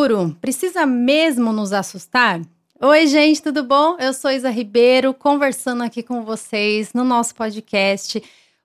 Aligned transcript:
futuro 0.00 0.34
precisa 0.40 0.86
mesmo 0.86 1.52
nos 1.52 1.74
assustar? 1.74 2.40
Oi, 2.80 3.06
gente, 3.06 3.42
tudo 3.42 3.62
bom? 3.62 3.98
Eu 3.98 4.14
sou 4.14 4.30
Isa 4.30 4.48
Ribeiro, 4.48 5.12
conversando 5.12 5.82
aqui 5.82 6.02
com 6.02 6.24
vocês 6.24 6.94
no 6.94 7.04
nosso 7.04 7.34
podcast, 7.34 8.22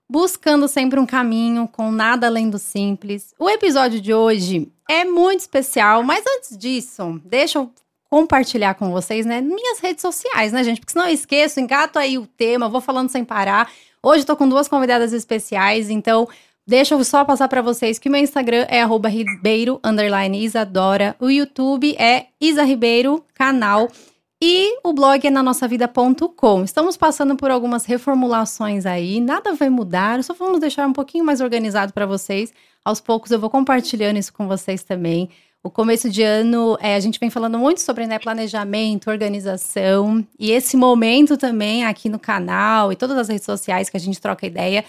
buscando 0.08 0.66
sempre 0.66 0.98
um 0.98 1.04
caminho 1.04 1.68
com 1.68 1.90
nada 1.90 2.26
além 2.26 2.48
do 2.48 2.58
simples. 2.58 3.34
O 3.38 3.50
episódio 3.50 4.00
de 4.00 4.14
hoje 4.14 4.72
é 4.88 5.04
muito 5.04 5.40
especial, 5.40 6.02
mas 6.02 6.24
antes 6.26 6.56
disso, 6.56 7.20
deixa 7.22 7.58
eu 7.58 7.70
compartilhar 8.08 8.72
com 8.72 8.90
vocês, 8.90 9.26
né, 9.26 9.42
minhas 9.42 9.78
redes 9.78 10.00
sociais, 10.00 10.52
né, 10.52 10.64
gente? 10.64 10.80
Porque 10.80 10.92
senão 10.92 11.06
eu 11.06 11.12
esqueço, 11.12 11.60
engato 11.60 11.98
aí 11.98 12.16
o 12.16 12.26
tema, 12.26 12.66
vou 12.66 12.80
falando 12.80 13.10
sem 13.10 13.26
parar. 13.26 13.70
Hoje 14.02 14.20
estou 14.20 14.36
com 14.36 14.48
duas 14.48 14.68
convidadas 14.68 15.12
especiais, 15.12 15.90
então 15.90 16.26
Deixa 16.68 16.96
eu 16.96 17.04
só 17.04 17.24
passar 17.24 17.46
para 17.46 17.62
vocês 17.62 17.96
que 17.96 18.08
o 18.08 18.12
meu 18.12 18.20
Instagram 18.20 18.66
é 18.68 18.82
ribeiro, 19.08 19.78
underline 19.84 20.44
Isadora. 20.44 21.14
O 21.20 21.30
YouTube 21.30 21.94
é 21.96 22.26
Isa 22.40 22.64
Ribeiro, 22.64 23.24
canal. 23.34 23.88
E 24.42 24.76
o 24.82 24.92
blog 24.92 25.24
é 25.24 25.30
na 25.30 25.44
nossa 25.44 25.68
vida.com. 25.68 26.64
Estamos 26.64 26.96
passando 26.96 27.36
por 27.36 27.52
algumas 27.52 27.84
reformulações 27.84 28.84
aí, 28.84 29.20
nada 29.20 29.54
vai 29.54 29.70
mudar, 29.70 30.22
só 30.24 30.34
vamos 30.34 30.58
deixar 30.58 30.88
um 30.88 30.92
pouquinho 30.92 31.24
mais 31.24 31.40
organizado 31.40 31.92
para 31.92 32.04
vocês. 32.04 32.52
Aos 32.84 33.00
poucos 33.00 33.30
eu 33.30 33.38
vou 33.38 33.48
compartilhando 33.48 34.16
isso 34.16 34.32
com 34.32 34.48
vocês 34.48 34.82
também. 34.82 35.30
O 35.62 35.70
começo 35.70 36.10
de 36.10 36.24
ano, 36.24 36.76
é, 36.80 36.96
a 36.96 37.00
gente 37.00 37.20
vem 37.20 37.30
falando 37.30 37.60
muito 37.60 37.80
sobre 37.80 38.08
né, 38.08 38.18
planejamento, 38.18 39.08
organização, 39.08 40.26
e 40.36 40.50
esse 40.50 40.76
momento 40.76 41.36
também 41.36 41.84
aqui 41.84 42.08
no 42.08 42.18
canal 42.18 42.92
e 42.92 42.96
todas 42.96 43.16
as 43.16 43.28
redes 43.28 43.44
sociais 43.44 43.88
que 43.88 43.96
a 43.96 44.00
gente 44.00 44.20
troca 44.20 44.46
ideia 44.46 44.84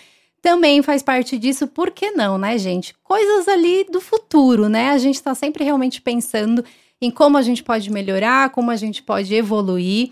também 0.48 0.82
faz 0.82 1.04
parte 1.04 1.38
disso, 1.38 1.68
por 1.68 1.92
que 1.92 2.12
não, 2.12 2.38
né, 2.38 2.58
gente? 2.58 2.96
Coisas 3.04 3.50
ali 3.50 3.84
do 3.92 4.00
futuro, 4.00 4.70
né? 4.70 4.92
A 4.92 4.98
gente 4.98 5.16
está 5.16 5.36
sempre 5.36 5.62
realmente 5.62 6.02
pensando 6.02 6.64
em 7.02 7.12
como 7.12 7.38
a 7.38 7.42
gente 7.42 7.62
pode 7.62 7.92
melhorar, 7.92 8.50
como 8.52 8.72
a 8.72 8.78
gente 8.78 9.04
pode 9.04 9.36
evoluir. 9.36 10.10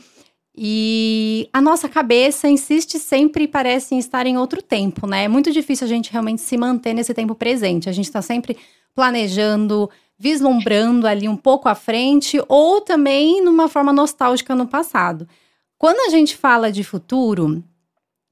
E 0.54 1.48
a 1.54 1.62
nossa 1.62 1.88
cabeça 1.88 2.50
insiste 2.50 3.00
sempre 3.00 3.46
e 3.46 3.48
parece 3.48 3.98
estar 3.98 4.28
em 4.28 4.38
outro 4.38 4.62
tempo, 4.62 5.08
né? 5.08 5.24
É 5.24 5.28
muito 5.30 5.54
difícil 5.54 5.86
a 5.86 5.88
gente 5.88 6.12
realmente 6.12 6.42
se 6.42 6.58
manter 6.58 6.94
nesse 6.94 7.14
tempo 7.14 7.34
presente. 7.34 7.88
A 7.88 7.94
gente 7.94 8.08
está 8.08 8.22
sempre 8.22 8.58
planejando, 8.94 9.90
vislumbrando 10.20 11.08
ali 11.08 11.30
um 11.30 11.38
pouco 11.38 11.70
à 11.70 11.76
frente 11.76 12.44
ou 12.50 12.81
também 12.81 13.42
numa 13.42 13.70
forma 13.70 13.94
nostálgica 13.94 14.54
no 14.54 14.68
passado. 14.68 15.30
Quando 15.78 16.06
a 16.06 16.09
gente 16.09 16.36
fala 16.36 16.74
de 16.74 16.84
futuro, 16.84 17.64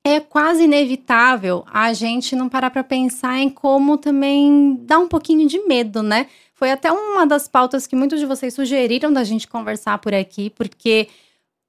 é 0.05 0.19
quase 0.19 0.63
inevitável 0.63 1.63
a 1.71 1.93
gente 1.93 2.35
não 2.35 2.49
parar 2.49 2.69
para 2.69 2.83
pensar 2.83 3.39
em 3.39 3.49
como 3.49 3.97
também 3.97 4.77
dá 4.81 4.99
um 4.99 5.07
pouquinho 5.07 5.47
de 5.47 5.59
medo, 5.65 6.03
né? 6.03 6.27
Foi 6.53 6.71
até 6.71 6.91
uma 6.91 7.25
das 7.25 7.47
pautas 7.47 7.87
que 7.87 7.95
muitos 7.95 8.19
de 8.19 8.25
vocês 8.25 8.53
sugeriram 8.53 9.11
da 9.13 9.23
gente 9.23 9.47
conversar 9.47 9.97
por 9.99 10.13
aqui, 10.13 10.49
porque 10.49 11.07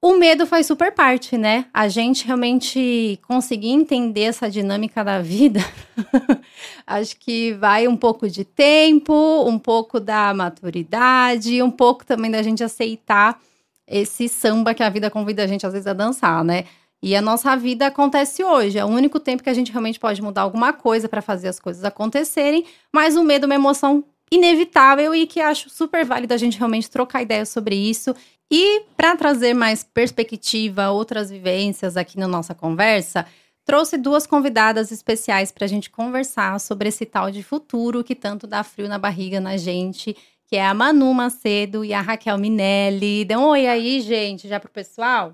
o 0.02 0.18
medo 0.18 0.46
faz 0.46 0.66
super 0.66 0.92
parte, 0.92 1.38
né? 1.38 1.66
A 1.72 1.88
gente 1.88 2.26
realmente 2.26 3.18
conseguir 3.26 3.70
entender 3.70 4.24
essa 4.24 4.50
dinâmica 4.50 5.04
da 5.04 5.22
vida, 5.22 5.60
acho 6.86 7.16
que 7.16 7.52
vai 7.54 7.86
um 7.88 7.96
pouco 7.96 8.28
de 8.28 8.44
tempo, 8.44 9.14
um 9.48 9.58
pouco 9.58 10.00
da 10.00 10.34
maturidade, 10.34 11.62
um 11.62 11.70
pouco 11.70 12.04
também 12.04 12.30
da 12.30 12.42
gente 12.42 12.64
aceitar 12.64 13.40
esse 13.86 14.28
samba 14.28 14.74
que 14.74 14.82
a 14.82 14.90
vida 14.90 15.10
convida 15.10 15.44
a 15.44 15.46
gente 15.46 15.66
às 15.66 15.72
vezes 15.72 15.86
a 15.86 15.92
dançar, 15.92 16.44
né? 16.44 16.64
E 17.04 17.14
a 17.14 17.20
nossa 17.20 17.54
vida 17.54 17.88
acontece 17.88 18.42
hoje. 18.42 18.78
É 18.78 18.84
o 18.84 18.88
único 18.88 19.20
tempo 19.20 19.42
que 19.42 19.50
a 19.50 19.52
gente 19.52 19.70
realmente 19.70 20.00
pode 20.00 20.22
mudar 20.22 20.40
alguma 20.40 20.72
coisa 20.72 21.06
para 21.06 21.20
fazer 21.20 21.48
as 21.48 21.60
coisas 21.60 21.84
acontecerem. 21.84 22.64
Mas 22.90 23.14
o 23.14 23.22
medo 23.22 23.44
é 23.44 23.46
uma 23.46 23.54
emoção 23.54 24.02
inevitável 24.32 25.14
e 25.14 25.26
que 25.26 25.38
acho 25.38 25.68
super 25.68 26.02
válido 26.02 26.32
a 26.32 26.38
gente 26.38 26.56
realmente 26.56 26.90
trocar 26.90 27.20
ideias 27.20 27.50
sobre 27.50 27.76
isso. 27.76 28.16
E 28.50 28.84
para 28.96 29.14
trazer 29.16 29.52
mais 29.52 29.84
perspectiva, 29.84 30.88
outras 30.92 31.28
vivências 31.28 31.98
aqui 31.98 32.18
na 32.18 32.26
nossa 32.26 32.54
conversa, 32.54 33.26
trouxe 33.66 33.98
duas 33.98 34.26
convidadas 34.26 34.90
especiais 34.90 35.52
para 35.52 35.66
a 35.66 35.68
gente 35.68 35.90
conversar 35.90 36.58
sobre 36.58 36.88
esse 36.88 37.04
tal 37.04 37.30
de 37.30 37.42
futuro 37.42 38.02
que 38.02 38.14
tanto 38.14 38.46
dá 38.46 38.64
frio 38.64 38.88
na 38.88 38.96
barriga 38.96 39.38
na 39.40 39.58
gente, 39.58 40.16
que 40.46 40.56
é 40.56 40.64
a 40.66 40.72
Manu 40.72 41.12
Macedo 41.12 41.84
e 41.84 41.92
a 41.92 42.00
Raquel 42.00 42.38
Minelli. 42.38 43.26
Dê 43.26 43.36
um 43.36 43.48
oi 43.48 43.66
aí, 43.66 44.00
gente, 44.00 44.48
já 44.48 44.58
pro 44.58 44.70
pessoal. 44.70 45.32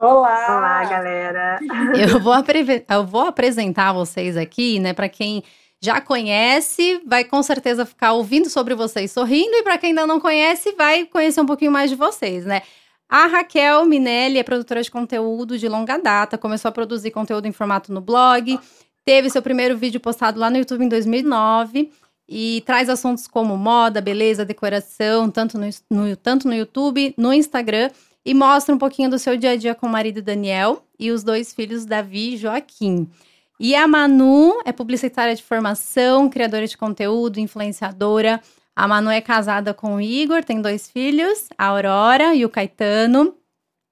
Olá! 0.00 0.56
Olá, 0.56 0.84
galera! 0.86 1.58
Eu 1.94 2.18
vou, 2.20 2.32
eu 2.88 3.06
vou 3.06 3.20
apresentar 3.20 3.92
vocês 3.92 4.34
aqui, 4.34 4.80
né? 4.80 4.94
Para 4.94 5.10
quem 5.10 5.44
já 5.78 6.00
conhece, 6.00 7.02
vai 7.06 7.22
com 7.22 7.42
certeza 7.42 7.84
ficar 7.84 8.14
ouvindo 8.14 8.48
sobre 8.48 8.74
vocês 8.74 9.12
sorrindo, 9.12 9.54
e 9.56 9.62
para 9.62 9.76
quem 9.76 9.90
ainda 9.90 10.06
não 10.06 10.18
conhece, 10.18 10.72
vai 10.72 11.04
conhecer 11.04 11.42
um 11.42 11.46
pouquinho 11.46 11.70
mais 11.70 11.90
de 11.90 11.96
vocês, 11.96 12.46
né? 12.46 12.62
A 13.10 13.26
Raquel 13.26 13.84
Minelli 13.84 14.38
é 14.38 14.42
produtora 14.42 14.82
de 14.82 14.90
conteúdo 14.90 15.58
de 15.58 15.68
longa 15.68 15.98
data, 15.98 16.38
começou 16.38 16.70
a 16.70 16.72
produzir 16.72 17.10
conteúdo 17.10 17.46
em 17.46 17.52
formato 17.52 17.92
no 17.92 18.00
blog, 18.00 18.58
teve 19.04 19.28
seu 19.28 19.42
primeiro 19.42 19.76
vídeo 19.76 20.00
postado 20.00 20.40
lá 20.40 20.48
no 20.48 20.56
YouTube 20.56 20.82
em 20.82 20.88
2009 20.88 21.92
e 22.26 22.62
traz 22.64 22.88
assuntos 22.88 23.26
como 23.26 23.54
moda, 23.54 24.00
beleza, 24.00 24.46
decoração, 24.46 25.30
tanto 25.30 25.58
no, 25.58 25.68
no 25.90 26.16
tanto 26.16 26.48
no 26.48 26.54
YouTube, 26.54 27.12
no 27.18 27.34
Instagram 27.34 27.90
e 28.24 28.34
mostra 28.34 28.74
um 28.74 28.78
pouquinho 28.78 29.10
do 29.10 29.18
seu 29.18 29.36
dia 29.36 29.52
a 29.52 29.56
dia 29.56 29.74
com 29.74 29.86
o 29.86 29.90
marido 29.90 30.20
Daniel 30.22 30.84
e 30.98 31.10
os 31.10 31.22
dois 31.22 31.52
filhos 31.54 31.84
Davi 31.84 32.34
e 32.34 32.36
Joaquim. 32.36 33.08
E 33.58 33.74
a 33.74 33.86
Manu 33.86 34.60
é 34.64 34.72
publicitária 34.72 35.34
de 35.34 35.42
formação, 35.42 36.28
criadora 36.30 36.66
de 36.66 36.76
conteúdo, 36.76 37.38
influenciadora. 37.38 38.40
A 38.74 38.88
Manu 38.88 39.10
é 39.10 39.20
casada 39.20 39.74
com 39.74 39.96
o 39.96 40.00
Igor, 40.00 40.42
tem 40.42 40.62
dois 40.62 40.90
filhos, 40.90 41.48
a 41.58 41.66
Aurora 41.66 42.34
e 42.34 42.44
o 42.44 42.48
Caetano. 42.48 43.34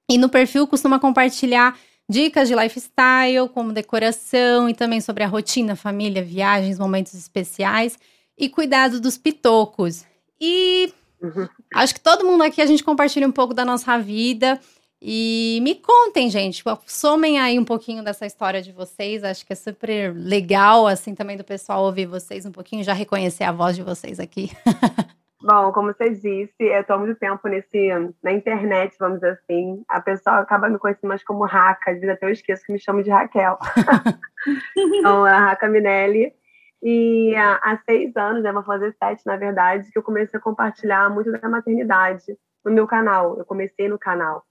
E 0.09 0.17
no 0.17 0.27
perfil 0.27 0.65
costuma 0.65 0.99
compartilhar 0.99 1.77
dicas 2.09 2.47
de 2.47 2.55
lifestyle, 2.55 3.47
como 3.53 3.71
decoração 3.71 4.67
e 4.67 4.73
também 4.73 4.99
sobre 4.99 5.23
a 5.23 5.27
rotina, 5.27 5.75
família, 5.75 6.23
viagens, 6.23 6.79
momentos 6.79 7.13
especiais 7.13 7.99
e 8.35 8.49
cuidado 8.49 8.99
dos 8.99 9.19
pitocos. 9.19 10.03
E 10.41 10.91
Uhum. 11.21 11.47
Acho 11.73 11.93
que 11.93 12.01
todo 12.01 12.25
mundo 12.25 12.43
aqui 12.43 12.61
a 12.61 12.65
gente 12.65 12.83
compartilha 12.83 13.27
um 13.27 13.31
pouco 13.31 13.53
da 13.53 13.65
nossa 13.65 13.97
vida. 13.97 14.59
E 15.01 15.59
me 15.61 15.75
contem, 15.75 16.29
gente, 16.29 16.57
tipo, 16.57 16.77
somem 16.85 17.39
aí 17.39 17.57
um 17.57 17.63
pouquinho 17.63 18.03
dessa 18.03 18.25
história 18.25 18.61
de 18.61 18.73
vocês. 18.73 19.23
Acho 19.23 19.45
que 19.45 19.53
é 19.53 19.55
super 19.55 20.13
legal, 20.13 20.87
assim, 20.87 21.15
também 21.15 21.37
do 21.37 21.43
pessoal 21.43 21.83
ouvir 21.83 22.05
vocês 22.05 22.45
um 22.45 22.51
pouquinho, 22.51 22.83
já 22.83 22.91
reconhecer 22.91 23.45
a 23.45 23.51
voz 23.51 23.77
de 23.77 23.83
vocês 23.83 24.19
aqui. 24.19 24.51
Bom, 25.41 25.71
como 25.71 25.93
você 25.93 26.09
disse, 26.09 26.53
eu 26.59 26.81
estou 26.81 26.97
há 26.97 26.99
muito 26.99 27.17
tempo 27.17 27.47
nesse, 27.47 27.87
na 28.21 28.33
internet, 28.33 28.93
vamos 28.99 29.21
dizer 29.21 29.39
assim. 29.41 29.85
A 29.87 30.01
pessoa 30.01 30.39
acaba 30.39 30.67
me 30.67 30.77
conhecendo 30.77 31.07
mais 31.07 31.23
como 31.23 31.45
Raca, 31.45 31.91
às 31.91 31.95
vezes 32.01 32.09
até 32.09 32.25
eu 32.25 32.31
esqueço 32.31 32.65
que 32.65 32.73
me 32.73 32.79
chamo 32.79 33.01
de 33.01 33.09
Raquel. 33.09 33.57
então, 34.75 35.23
a 35.23 35.39
Raca 35.39 35.69
Minelli. 35.69 36.33
E 36.81 37.35
há, 37.35 37.77
seis 37.85 38.15
anos, 38.15 38.41
né, 38.41 38.53
vou 38.53 38.63
fazer 38.63 38.95
sete, 38.97 39.25
na 39.25 39.35
verdade, 39.35 39.91
que 39.91 39.97
eu 39.97 40.03
comecei 40.03 40.39
a 40.39 40.41
compartilhar 40.41 41.09
muito 41.09 41.31
da 41.31 41.49
maternidade 41.49 42.37
no 42.63 42.71
meu 42.71 42.87
canal. 42.87 43.37
Eu 43.37 43.45
comecei 43.45 43.89
no 43.89 43.99
canal. 43.99 44.43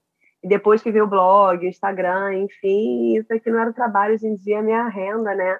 E 0.43 0.47
depois 0.47 0.81
que 0.81 0.91
veio 0.91 1.05
o 1.05 1.07
blog, 1.07 1.65
o 1.65 1.67
Instagram, 1.67 2.35
enfim, 2.35 3.17
isso 3.17 3.33
aqui 3.33 3.49
não 3.49 3.59
era 3.59 3.73
trabalho, 3.73 4.13
hoje 4.13 4.27
em 4.27 4.35
dia 4.35 4.59
é 4.59 4.61
minha 4.61 4.87
renda, 4.87 5.33
né? 5.35 5.59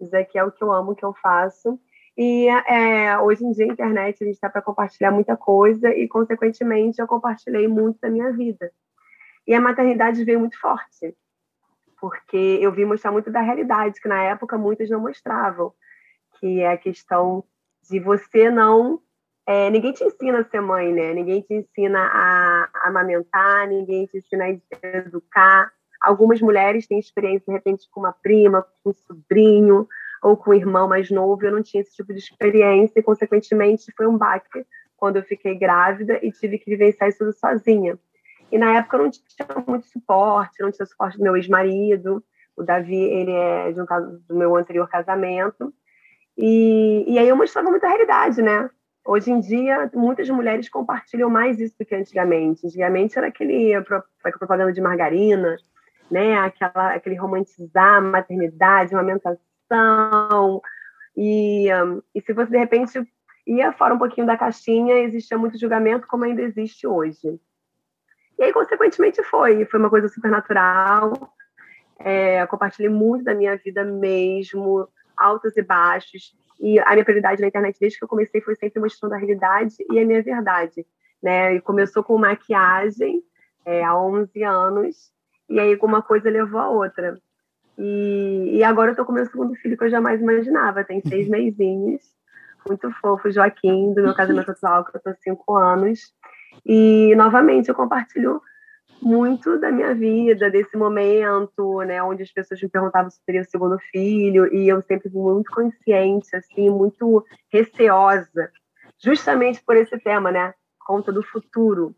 Isso 0.00 0.14
aqui 0.16 0.38
é 0.38 0.44
o 0.44 0.52
que 0.52 0.62
eu 0.62 0.72
amo, 0.72 0.92
o 0.92 0.94
que 0.94 1.04
eu 1.04 1.14
faço. 1.14 1.80
E 2.16 2.48
é, 2.48 3.18
hoje 3.18 3.44
em 3.44 3.50
dia, 3.52 3.64
a 3.64 3.68
internet, 3.68 4.22
a 4.22 4.26
gente 4.26 4.34
está 4.34 4.48
para 4.48 4.62
compartilhar 4.62 5.10
muita 5.10 5.36
coisa 5.36 5.88
e, 5.88 6.06
consequentemente, 6.06 7.00
eu 7.00 7.06
compartilhei 7.06 7.66
muito 7.66 7.98
da 8.00 8.10
minha 8.10 8.30
vida. 8.30 8.70
E 9.46 9.54
a 9.54 9.60
maternidade 9.60 10.22
veio 10.22 10.38
muito 10.38 10.60
forte, 10.60 11.16
porque 11.98 12.58
eu 12.60 12.70
vi 12.72 12.84
mostrar 12.84 13.10
muito 13.10 13.30
da 13.30 13.40
realidade, 13.40 14.00
que 14.00 14.08
na 14.08 14.22
época 14.22 14.58
muitas 14.58 14.88
não 14.90 15.00
mostravam 15.00 15.72
que 16.40 16.60
é 16.60 16.72
a 16.72 16.78
questão 16.78 17.44
de 17.88 18.00
você 18.00 18.50
não. 18.50 19.00
É, 19.46 19.68
ninguém 19.70 19.92
te 19.92 20.04
ensina 20.04 20.40
a 20.40 20.44
ser 20.44 20.60
mãe, 20.60 20.92
né? 20.92 21.12
Ninguém 21.12 21.42
te 21.42 21.54
ensina 21.54 21.98
a, 21.98 22.68
amamentar, 22.84 23.68
ninguém 23.68 24.06
te 24.06 24.18
ensina 24.18 24.44
a 24.44 24.96
educar. 24.96 25.72
Algumas 26.00 26.40
mulheres 26.40 26.86
têm 26.86 26.98
experiência, 26.98 27.44
de 27.46 27.52
repente, 27.52 27.88
com 27.90 28.00
uma 28.00 28.12
prima, 28.12 28.66
com 28.82 28.90
um 28.90 28.92
sobrinho 28.92 29.86
ou 30.22 30.36
com 30.36 30.50
um 30.50 30.54
irmão 30.54 30.88
mais 30.88 31.10
novo. 31.10 31.44
Eu 31.44 31.52
não 31.52 31.62
tinha 31.62 31.82
esse 31.82 31.94
tipo 31.94 32.12
de 32.12 32.20
experiência 32.20 33.00
e, 33.00 33.02
consequentemente, 33.02 33.92
foi 33.96 34.06
um 34.06 34.16
baque 34.16 34.64
quando 34.96 35.16
eu 35.16 35.22
fiquei 35.22 35.54
grávida 35.58 36.18
e 36.22 36.30
tive 36.30 36.58
que 36.58 36.70
vivenciar 36.70 37.08
isso 37.08 37.18
tudo 37.18 37.32
sozinha. 37.32 37.98
E 38.52 38.58
na 38.58 38.76
época 38.76 38.96
eu 38.96 39.02
não 39.04 39.10
tinha 39.10 39.64
muito 39.66 39.86
suporte, 39.86 40.60
não 40.60 40.70
tinha 40.70 40.86
suporte 40.86 41.16
do 41.16 41.24
meu 41.24 41.36
ex-marido. 41.36 42.22
O 42.56 42.62
Davi, 42.62 42.96
ele 42.96 43.32
é 43.32 43.72
de 43.72 43.80
um 43.80 43.86
caso 43.86 44.20
do 44.28 44.34
meu 44.34 44.54
anterior 44.56 44.88
casamento. 44.88 45.72
E, 46.42 47.04
e 47.06 47.18
aí 47.18 47.28
eu 47.28 47.36
mostrava 47.36 47.68
muita 47.68 47.86
realidade, 47.86 48.40
né? 48.40 48.70
Hoje 49.04 49.30
em 49.30 49.40
dia, 49.40 49.90
muitas 49.92 50.26
mulheres 50.30 50.70
compartilham 50.70 51.28
mais 51.28 51.60
isso 51.60 51.74
do 51.78 51.84
que 51.84 51.94
antigamente. 51.94 52.66
Antigamente 52.66 53.18
era 53.18 53.26
aquele 53.26 53.74
propaganda 54.38 54.72
de 54.72 54.80
margarina, 54.80 55.58
né? 56.10 56.38
Aquela, 56.38 56.94
aquele 56.94 57.16
romantizar 57.16 57.98
a 57.98 58.00
maternidade, 58.00 58.94
amamentação. 58.94 60.62
E, 61.14 61.68
e 62.14 62.20
se 62.22 62.32
você, 62.32 62.50
de 62.52 62.58
repente, 62.58 63.06
E 63.46 63.72
fora 63.72 63.94
um 63.94 63.98
pouquinho 63.98 64.26
da 64.26 64.36
caixinha, 64.36 64.94
existia 65.00 65.36
muito 65.36 65.58
julgamento, 65.58 66.06
como 66.06 66.24
ainda 66.24 66.40
existe 66.40 66.86
hoje. 66.86 67.38
E 68.38 68.44
aí, 68.44 68.52
consequentemente, 68.52 69.22
foi. 69.24 69.64
Foi 69.66 69.78
uma 69.78 69.90
coisa 69.90 70.08
super 70.08 70.30
natural. 70.30 71.12
É, 71.98 72.46
compartilhei 72.46 72.88
muito 72.90 73.24
da 73.24 73.34
minha 73.34 73.56
vida 73.56 73.84
mesmo, 73.84 74.88
altos 75.20 75.56
e 75.56 75.62
baixos. 75.62 76.34
E 76.60 76.78
a 76.78 76.92
minha 76.92 77.04
prioridade 77.04 77.40
na 77.40 77.48
internet, 77.48 77.78
desde 77.80 77.98
que 77.98 78.04
eu 78.04 78.08
comecei, 78.08 78.40
foi 78.40 78.54
sempre 78.56 78.80
mostrando 78.80 79.14
a 79.14 79.18
realidade 79.18 79.76
e 79.90 79.98
a 79.98 80.04
minha 80.04 80.22
verdade. 80.22 80.86
Né? 81.22 81.54
E 81.54 81.60
começou 81.60 82.02
com 82.02 82.18
maquiagem 82.18 83.22
é, 83.64 83.84
há 83.84 83.96
11 83.96 84.42
anos, 84.42 85.12
e 85.48 85.58
aí 85.58 85.78
uma 85.82 86.02
coisa 86.02 86.30
levou 86.30 86.60
a 86.60 86.68
outra. 86.68 87.18
E, 87.78 88.56
e 88.58 88.64
agora 88.64 88.92
eu 88.92 88.96
tô 88.96 89.04
com 89.04 89.12
meu 89.12 89.24
segundo 89.26 89.54
filho, 89.56 89.76
que 89.76 89.84
eu 89.84 89.90
jamais 89.90 90.20
imaginava, 90.20 90.84
tem 90.84 91.00
seis 91.00 91.26
uhum. 91.26 91.32
meizinhos, 91.32 92.02
muito 92.68 92.90
fofo, 93.00 93.30
Joaquim, 93.30 93.94
do 93.94 94.02
meu 94.02 94.14
casamento 94.14 94.50
atual, 94.50 94.84
que 94.84 94.96
eu 94.96 95.00
tô 95.00 95.14
cinco 95.20 95.56
anos. 95.56 96.12
E, 96.64 97.14
novamente, 97.16 97.68
eu 97.68 97.74
compartilho 97.74 98.42
muito 99.02 99.58
da 99.58 99.70
minha 99.70 99.94
vida, 99.94 100.50
desse 100.50 100.76
momento, 100.76 101.80
né, 101.82 102.02
onde 102.02 102.22
as 102.22 102.32
pessoas 102.32 102.60
me 102.62 102.68
perguntavam 102.68 103.10
se 103.10 103.24
teria 103.24 103.42
o 103.42 103.44
segundo 103.44 103.78
filho, 103.90 104.52
e 104.54 104.68
eu 104.68 104.82
sempre 104.82 105.10
fui 105.10 105.20
muito 105.20 105.50
consciente, 105.50 106.34
assim, 106.34 106.70
muito 106.70 107.24
receosa, 107.52 108.50
justamente 109.02 109.62
por 109.64 109.76
esse 109.76 109.98
tema, 109.98 110.30
né, 110.30 110.54
conta 110.86 111.12
do 111.12 111.22
futuro. 111.22 111.94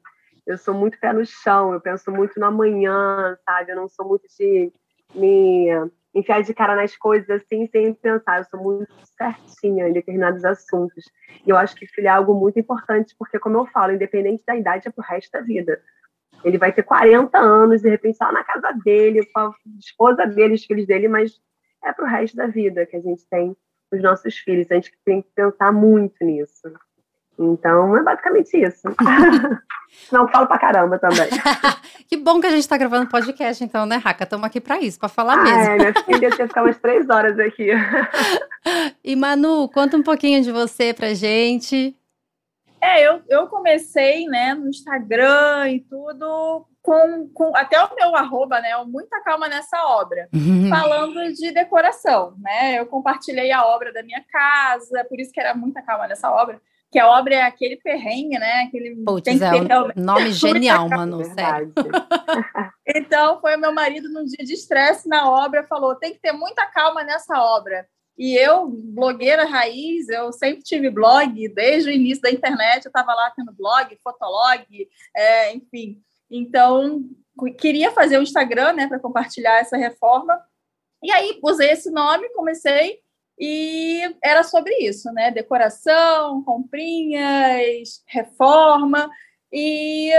Eu 0.47 0.59
sou 0.59 0.75
muito 0.75 0.99
pé 0.99 1.13
no 1.13 1.25
chão, 1.25 1.73
eu 1.73 1.81
penso 1.81 2.11
muito 2.11 2.39
no 2.39 2.47
amanhã, 2.47 3.39
sabe? 3.45 3.73
Eu 3.73 3.77
não 3.77 3.89
sou 3.89 4.07
muito 4.07 4.27
de 4.37 4.73
me 5.15 5.69
enfiar 6.15 6.43
de 6.43 6.53
cara 6.53 6.75
nas 6.75 6.97
coisas 6.97 7.31
assim, 7.31 7.67
sem 7.69 7.95
pensar. 7.95 8.39
Eu 8.39 8.45
sou 8.45 8.61
muito 8.61 8.93
certinha 9.17 9.89
em 9.89 9.93
determinados 9.93 10.45
assuntos. 10.45 11.05
E 11.47 11.51
eu 11.51 11.57
acho 11.57 11.77
que 11.77 11.87
filho 11.87 12.09
é 12.09 12.11
algo 12.11 12.35
muito 12.35 12.59
importante, 12.59 13.15
porque, 13.19 13.39
como 13.39 13.57
eu 13.57 13.67
falo, 13.67 13.93
independente 13.93 14.43
da 14.45 14.57
idade, 14.57 14.89
é 14.89 14.91
pro 14.91 15.05
resto 15.05 15.31
da 15.31 15.41
vida. 15.41 15.81
Ele 16.45 16.59
vai 16.59 16.73
ter 16.73 16.83
40 16.83 17.39
anos, 17.39 17.83
de 17.83 17.89
repente, 17.89 18.19
só 18.19 18.31
na 18.33 18.45
casa 18.45 18.73
dele, 18.85 19.25
com 19.33 19.41
a 19.41 19.55
esposa 19.79 20.27
dele, 20.27 20.55
os 20.55 20.65
filhos 20.65 20.87
dele, 20.87 21.09
mas 21.09 21.33
é 21.85 21.93
pro 21.93 22.07
resto 22.07 22.37
da 22.37 22.47
vida 22.47 22.87
que 22.87 22.97
a 22.97 23.01
gente 23.01 23.27
tem 23.29 23.57
os 23.93 24.03
nossos 24.03 24.37
filhos. 24.39 24.71
A 24.71 24.75
gente 24.75 24.93
tem 25.05 25.23
que 25.23 25.29
pensar 25.35 25.73
muito 25.73 26.25
nisso. 26.25 26.73
Então, 27.39 27.97
é 27.97 28.03
basicamente 28.03 28.57
isso. 28.57 28.89
Não, 30.11 30.27
falo 30.29 30.47
pra 30.47 30.59
caramba 30.59 30.99
também. 30.99 31.29
que 32.09 32.17
bom 32.17 32.41
que 32.41 32.47
a 32.47 32.51
gente 32.51 32.69
tá 32.69 32.77
gravando 32.77 33.11
podcast, 33.11 33.63
então, 33.63 33.85
né, 33.85 33.97
Raca? 33.97 34.25
Estamos 34.25 34.47
aqui 34.47 34.61
pra 34.61 34.81
isso, 34.81 34.99
pra 34.99 35.09
falar 35.09 35.35
ah, 35.35 35.43
mesmo. 35.43 35.61
É, 35.61 35.77
minha 35.77 35.95
filha 35.95 36.31
tinha 36.31 36.49
ficar 36.49 36.63
umas 36.63 36.79
três 36.79 37.09
horas 37.11 37.39
aqui. 37.39 37.69
e 39.05 39.15
Manu, 39.17 39.69
conta 39.69 39.97
um 39.97 40.03
pouquinho 40.03 40.43
de 40.43 40.51
você 40.51 40.95
pra 40.95 41.15
gente. 41.15 41.95
É, 42.83 43.07
eu, 43.07 43.23
eu 43.29 43.47
comecei, 43.47 44.27
né, 44.27 44.55
no 44.55 44.69
Instagram 44.69 45.69
e 45.69 45.81
tudo, 45.81 46.67
com, 46.83 47.31
com 47.33 47.57
até 47.57 47.81
o 47.81 47.95
meu 47.95 48.17
arroba, 48.17 48.61
né, 48.61 48.71
muita 48.85 49.23
calma 49.23 49.49
nessa 49.49 49.85
obra, 49.87 50.29
uhum. 50.35 50.69
falando 50.69 51.33
de 51.33 51.53
decoração, 51.53 52.35
né, 52.39 52.81
eu 52.81 52.87
compartilhei 52.87 53.53
a 53.53 53.65
obra 53.65 53.93
da 53.93 54.03
minha 54.03 54.23
casa, 54.29 55.05
por 55.05 55.21
isso 55.21 55.31
que 55.31 55.41
era 55.41 55.55
muita 55.55 55.81
calma 55.81 56.09
nessa 56.09 56.29
obra, 56.29 56.61
que 56.91 56.99
a 56.99 57.09
obra 57.09 57.37
é 57.37 57.43
aquele 57.43 57.77
perrengue, 57.77 58.39
né? 58.39 58.65
Aquele 58.65 58.97
Puts, 58.97 59.25
tem 59.25 59.39
que 59.39 59.45
é 59.45 59.81
um 59.81 59.89
nome 59.97 60.31
genial, 60.37 60.91
Manu, 60.91 61.25
sério. 61.25 61.73
então, 62.87 63.41
foi 63.41 63.57
o 63.57 63.59
meu 63.59 63.73
marido 63.73 64.11
num 64.11 64.27
dia 64.27 64.45
de 64.45 64.53
estresse 64.53 65.09
na 65.09 65.31
obra, 65.31 65.63
falou, 65.63 65.95
tem 65.95 66.13
que 66.13 66.21
ter 66.21 66.33
muita 66.33 66.67
calma 66.67 67.03
nessa 67.03 67.43
obra. 67.43 67.87
E 68.17 68.37
eu, 68.37 68.69
blogueira 68.69 69.45
raiz, 69.45 70.09
eu 70.09 70.33
sempre 70.33 70.63
tive 70.63 70.91
blog, 70.91 71.49
desde 71.49 71.91
o 71.91 71.93
início 71.93 72.23
da 72.23 72.31
internet, 72.31 72.85
eu 72.85 72.91
estava 72.91 73.15
lá 73.15 73.33
tendo 73.35 73.53
blog, 73.53 73.99
fotolog, 74.03 74.67
é, 75.17 75.55
enfim. 75.55 76.01
Então, 76.31 77.05
queria 77.59 77.91
fazer 77.91 78.19
o 78.19 78.23
Instagram, 78.23 78.75
né, 78.75 78.87
para 78.87 79.01
compartilhar 79.01 79.59
essa 79.59 79.77
reforma. 79.77 80.39
E 81.03 81.11
aí, 81.11 81.39
usei 81.43 81.71
esse 81.71 81.91
nome, 81.91 82.29
comecei 82.31 83.01
e 83.39 84.15
era 84.23 84.45
sobre 84.45 84.73
isso, 84.77 85.11
né? 85.13 85.31
Decoração, 85.31 86.45
comprinhas, 86.45 88.03
reforma. 88.07 89.11
E 89.51 90.11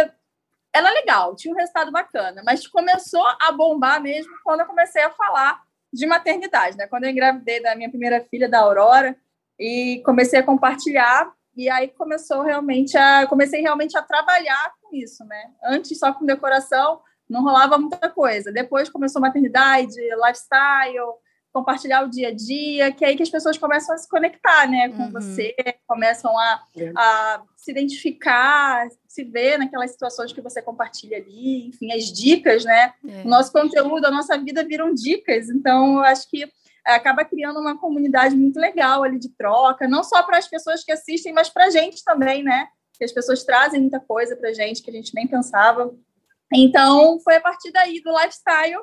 era 0.74 0.90
legal, 0.92 1.36
tinha 1.36 1.54
um 1.54 1.58
resultado 1.58 1.92
bacana, 1.92 2.42
mas 2.44 2.68
começou 2.68 3.26
a 3.40 3.52
bombar 3.52 4.02
mesmo 4.02 4.32
quando 4.44 4.62
eu 4.62 4.66
comecei 4.66 5.02
a 5.04 5.12
falar 5.12 5.62
de 5.94 6.08
maternidade, 6.08 6.76
né? 6.76 6.88
Quando 6.88 7.04
eu 7.04 7.12
engravidei 7.12 7.62
da 7.62 7.76
minha 7.76 7.90
primeira 7.90 8.20
filha, 8.22 8.50
da 8.50 8.60
Aurora, 8.60 9.16
e 9.60 10.02
comecei 10.04 10.40
a 10.40 10.44
compartilhar, 10.44 11.32
e 11.56 11.70
aí 11.70 11.88
começou 11.90 12.42
realmente 12.42 12.98
a 12.98 13.28
comecei 13.28 13.62
realmente 13.62 13.96
a 13.96 14.02
trabalhar 14.02 14.74
com 14.82 14.96
isso, 14.96 15.24
né? 15.26 15.52
Antes 15.64 16.00
só 16.00 16.12
com 16.12 16.26
decoração, 16.26 17.00
não 17.30 17.44
rolava 17.44 17.78
muita 17.78 18.10
coisa. 18.10 18.52
Depois 18.52 18.90
começou 18.90 19.22
maternidade, 19.22 19.96
lifestyle, 19.96 21.14
compartilhar 21.54 22.04
o 22.04 22.10
dia 22.10 22.30
a 22.30 22.34
dia, 22.34 22.92
que 22.92 23.06
é 23.06 23.10
aí 23.10 23.16
que 23.16 23.22
as 23.22 23.30
pessoas 23.30 23.60
começam 23.60 23.94
a 23.94 23.98
se 23.98 24.10
conectar, 24.10 24.68
né, 24.68 24.90
com 24.90 25.04
uhum. 25.04 25.12
você, 25.12 25.56
começam 25.88 26.36
a, 26.38 26.64
é. 26.76 26.92
a, 26.98 27.44
se 27.56 27.70
identificar, 27.70 28.88
se 29.08 29.24
ver 29.24 29.60
naquelas 29.60 29.92
situações 29.92 30.34
que 30.34 30.42
você 30.42 30.64
compartilha 30.64 31.18
ali, 31.18 31.68
enfim, 31.68 31.94
as 31.94 32.12
dicas, 32.12 32.66
né? 32.66 32.94
É. 33.08 33.24
Nosso 33.24 33.52
conteúdo, 33.52 34.06
a 34.06 34.12
nossa 34.12 34.36
vida 34.38 34.64
viram 34.64 34.92
dicas, 34.94 35.48
então 35.48 35.98
eu 35.98 36.04
acho 36.04 36.28
que 36.28 36.52
acaba 36.84 37.24
criando 37.24 37.60
uma 37.60 37.78
comunidade 37.78 38.36
muito 38.36 38.60
legal 38.60 39.04
ali 39.04 39.20
de 39.20 39.30
troca, 39.30 39.88
não 39.88 40.04
só 40.04 40.24
para 40.24 40.40
as 40.40 40.48
pessoas 40.48 40.84
que 40.84 40.92
assistem, 40.92 41.32
mas 41.32 41.50
para 41.50 41.66
a 41.66 41.70
gente 41.70 42.04
também, 42.04 42.44
né? 42.44 42.68
Que 42.98 43.06
as 43.06 43.12
pessoas 43.12 43.44
trazem 43.44 43.80
muita 43.80 44.00
coisa 44.00 44.36
para 44.36 44.50
a 44.50 44.54
gente 44.54 44.82
que 44.82 44.90
a 44.90 44.94
gente 44.94 45.14
nem 45.14 45.28
pensava. 45.28 45.94
Então, 46.52 47.20
foi 47.20 47.36
a 47.36 47.42
partir 47.42 47.72
daí 47.72 48.02
do 48.02 48.12
lifestyle 48.12 48.82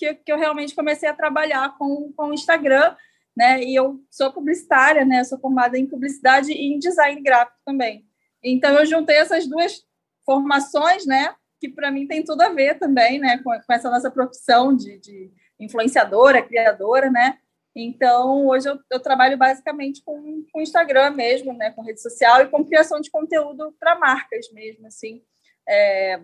que, 0.00 0.14
que 0.14 0.32
eu 0.32 0.38
realmente 0.38 0.74
comecei 0.74 1.06
a 1.06 1.14
trabalhar 1.14 1.76
com, 1.76 2.10
com 2.16 2.28
o 2.28 2.34
Instagram, 2.34 2.96
né? 3.36 3.62
E 3.62 3.74
eu 3.74 4.02
sou 4.10 4.32
publicitária, 4.32 5.04
né? 5.04 5.20
Eu 5.20 5.24
sou 5.26 5.38
formada 5.38 5.78
em 5.78 5.86
publicidade 5.86 6.50
e 6.50 6.72
em 6.72 6.78
design 6.78 7.20
gráfico 7.20 7.58
também. 7.66 8.06
Então 8.42 8.72
eu 8.78 8.86
juntei 8.86 9.16
essas 9.16 9.46
duas 9.46 9.84
formações, 10.24 11.04
né? 11.04 11.34
Que 11.60 11.68
para 11.68 11.90
mim 11.90 12.06
tem 12.06 12.24
tudo 12.24 12.40
a 12.40 12.48
ver 12.48 12.78
também, 12.78 13.18
né? 13.18 13.36
Com, 13.44 13.50
com 13.50 13.72
essa 13.72 13.90
nossa 13.90 14.10
profissão 14.10 14.74
de, 14.74 14.98
de, 14.98 15.30
influenciadora, 15.60 16.42
criadora, 16.42 17.10
né? 17.10 17.38
Então 17.76 18.46
hoje 18.46 18.70
eu, 18.70 18.78
eu 18.90 19.00
trabalho 19.00 19.36
basicamente 19.36 20.02
com, 20.02 20.46
com 20.50 20.62
Instagram 20.62 21.10
mesmo, 21.10 21.52
né? 21.52 21.70
Com 21.72 21.82
rede 21.82 22.00
social 22.00 22.40
e 22.40 22.48
com 22.48 22.64
criação 22.64 23.02
de 23.02 23.10
conteúdo 23.10 23.76
para 23.78 23.98
marcas 23.98 24.50
mesmo, 24.50 24.86
assim. 24.86 25.22
É, 25.68 26.20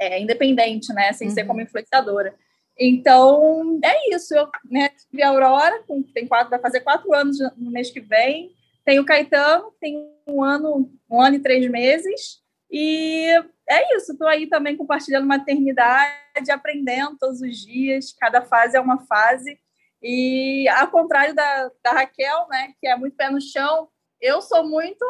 é, 0.00 0.18
independente, 0.18 0.90
né? 0.94 1.12
Sem 1.12 1.28
uhum. 1.28 1.34
ser 1.34 1.44
como 1.44 1.60
influenciadora. 1.60 2.34
Então, 2.78 3.78
é 3.82 4.14
isso. 4.14 4.34
Eu 4.34 4.48
né, 4.64 4.88
tive 5.10 5.22
a 5.22 5.28
Aurora, 5.28 5.82
tem 6.12 6.26
quatro, 6.26 6.50
vai 6.50 6.58
fazer 6.58 6.80
quatro 6.80 7.12
anos 7.14 7.38
no 7.56 7.70
mês 7.70 7.90
que 7.90 8.00
vem. 8.00 8.54
Tem 8.84 8.98
o 8.98 9.04
Caetano, 9.04 9.72
tem 9.80 9.96
um 10.26 10.42
ano, 10.42 10.90
um 11.10 11.20
ano 11.20 11.36
e 11.36 11.40
três 11.40 11.68
meses. 11.70 12.42
E 12.70 13.28
é 13.68 13.96
isso. 13.96 14.12
Estou 14.12 14.26
aí 14.26 14.46
também 14.46 14.76
compartilhando 14.76 15.26
maternidade, 15.26 16.50
aprendendo 16.50 17.16
todos 17.18 17.40
os 17.40 17.56
dias. 17.56 18.12
Cada 18.18 18.42
fase 18.42 18.76
é 18.76 18.80
uma 18.80 19.06
fase. 19.06 19.58
E 20.02 20.68
ao 20.68 20.88
contrário 20.88 21.34
da, 21.34 21.70
da 21.82 21.92
Raquel, 21.92 22.46
né, 22.50 22.74
que 22.78 22.86
é 22.86 22.96
muito 22.96 23.16
pé 23.16 23.30
no 23.30 23.40
chão, 23.40 23.88
eu 24.20 24.42
sou 24.42 24.68
muito 24.68 25.04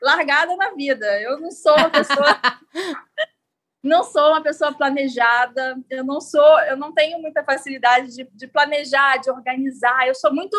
largada 0.00 0.56
na 0.56 0.70
vida. 0.70 1.20
Eu 1.20 1.38
não 1.40 1.50
sou 1.50 1.76
uma 1.76 1.90
pessoa 1.90 2.40
não 3.86 4.04
sou 4.04 4.30
uma 4.30 4.42
pessoa 4.42 4.72
planejada, 4.72 5.78
eu 5.88 6.04
não 6.04 6.20
sou, 6.20 6.60
eu 6.60 6.76
não 6.76 6.92
tenho 6.92 7.20
muita 7.20 7.44
facilidade 7.44 8.14
de, 8.14 8.28
de 8.32 8.46
planejar, 8.46 9.18
de 9.18 9.30
organizar. 9.30 10.06
Eu 10.06 10.14
sou 10.14 10.32
muito 10.32 10.56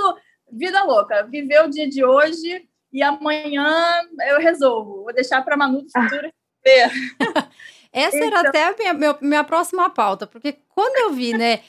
vida 0.52 0.84
louca, 0.84 1.24
viver 1.24 1.64
o 1.64 1.70
dia 1.70 1.90
de 1.90 2.04
hoje 2.04 2.68
e 2.92 3.04
amanhã 3.04 4.02
eu 4.30 4.40
resolvo. 4.40 5.04
Vou 5.04 5.14
deixar 5.14 5.44
para 5.44 5.58
Manu 5.58 5.82
do 5.82 5.92
futuro 5.92 6.32
ver. 6.64 6.90
Essa 7.92 8.18
então... 8.18 8.28
era 8.28 8.50
até 8.50 8.64
a 8.68 8.76
minha, 8.78 8.94
minha, 8.94 9.18
minha 9.22 9.44
próxima 9.44 9.90
pauta, 9.90 10.28
porque 10.28 10.58
quando 10.70 10.98
eu 10.98 11.14
vi, 11.14 11.36
né? 11.36 11.62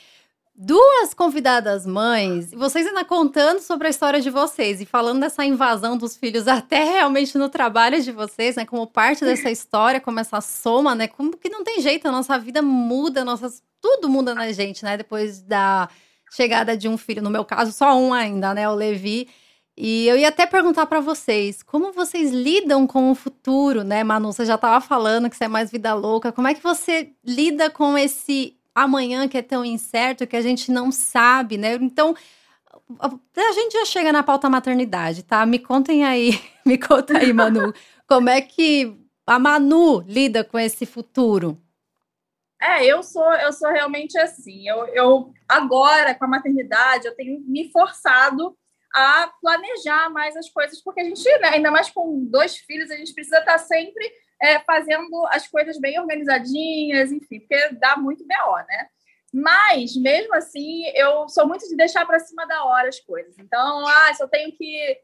Duas 0.60 1.14
convidadas 1.14 1.86
mães, 1.86 2.50
vocês 2.50 2.84
ainda 2.84 3.04
contando 3.04 3.60
sobre 3.60 3.86
a 3.86 3.90
história 3.90 4.20
de 4.20 4.28
vocês 4.28 4.80
e 4.80 4.84
falando 4.84 5.20
dessa 5.20 5.44
invasão 5.44 5.96
dos 5.96 6.16
filhos 6.16 6.48
até 6.48 6.82
realmente 6.82 7.38
no 7.38 7.48
trabalho 7.48 8.02
de 8.02 8.10
vocês, 8.10 8.56
né? 8.56 8.66
Como 8.66 8.84
parte 8.84 9.24
dessa 9.24 9.48
história, 9.52 10.00
como 10.00 10.18
essa 10.18 10.40
soma, 10.40 10.96
né? 10.96 11.06
Como 11.06 11.36
que 11.36 11.48
não 11.48 11.62
tem 11.62 11.80
jeito, 11.80 12.08
a 12.08 12.12
nossa 12.12 12.36
vida 12.36 12.60
muda, 12.60 13.24
nossas, 13.24 13.62
tudo 13.80 14.08
muda 14.08 14.34
na 14.34 14.50
gente, 14.50 14.84
né? 14.84 14.96
Depois 14.96 15.40
da 15.40 15.88
chegada 16.32 16.76
de 16.76 16.88
um 16.88 16.98
filho, 16.98 17.22
no 17.22 17.30
meu 17.30 17.44
caso, 17.44 17.70
só 17.70 17.96
um 17.96 18.12
ainda, 18.12 18.52
né? 18.52 18.68
O 18.68 18.74
Levi. 18.74 19.28
E 19.76 20.08
eu 20.08 20.16
ia 20.16 20.28
até 20.28 20.44
perguntar 20.44 20.86
para 20.86 20.98
vocês, 20.98 21.62
como 21.62 21.92
vocês 21.92 22.32
lidam 22.32 22.84
com 22.84 23.12
o 23.12 23.14
futuro, 23.14 23.84
né, 23.84 24.02
Manu? 24.02 24.32
Você 24.32 24.44
já 24.44 24.56
estava 24.56 24.80
falando 24.80 25.30
que 25.30 25.36
você 25.36 25.44
é 25.44 25.48
mais 25.48 25.70
vida 25.70 25.94
louca. 25.94 26.32
Como 26.32 26.48
é 26.48 26.54
que 26.54 26.62
você 26.62 27.12
lida 27.24 27.70
com 27.70 27.96
esse 27.96 28.57
amanhã 28.82 29.28
que 29.28 29.38
é 29.38 29.42
tão 29.42 29.64
incerto 29.64 30.26
que 30.26 30.36
a 30.36 30.40
gente 30.40 30.70
não 30.70 30.90
sabe, 30.90 31.56
né? 31.56 31.74
Então, 31.74 32.14
a 33.00 33.52
gente 33.52 33.72
já 33.72 33.84
chega 33.84 34.12
na 34.12 34.22
pauta 34.22 34.48
maternidade, 34.48 35.22
tá? 35.22 35.44
Me 35.44 35.58
contem 35.58 36.04
aí, 36.04 36.40
me 36.64 36.78
conta 36.78 37.18
aí, 37.18 37.32
Manu, 37.32 37.72
como 38.06 38.28
é 38.28 38.40
que 38.40 38.96
a 39.26 39.38
Manu 39.38 40.00
lida 40.06 40.42
com 40.42 40.58
esse 40.58 40.86
futuro? 40.86 41.60
É, 42.60 42.84
eu 42.84 43.02
sou, 43.02 43.32
eu 43.34 43.52
sou 43.52 43.70
realmente 43.70 44.18
assim. 44.18 44.68
Eu, 44.68 44.86
eu 44.88 45.32
agora 45.48 46.14
com 46.14 46.24
a 46.24 46.28
maternidade 46.28 47.06
eu 47.06 47.14
tenho 47.14 47.40
me 47.40 47.70
forçado 47.70 48.56
a 48.92 49.30
planejar 49.40 50.10
mais 50.10 50.36
as 50.36 50.48
coisas, 50.50 50.82
porque 50.82 51.00
a 51.00 51.04
gente, 51.04 51.24
né, 51.38 51.50
ainda 51.50 51.70
mais 51.70 51.90
com 51.90 52.24
dois 52.24 52.56
filhos, 52.56 52.90
a 52.90 52.96
gente 52.96 53.12
precisa 53.12 53.38
estar 53.38 53.58
sempre 53.58 54.10
é, 54.40 54.58
fazendo 54.60 55.26
as 55.30 55.46
coisas 55.48 55.78
bem 55.78 55.98
organizadinhas, 55.98 57.12
enfim, 57.12 57.40
porque 57.40 57.74
dá 57.74 57.96
muito 57.96 58.24
BO, 58.24 58.56
né? 58.68 58.88
Mas, 59.32 59.94
mesmo 59.96 60.34
assim, 60.34 60.86
eu 60.94 61.28
sou 61.28 61.46
muito 61.46 61.68
de 61.68 61.76
deixar 61.76 62.06
para 62.06 62.18
cima 62.18 62.46
da 62.46 62.64
hora 62.64 62.88
as 62.88 63.00
coisas. 63.00 63.38
Então, 63.38 63.86
ah, 63.86 64.14
se 64.14 64.22
eu 64.22 64.28
tenho 64.28 64.50
que 64.56 64.98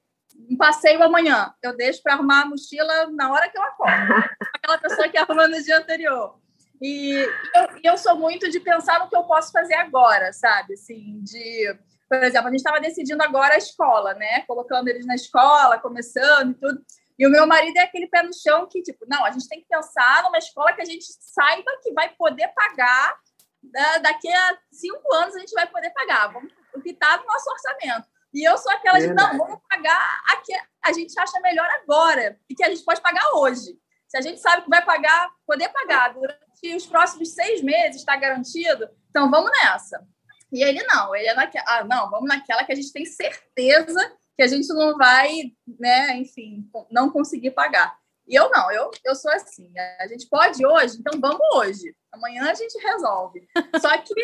um 0.50 0.56
passeio 0.56 1.02
amanhã, 1.02 1.52
eu 1.62 1.76
deixo 1.76 2.02
para 2.02 2.14
arrumar 2.14 2.42
a 2.42 2.46
mochila 2.46 3.10
na 3.10 3.30
hora 3.30 3.48
que 3.48 3.58
eu 3.58 3.62
acordo. 3.62 3.92
Aquela 4.54 4.78
pessoa 4.78 5.08
que 5.08 5.18
arruma 5.18 5.46
no 5.46 5.62
dia 5.62 5.78
anterior. 5.78 6.38
E 6.80 7.12
eu, 7.54 7.92
eu 7.92 7.98
sou 7.98 8.16
muito 8.16 8.50
de 8.50 8.58
pensar 8.60 8.98
no 8.98 9.08
que 9.08 9.16
eu 9.16 9.24
posso 9.24 9.52
fazer 9.52 9.74
agora, 9.74 10.32
sabe? 10.32 10.74
Assim, 10.74 11.20
de 11.22 11.76
por 12.08 12.22
exemplo, 12.22 12.48
a 12.48 12.50
gente 12.50 12.60
estava 12.60 12.80
decidindo 12.80 13.22
agora 13.22 13.54
a 13.54 13.58
escola, 13.58 14.14
né? 14.14 14.42
Colocando 14.46 14.88
eles 14.88 15.06
na 15.06 15.14
escola, 15.14 15.78
começando 15.78 16.52
e 16.52 16.54
tudo. 16.54 16.82
E 17.18 17.26
o 17.26 17.30
meu 17.30 17.47
marido 17.47 17.76
é 17.76 17.83
aquele 17.83 18.09
pé 18.09 18.23
no 18.23 18.35
chão 18.35 18.66
que, 18.68 18.83
tipo, 18.83 19.04
não, 19.09 19.25
a 19.25 19.30
gente 19.30 19.49
tem 19.49 19.61
que 19.61 19.68
pensar 19.68 20.23
numa 20.25 20.38
escola 20.38 20.73
que 20.73 20.83
a 20.83 20.85
gente 20.85 21.04
saiba 21.21 21.71
que 21.83 21.92
vai 21.92 22.12
poder 22.16 22.49
pagar. 22.49 23.16
Né? 23.62 23.99
Daqui 24.00 24.33
a 24.33 24.59
cinco 24.73 25.14
anos 25.14 25.37
a 25.37 25.38
gente 25.38 25.52
vai 25.52 25.66
poder 25.66 25.90
pagar. 25.90 26.33
Vamos, 26.33 26.52
o 26.75 26.80
que 26.80 26.90
está 26.90 27.16
no 27.18 27.25
nosso 27.25 27.50
orçamento. 27.50 28.09
E 28.33 28.42
eu 28.42 28.59
sou 28.59 28.73
aquela 28.73 28.99
de, 28.99 29.14
não, 29.14 29.38
vamos 29.38 29.61
pagar 29.71 30.21
aqui. 30.33 30.52
A 30.85 30.92
gente 30.92 31.18
acha 31.18 31.40
melhor 31.40 31.68
agora 31.83 32.38
e 32.50 32.54
que 32.54 32.64
a 32.64 32.68
gente 32.68 32.85
pode 32.85 33.00
pagar 33.00 33.30
hoje. 33.37 33.78
Se 34.09 34.18
a 34.18 34.21
gente 34.21 34.40
sabe 34.40 34.62
que 34.62 34.71
vai 34.71 34.85
pagar, 34.85 35.30
poder 35.47 35.68
pagar 35.68 36.14
durante 36.14 36.76
os 36.76 36.87
próximos 36.87 37.33
seis 37.33 37.62
meses, 37.62 37.97
está 37.97 38.16
garantido, 38.16 38.88
então 39.11 39.30
vamos 39.30 39.50
nessa. 39.50 40.04
E 40.52 40.62
ele 40.62 40.83
não, 40.85 41.14
ele 41.16 41.26
é 41.26 41.35
naquela, 41.35 41.64
ah, 41.66 41.85
não, 41.85 42.11
vamos 42.11 42.28
naquela 42.28 42.64
que 42.64 42.73
a 42.73 42.76
gente 42.76 42.92
tem 42.92 43.04
certeza 43.04 44.16
que 44.36 44.42
a 44.42 44.46
gente 44.46 44.68
não 44.68 44.96
vai, 44.96 45.52
né, 45.78 46.16
enfim, 46.16 46.68
não 46.90 47.10
conseguir 47.10 47.52
pagar. 47.52 47.96
E 48.26 48.34
eu 48.34 48.50
não, 48.50 48.70
eu, 48.72 48.90
eu 49.04 49.14
sou 49.14 49.30
assim. 49.30 49.70
A 50.00 50.06
gente 50.06 50.26
pode 50.28 50.64
hoje, 50.64 50.96
então 50.98 51.20
vamos 51.20 51.40
hoje. 51.54 51.94
Amanhã 52.10 52.50
a 52.50 52.54
gente 52.54 52.78
resolve. 52.78 53.46
Só 53.80 53.96
que 53.98 54.14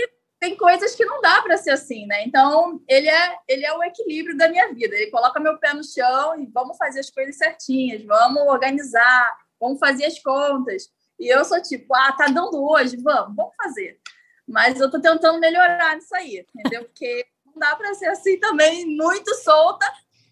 tem 0.41 0.57
coisas 0.57 0.95
que 0.95 1.05
não 1.05 1.21
dá 1.21 1.43
para 1.43 1.59
ser 1.59 1.71
assim, 1.71 2.07
né? 2.07 2.25
Então, 2.25 2.83
ele 2.89 3.09
é, 3.09 3.37
ele 3.47 3.65
é 3.67 3.77
o 3.77 3.85
equilíbrio 3.85 4.37
da 4.39 4.49
minha 4.49 4.73
vida. 4.73 4.97
Ele 4.97 5.11
coloca 5.11 5.39
meu 5.39 5.59
pé 5.59 5.75
no 5.75 5.85
chão 5.85 6.41
e 6.41 6.47
vamos 6.47 6.79
fazer 6.79 7.01
as 7.01 7.11
coisas 7.11 7.37
certinhas, 7.37 8.03
vamos 8.05 8.43
organizar, 8.45 9.37
vamos 9.61 9.79
fazer 9.79 10.07
as 10.07 10.19
contas. 10.19 10.85
E 11.19 11.29
eu 11.29 11.45
sou 11.45 11.61
tipo, 11.61 11.95
ah, 11.95 12.13
tá 12.13 12.25
dando 12.27 12.65
hoje, 12.65 12.97
vamos, 12.97 13.37
vamos 13.37 13.55
fazer. 13.55 14.01
Mas 14.49 14.81
eu 14.81 14.91
tô 14.91 14.99
tentando 14.99 15.39
melhorar 15.39 15.95
nisso 15.95 16.15
aí, 16.17 16.45
entendeu? 16.57 16.85
Porque 16.85 17.27
não 17.55 17.59
dá 17.59 17.77
para 17.77 17.95
ser 17.95 18.07
assim 18.07 18.39
também 18.39 18.87
muito 18.87 19.35
solta, 19.37 19.87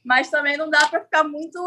mas 0.05 0.31
também 0.31 0.57
não 0.57 0.71
dá 0.71 0.87
para 0.89 1.01
ficar 1.01 1.25
muito. 1.25 1.59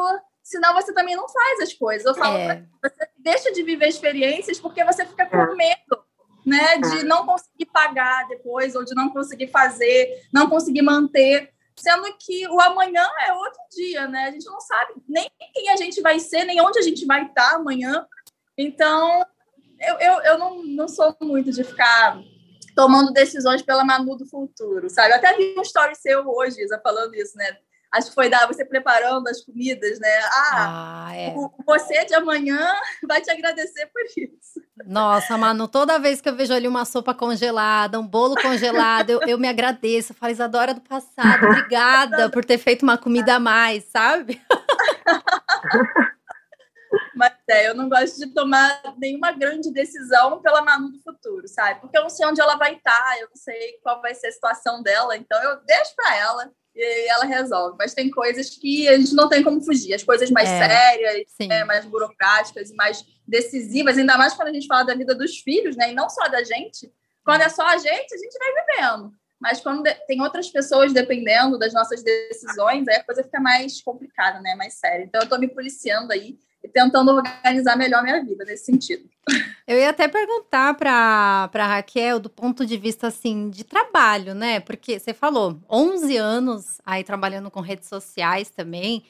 Senão 0.44 0.74
você 0.74 0.94
também 0.94 1.16
não 1.16 1.30
faz 1.30 1.60
as 1.62 1.74
coisas. 1.74 2.06
Eu 2.06 2.16
falo, 2.16 2.38
é. 2.38 2.66
você 2.82 3.10
deixa 3.18 3.52
de 3.52 3.64
viver 3.64 3.88
experiências 3.88 4.60
porque 4.60 4.84
você 4.84 5.06
fica 5.06 5.26
com 5.26 5.38
é. 5.38 5.56
medo, 5.56 6.04
né? 6.46 6.78
De 6.78 7.00
é. 7.00 7.04
não 7.04 7.26
conseguir 7.26 7.66
pagar 7.66 8.28
depois, 8.28 8.76
ou 8.76 8.84
de 8.84 8.96
não 8.96 9.10
conseguir 9.10 9.48
fazer, 9.48 10.28
não 10.34 10.50
conseguir 10.50 10.82
manter. 10.82 11.52
Sendo 11.76 12.04
que 12.20 12.48
o 12.48 12.60
amanhã 12.60 13.08
é 13.26 13.34
outro 13.34 13.62
dia, 13.72 14.08
né? 14.08 14.26
A 14.26 14.32
gente 14.32 14.46
não 14.46 14.60
sabe 14.60 14.94
nem 15.08 15.30
quem 15.54 15.70
a 15.70 15.78
gente 15.78 16.02
vai 16.02 16.20
ser, 16.20 16.44
nem 16.44 16.62
onde 16.62 16.80
a 16.80 16.82
gente 16.82 17.06
vai 17.06 17.26
estar 17.26 17.56
amanhã. 17.56 18.06
Então, 18.58 19.26
eu, 19.80 20.00
eu, 20.00 20.22
eu 20.22 20.38
não, 20.38 20.64
não 20.64 20.88
sou 20.88 21.16
muito 21.22 21.52
de 21.52 21.64
ficar 21.64 22.22
tomando 22.76 23.12
decisões 23.12 23.62
pela 23.62 23.84
Manu 23.84 24.16
do 24.16 24.26
futuro, 24.26 24.90
sabe? 24.90 25.12
Eu 25.12 25.18
até 25.18 25.36
vi 25.36 25.56
um 25.58 25.62
story 25.62 25.96
seu 25.96 26.28
hoje, 26.28 26.62
Isa, 26.62 26.80
falando 26.84 27.14
isso, 27.16 27.38
né? 27.38 27.58
Acho 27.92 28.08
que 28.08 28.16
foi 28.16 28.30
da 28.30 28.48
você 28.48 28.64
preparando 28.64 29.28
as 29.28 29.44
comidas, 29.44 30.00
né? 30.00 30.20
Ah, 30.24 31.08
ah 31.08 31.16
é. 31.16 31.34
o, 31.36 31.52
você 31.66 32.06
de 32.06 32.14
amanhã 32.14 32.74
vai 33.06 33.20
te 33.20 33.30
agradecer 33.30 33.86
por 33.88 34.02
isso. 34.06 34.62
Nossa, 34.86 35.38
Manu, 35.38 35.68
toda 35.68 36.00
vez 36.00 36.22
que 36.22 36.30
eu 36.30 36.36
vejo 36.36 36.54
ali 36.54 36.70
uma 36.70 36.86
sopa 36.86 37.14
congelada, 37.14 38.00
um 38.00 38.08
bolo 38.08 38.36
congelado, 38.42 39.10
eu, 39.10 39.22
eu 39.28 39.38
me 39.38 39.50
agradeço. 39.50 40.14
Eu 40.14 40.16
falo, 40.16 40.32
Isadora 40.32 40.74
do 40.74 40.80
passado, 40.80 41.46
obrigada 41.46 42.30
por 42.32 42.46
ter 42.46 42.58
feito 42.58 42.84
uma 42.84 42.98
comida 42.98 43.36
a 43.36 43.40
mais, 43.40 43.84
sabe? 43.84 44.42
Mas 47.16 47.34
é, 47.50 47.68
eu 47.68 47.76
não 47.76 47.90
gosto 47.90 48.18
de 48.18 48.34
tomar 48.34 48.82
nenhuma 48.98 49.32
grande 49.32 49.72
decisão 49.72 50.42
pela 50.42 50.62
Manu 50.62 50.92
do 50.92 51.02
futuro, 51.02 51.48
sabe? 51.48 51.82
Porque 51.82 51.98
eu 51.98 52.04
não 52.04 52.10
sei 52.10 52.26
onde 52.26 52.42
ela 52.42 52.56
vai 52.56 52.76
estar, 52.76 53.20
eu 53.20 53.28
não 53.28 53.36
sei 53.36 53.80
qual 53.84 54.02
vai 54.02 54.14
ser 54.14 54.28
a 54.28 54.32
situação 54.32 54.82
dela, 54.82 55.16
então 55.16 55.42
eu 55.44 55.62
deixo 55.66 55.96
para 55.96 56.18
ela 56.18 56.52
e 56.76 57.10
ela 57.10 57.26
resolve. 57.26 57.76
Mas 57.78 57.94
tem 57.94 58.10
coisas 58.10 58.50
que 58.50 58.88
a 58.88 58.98
gente 58.98 59.14
não 59.14 59.30
tem 59.30 59.44
como 59.44 59.62
fugir, 59.62 59.94
as 59.94 60.04
coisas 60.04 60.30
mais 60.32 60.50
é, 60.50 60.68
sérias, 60.68 61.28
né, 61.48 61.64
mais 61.64 61.86
burocráticas 61.86 62.70
e 62.70 62.76
mais 62.76 63.04
decisivas, 63.28 63.98
ainda 63.98 64.18
mais 64.18 64.34
quando 64.34 64.50
a 64.50 64.54
gente 64.54 64.68
fala 64.68 64.84
da 64.84 64.96
vida 64.96 65.16
dos 65.16 65.38
filhos, 65.40 65.76
né? 65.76 65.92
E 65.92 65.96
não 65.96 66.10
só 66.10 66.28
da 66.28 66.44
gente. 66.44 66.92
Quando 67.24 67.42
é 67.42 67.50
só 67.50 67.66
a 67.66 67.78
gente, 67.78 68.14
a 68.14 68.18
gente 68.18 68.38
vai 68.38 68.66
vivendo. 68.66 69.14
Mas 69.40 69.60
quando 69.60 69.84
tem 70.06 70.22
outras 70.22 70.50
pessoas 70.50 70.94
dependendo 70.94 71.58
das 71.58 71.74
nossas 71.74 72.04
decisões, 72.04 72.88
aí 72.88 72.98
a 72.98 73.04
coisa 73.04 73.24
fica 73.24 73.40
mais 73.40 73.82
complicada, 73.82 74.40
né? 74.40 74.54
Mais 74.56 74.76
séria. 74.76 75.04
Então 75.04 75.22
eu 75.22 75.24
estou 75.24 75.40
me 75.40 75.48
policiando 75.48 76.14
aí 76.14 76.38
tentando 76.68 77.12
organizar 77.12 77.76
melhor 77.76 78.04
minha 78.04 78.24
vida 78.24 78.46
nesse 78.46 78.66
sentido. 78.66 79.10
Eu 79.68 79.78
ia 79.78 79.90
até 79.90 80.08
perguntar 80.08 80.74
para 80.76 81.50
a 81.54 81.68
Raquel 81.68 82.20
do 82.20 82.30
ponto 82.30 82.66
de 82.66 82.78
vista 82.78 83.08
assim 83.08 83.50
de 83.50 83.64
trabalho, 83.64 84.34
né? 84.34 84.60
Porque 84.60 85.00
você 85.00 85.14
falou 85.14 85.60
11 85.70 86.18
anos 86.18 86.82
aí 86.86 87.04
trabalhando 87.04 87.50
com 87.50 87.62
redes 87.62 87.88
sociais 87.88 88.50
também. 88.50 89.04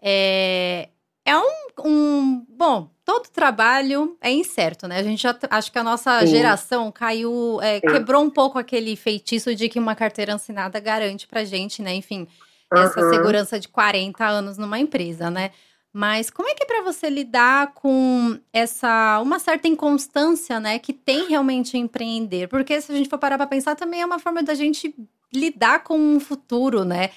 É, 0.00 0.88
é 1.24 1.36
um, 1.36 1.50
um, 1.84 2.46
Bom, 2.48 2.90
todo 3.04 3.28
trabalho 3.28 4.16
é 4.20 4.30
incerto, 4.30 4.86
né? 4.86 4.98
A 4.98 5.02
gente 5.02 5.22
já. 5.22 5.36
Acho 5.50 5.72
que 5.72 5.78
a 5.78 5.84
nossa 5.84 6.20
Sim. 6.20 6.26
geração 6.26 6.92
caiu. 6.92 7.58
É, 7.62 7.80
quebrou 7.80 8.22
um 8.22 8.30
pouco 8.30 8.58
aquele 8.58 8.94
feitiço 8.94 9.54
de 9.54 9.68
que 9.68 9.78
uma 9.78 9.94
carteira 9.94 10.34
assinada 10.34 10.78
garante 10.78 11.26
pra 11.26 11.44
gente, 11.44 11.82
né? 11.82 11.94
Enfim, 11.94 12.28
essa 12.72 13.00
uhum. 13.00 13.10
segurança 13.10 13.58
de 13.58 13.68
40 13.68 14.24
anos 14.24 14.56
numa 14.56 14.78
empresa, 14.78 15.30
né? 15.30 15.50
Mas 15.96 16.28
como 16.28 16.46
é 16.46 16.54
que 16.54 16.62
é 16.62 16.66
para 16.66 16.82
você 16.82 17.08
lidar 17.08 17.72
com 17.72 18.38
essa 18.52 19.18
uma 19.22 19.38
certa 19.38 19.66
inconstância, 19.66 20.60
né, 20.60 20.78
que 20.78 20.92
tem 20.92 21.26
realmente 21.26 21.78
empreender? 21.78 22.48
Porque 22.48 22.78
se 22.82 22.92
a 22.92 22.94
gente 22.94 23.08
for 23.08 23.16
parar 23.16 23.38
para 23.38 23.46
pensar, 23.46 23.74
também 23.74 24.02
é 24.02 24.04
uma 24.04 24.18
forma 24.18 24.42
da 24.42 24.52
gente 24.52 24.94
lidar 25.32 25.84
com 25.84 25.98
um 25.98 26.20
futuro, 26.20 26.84
né? 26.84 27.08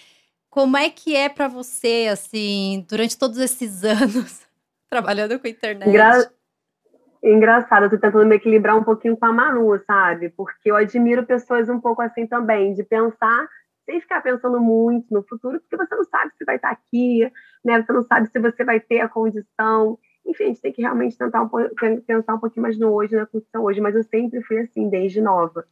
Como 0.50 0.78
é 0.78 0.90
que 0.90 1.14
é 1.14 1.28
para 1.28 1.50
você 1.50 2.08
assim, 2.10 2.86
durante 2.88 3.20
todos 3.20 3.38
esses 3.40 3.84
anos 3.84 4.48
trabalhando 4.90 5.38
com 5.38 5.48
internet? 5.50 5.90
Engra... 5.90 6.32
Engraçado, 7.22 7.84
eu 7.84 7.90
tô 7.90 7.98
tentando 7.98 8.26
me 8.26 8.38
equilibrar 8.38 8.78
um 8.78 8.84
pouquinho 8.86 9.18
com 9.18 9.26
a 9.26 9.34
Manu, 9.34 9.78
sabe? 9.86 10.30
Porque 10.30 10.72
eu 10.72 10.78
admiro 10.78 11.26
pessoas 11.26 11.68
um 11.68 11.82
pouco 11.82 12.02
assim 12.02 12.26
também, 12.26 12.74
de 12.74 12.84
pensar 12.86 13.46
sem 13.86 14.00
ficar 14.00 14.22
pensando 14.22 14.62
muito 14.62 15.14
no 15.14 15.22
futuro, 15.24 15.60
porque 15.60 15.76
você 15.76 15.96
não 15.96 16.06
sabe 16.06 16.32
se 16.38 16.46
vai 16.46 16.56
estar 16.56 16.70
aqui, 16.70 17.30
né? 17.64 17.82
Você 17.82 17.94
não 17.94 18.04
sabe 18.04 18.28
se 18.30 18.40
você 18.40 18.64
vai 18.64 18.80
ter 18.80 19.02
a 19.02 19.10
condição. 19.10 19.98
Enfim, 20.26 20.44
a 20.44 20.48
gente 20.48 20.62
tem 20.62 20.72
que 20.72 20.82
realmente 20.82 21.18
tentar 21.18 21.44
um, 21.44 21.50
pensar 22.06 22.36
um 22.36 22.40
pouquinho 22.40 22.64
mais 22.64 22.78
no 22.78 22.94
hoje, 22.94 23.16
na 23.16 23.26
condição 23.26 23.64
hoje, 23.64 23.82
mas 23.82 23.96
eu 23.96 24.04
sempre 24.04 24.42
fui 24.44 24.60
assim, 24.60 24.90
desde 24.90 25.22
nova. 25.22 25.66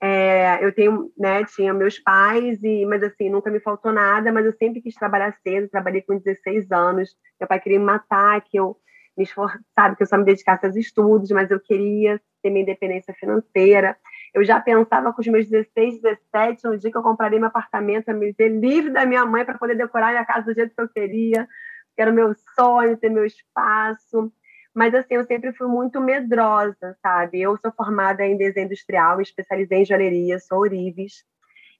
É, 0.00 0.64
eu 0.64 0.74
tenho, 0.74 1.12
né, 1.16 1.44
tinha 1.44 1.72
meus 1.72 1.96
pais, 2.00 2.60
e, 2.64 2.84
mas 2.86 3.04
assim, 3.04 3.30
nunca 3.30 3.48
me 3.48 3.60
faltou 3.60 3.92
nada, 3.92 4.32
mas 4.32 4.44
eu 4.44 4.52
sempre 4.52 4.80
quis 4.80 4.96
trabalhar 4.96 5.32
cedo, 5.46 5.68
trabalhei 5.68 6.02
com 6.02 6.18
16 6.18 6.72
anos, 6.72 7.16
meu 7.38 7.46
pai 7.46 7.60
queria 7.60 7.78
me 7.78 7.84
matar, 7.84 8.40
que 8.40 8.58
eu 8.58 8.76
me 9.16 9.22
esforçasse, 9.22 9.96
que 9.96 10.02
eu 10.02 10.06
só 10.06 10.18
me 10.18 10.24
dedicasse 10.24 10.66
aos 10.66 10.74
estudos, 10.74 11.30
mas 11.30 11.52
eu 11.52 11.60
queria 11.60 12.20
ter 12.42 12.50
minha 12.50 12.62
independência 12.62 13.14
financeira, 13.14 13.96
eu 14.34 14.44
já 14.44 14.60
pensava 14.60 15.12
com 15.12 15.20
os 15.20 15.26
meus 15.26 15.46
16, 15.48 16.00
17, 16.00 16.64
no 16.64 16.78
dia 16.78 16.90
que 16.90 16.96
eu 16.96 17.02
compraria 17.02 17.38
meu 17.38 17.48
apartamento, 17.48 18.08
a 18.08 18.14
me 18.14 18.32
ver 18.32 18.48
livre 18.48 18.90
da 18.90 19.04
minha 19.04 19.24
mãe 19.26 19.44
para 19.44 19.58
poder 19.58 19.76
decorar 19.76 20.10
minha 20.10 20.24
casa 20.24 20.46
do 20.46 20.54
jeito 20.54 20.74
que 20.74 20.80
eu 20.80 20.88
queria, 20.88 21.46
que 21.94 22.00
era 22.00 22.10
o 22.10 22.14
meu 22.14 22.34
sonho, 22.58 22.96
ter 22.96 23.10
meu 23.10 23.26
espaço. 23.26 24.32
Mas, 24.74 24.94
assim, 24.94 25.14
eu 25.14 25.24
sempre 25.26 25.52
fui 25.52 25.68
muito 25.68 26.00
medrosa, 26.00 26.96
sabe? 27.02 27.42
Eu 27.42 27.58
sou 27.58 27.70
formada 27.72 28.24
em 28.24 28.38
desenho 28.38 28.64
industrial, 28.66 29.20
especializei 29.20 29.80
em 29.82 29.84
joalheria, 29.84 30.38
sou 30.38 30.60
Orives. 30.60 31.24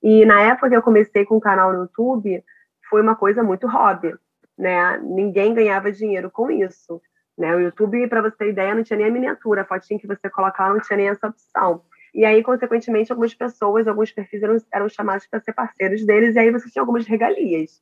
E 0.03 0.27
na 0.27 0.43
época 0.43 0.69
que 0.69 0.77
eu 0.77 0.83
comecei 0.83 1.25
com 1.25 1.37
o 1.37 1.41
canal 1.41 1.73
no 1.73 1.83
YouTube, 1.83 2.45
foi 2.91 3.01
uma 3.01 3.17
coisa 3.17 3.43
muito 3.43 3.67
hobby, 3.67 4.15
né? 4.59 4.99
Ninguém 4.99 5.55
ganhava 5.55 5.91
dinheiro 5.91 6.31
com 6.31 6.51
isso. 6.51 7.01
Né? 7.39 7.57
O 7.57 7.61
YouTube, 7.61 8.07
para 8.09 8.21
você 8.21 8.37
ter 8.37 8.51
ideia, 8.51 8.75
não 8.75 8.83
tinha 8.83 8.99
nem 8.99 9.07
a 9.07 9.11
miniatura, 9.11 9.63
a 9.63 9.65
fotinha 9.65 9.99
que 9.99 10.07
você 10.07 10.29
coloca 10.29 10.63
lá 10.63 10.75
não 10.75 10.81
tinha 10.81 10.99
nem 10.99 11.09
essa 11.09 11.29
opção. 11.29 11.83
E 12.15 12.25
aí, 12.25 12.43
consequentemente, 12.43 13.11
algumas 13.11 13.35
pessoas, 13.35 13.89
alguns 13.89 14.13
perfis 14.13 14.43
eram, 14.43 14.57
eram 14.73 14.89
chamados 14.89 15.27
para 15.27 15.41
ser 15.41 15.53
parceiros 15.53 16.05
deles, 16.05 16.35
e 16.35 16.39
aí 16.39 16.51
você 16.51 16.71
tinha 16.71 16.83
algumas 16.83 17.07
regalias. 17.07 17.81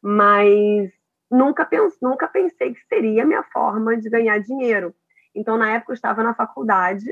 Mas 0.00 0.90
nunca, 1.30 1.64
pens, 1.64 1.96
nunca 2.00 2.28
pensei 2.28 2.72
que 2.72 2.84
seria 2.86 3.24
a 3.24 3.26
minha 3.26 3.42
forma 3.42 3.96
de 3.96 4.08
ganhar 4.08 4.38
dinheiro. 4.38 4.94
Então, 5.34 5.58
na 5.58 5.72
época, 5.72 5.92
eu 5.92 5.94
estava 5.94 6.22
na 6.22 6.34
faculdade, 6.34 7.10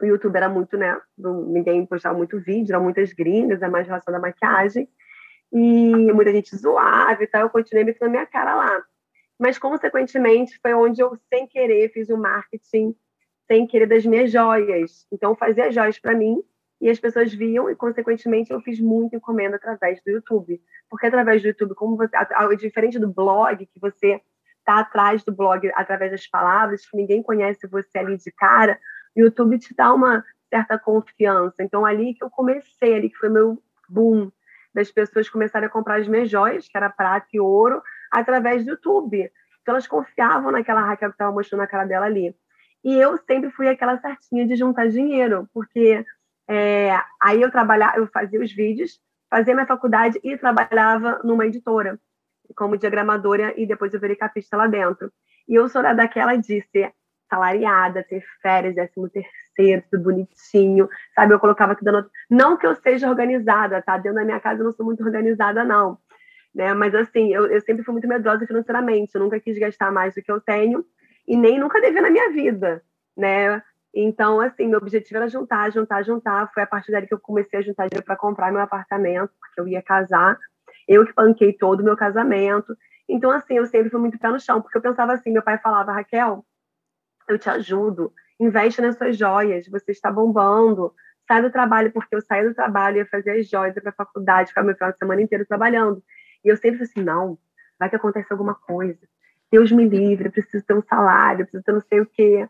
o 0.00 0.06
YouTube 0.06 0.36
era 0.36 0.48
muito, 0.48 0.76
né? 0.76 1.00
Ninguém 1.16 1.86
postava 1.86 2.16
muito 2.16 2.38
vídeo, 2.40 2.72
eram 2.72 2.82
muitas 2.82 3.12
gringas, 3.12 3.62
é 3.62 3.68
mais 3.68 3.86
relação 3.86 4.14
à 4.14 4.18
maquiagem. 4.18 4.88
E 5.52 6.12
muita 6.12 6.32
gente 6.32 6.56
zoava 6.56 7.22
e 7.22 7.26
tal. 7.26 7.42
Eu 7.42 7.50
continuei 7.50 7.84
metendo 7.84 8.06
a 8.06 8.10
minha 8.10 8.26
cara 8.26 8.54
lá. 8.54 8.82
Mas, 9.38 9.58
consequentemente, 9.58 10.58
foi 10.60 10.74
onde 10.74 11.00
eu, 11.00 11.16
sem 11.28 11.46
querer, 11.46 11.90
fiz 11.92 12.08
o 12.08 12.16
marketing 12.16 12.94
sem 13.46 13.66
querer 13.66 13.86
das 13.86 14.04
minhas 14.04 14.30
joias. 14.30 15.06
Então, 15.12 15.30
eu 15.30 15.36
fazia 15.36 15.70
joias 15.70 15.98
para 15.98 16.14
mim 16.14 16.42
e 16.80 16.90
as 16.90 16.98
pessoas 16.98 17.32
viam 17.32 17.70
e, 17.70 17.76
consequentemente, 17.76 18.52
eu 18.52 18.60
fiz 18.60 18.80
muita 18.80 19.16
encomenda 19.16 19.56
através 19.56 20.02
do 20.02 20.10
YouTube. 20.10 20.60
Porque 20.90 21.06
através 21.06 21.40
do 21.40 21.48
YouTube, 21.48 21.74
como 21.74 21.96
você, 21.96 22.10
diferente 22.56 22.98
do 22.98 23.12
blog, 23.12 23.64
que 23.66 23.80
você 23.80 24.20
está 24.58 24.80
atrás 24.80 25.24
do 25.24 25.32
blog 25.32 25.70
através 25.74 26.10
das 26.10 26.26
palavras, 26.26 26.88
que 26.88 26.96
ninguém 26.96 27.22
conhece 27.22 27.66
você 27.66 27.98
ali 27.98 28.16
de 28.16 28.30
cara, 28.32 28.78
o 29.16 29.20
YouTube 29.20 29.58
te 29.58 29.74
dá 29.74 29.92
uma 29.92 30.24
certa 30.48 30.78
confiança. 30.78 31.62
Então, 31.62 31.84
ali 31.84 32.14
que 32.14 32.24
eu 32.24 32.30
comecei, 32.30 32.94
ali 32.94 33.10
que 33.10 33.16
foi 33.16 33.28
meu 33.28 33.62
boom, 33.88 34.30
das 34.74 34.90
pessoas 34.90 35.28
começarem 35.28 35.66
a 35.66 35.70
comprar 35.70 36.00
as 36.00 36.08
minhas 36.08 36.30
joias, 36.30 36.66
que 36.66 36.76
era 36.76 36.90
prata 36.90 37.26
e 37.32 37.40
ouro, 37.40 37.82
através 38.10 38.64
do 38.64 38.72
YouTube. 38.72 39.30
Então, 39.60 39.74
elas 39.74 39.86
confiavam 39.86 40.50
naquela 40.50 40.82
Raquel 40.82 41.10
que 41.10 41.14
estava 41.14 41.32
mostrando 41.32 41.62
a 41.62 41.66
cara 41.66 41.84
dela 41.84 42.06
ali. 42.06 42.34
E 42.84 42.94
eu 42.98 43.16
sempre 43.18 43.50
fui 43.50 43.68
aquela 43.68 43.98
certinha 43.98 44.46
de 44.46 44.56
juntar 44.56 44.88
dinheiro, 44.88 45.48
porque 45.54 46.04
é, 46.48 46.98
aí 47.20 47.40
eu 47.40 47.50
trabalhava, 47.50 47.98
eu 47.98 48.06
fazia 48.08 48.40
os 48.40 48.52
vídeos, 48.52 49.00
fazia 49.30 49.54
minha 49.54 49.66
faculdade 49.66 50.20
e 50.22 50.36
trabalhava 50.36 51.20
numa 51.24 51.46
editora 51.46 51.98
como 52.56 52.76
diagramadora 52.76 53.54
e 53.56 53.66
depois 53.66 53.94
eu 53.94 54.00
virei 54.00 54.16
capista 54.16 54.56
lá 54.56 54.66
dentro. 54.66 55.10
E 55.48 55.54
eu 55.54 55.68
sou 55.68 55.82
daquela 55.82 56.36
de 56.36 56.60
ser 56.70 56.92
salariada, 57.30 58.04
ter 58.04 58.22
férias, 58.42 58.74
décimo 58.74 59.08
terceiro, 59.08 59.82
tudo 59.90 60.04
bonitinho, 60.04 60.88
sabe? 61.14 61.32
Eu 61.32 61.40
colocava 61.40 61.74
tudo 61.74 61.92
no... 61.92 62.10
Não 62.28 62.58
que 62.58 62.66
eu 62.66 62.74
seja 62.74 63.08
organizada, 63.08 63.80
tá? 63.80 63.96
Dentro 63.96 64.16
da 64.18 64.24
minha 64.24 64.40
casa 64.40 64.60
eu 64.60 64.64
não 64.64 64.72
sou 64.72 64.84
muito 64.84 65.02
organizada, 65.02 65.64
não. 65.64 65.96
Né? 66.54 66.74
Mas 66.74 66.94
assim, 66.94 67.32
eu, 67.32 67.46
eu 67.46 67.60
sempre 67.62 67.82
fui 67.82 67.92
muito 67.92 68.06
medrosa 68.06 68.46
financeiramente, 68.46 69.14
eu 69.14 69.20
nunca 69.22 69.40
quis 69.40 69.58
gastar 69.58 69.90
mais 69.90 70.14
do 70.14 70.22
que 70.22 70.30
eu 70.30 70.40
tenho 70.40 70.84
e 71.26 71.36
nem 71.36 71.58
nunca 71.58 71.80
dever 71.80 72.02
na 72.02 72.10
minha 72.10 72.30
vida, 72.30 72.82
né? 73.16 73.62
Então, 73.94 74.40
assim, 74.40 74.68
meu 74.68 74.78
objetivo 74.78 75.18
era 75.18 75.28
juntar, 75.28 75.70
juntar, 75.70 76.02
juntar. 76.02 76.50
Foi 76.52 76.62
a 76.62 76.66
partir 76.66 76.92
daí 76.92 77.06
que 77.06 77.12
eu 77.12 77.20
comecei 77.20 77.58
a 77.58 77.62
juntar 77.62 77.88
dinheiro 77.88 78.04
para 78.04 78.16
comprar 78.16 78.50
meu 78.50 78.60
apartamento, 78.60 79.30
porque 79.38 79.60
eu 79.60 79.68
ia 79.68 79.82
casar. 79.82 80.38
Eu 80.88 81.04
que 81.06 81.12
banquei 81.12 81.52
todo 81.52 81.80
o 81.80 81.84
meu 81.84 81.96
casamento. 81.96 82.76
Então, 83.08 83.30
assim, 83.30 83.54
eu 83.54 83.66
sempre 83.66 83.90
fui 83.90 84.00
muito 84.00 84.18
pé 84.18 84.28
no 84.28 84.40
chão, 84.40 84.62
porque 84.62 84.78
eu 84.78 84.82
pensava 84.82 85.12
assim: 85.12 85.30
meu 85.30 85.42
pai 85.42 85.58
falava, 85.58 85.92
Raquel, 85.92 86.44
eu 87.28 87.38
te 87.38 87.50
ajudo, 87.50 88.12
investe 88.40 88.80
nas 88.80 88.96
suas 88.96 89.16
joias, 89.16 89.68
você 89.68 89.92
está 89.92 90.10
bombando. 90.10 90.94
Sai 91.28 91.42
do 91.42 91.50
trabalho, 91.50 91.92
porque 91.92 92.16
eu 92.16 92.20
saí 92.20 92.46
do 92.48 92.54
trabalho, 92.54 92.96
ia 92.96 93.06
fazer 93.06 93.32
as 93.32 93.48
joias, 93.48 93.76
ia 93.76 93.82
para 93.82 93.90
a 93.90 93.94
faculdade, 93.94 94.48
ficava 94.48 94.66
meu 94.66 94.74
final 94.76 94.92
de 94.92 94.98
semana 94.98 95.22
inteiro 95.22 95.46
trabalhando. 95.46 96.02
E 96.44 96.48
eu 96.48 96.56
sempre 96.56 96.78
falei 96.78 96.90
assim: 96.90 97.02
não, 97.02 97.38
vai 97.78 97.90
que 97.90 97.96
acontece 97.96 98.32
alguma 98.32 98.54
coisa 98.54 98.98
Deus 99.52 99.70
me 99.70 99.86
livre, 99.86 100.30
preciso 100.30 100.64
ter 100.64 100.72
um 100.72 100.82
salário, 100.82 101.44
preciso 101.44 101.62
ter 101.62 101.72
não 101.72 101.80
sei 101.82 102.00
o 102.00 102.06
quê. 102.06 102.48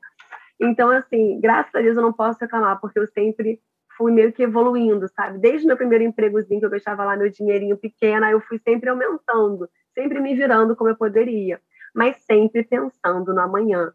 Então, 0.61 0.89
assim, 0.91 1.41
graças 1.41 1.75
a 1.75 1.81
Deus 1.81 1.97
eu 1.97 2.03
não 2.03 2.13
posso 2.13 2.39
reclamar, 2.41 2.81
porque 2.81 2.97
eu 2.97 3.09
sempre 3.09 3.61
fui 3.97 4.13
meio 4.13 4.33
que 4.33 4.45
evoluindo, 4.45 5.09
sabe? 5.09 5.39
Desde 5.39 5.67
meu 5.67 5.77
primeiro 5.77 6.05
empregozinho, 6.05 6.61
que 6.61 6.67
eu 6.67 6.71
deixava 6.71 7.05
lá 7.05 7.17
meu 7.17 7.29
dinheirinho 7.29 7.77
pequeno, 7.77 8.25
eu 8.27 8.41
fui 8.41 8.59
sempre 8.59 8.89
aumentando, 8.89 9.69
sempre 9.93 10.21
me 10.21 10.33
virando 10.37 10.77
como 10.77 10.91
eu 10.91 10.97
poderia, 10.97 11.61
mas 11.93 12.19
sempre 12.19 12.63
pensando 12.63 13.35
no 13.35 13.41
amanhã. 13.41 13.93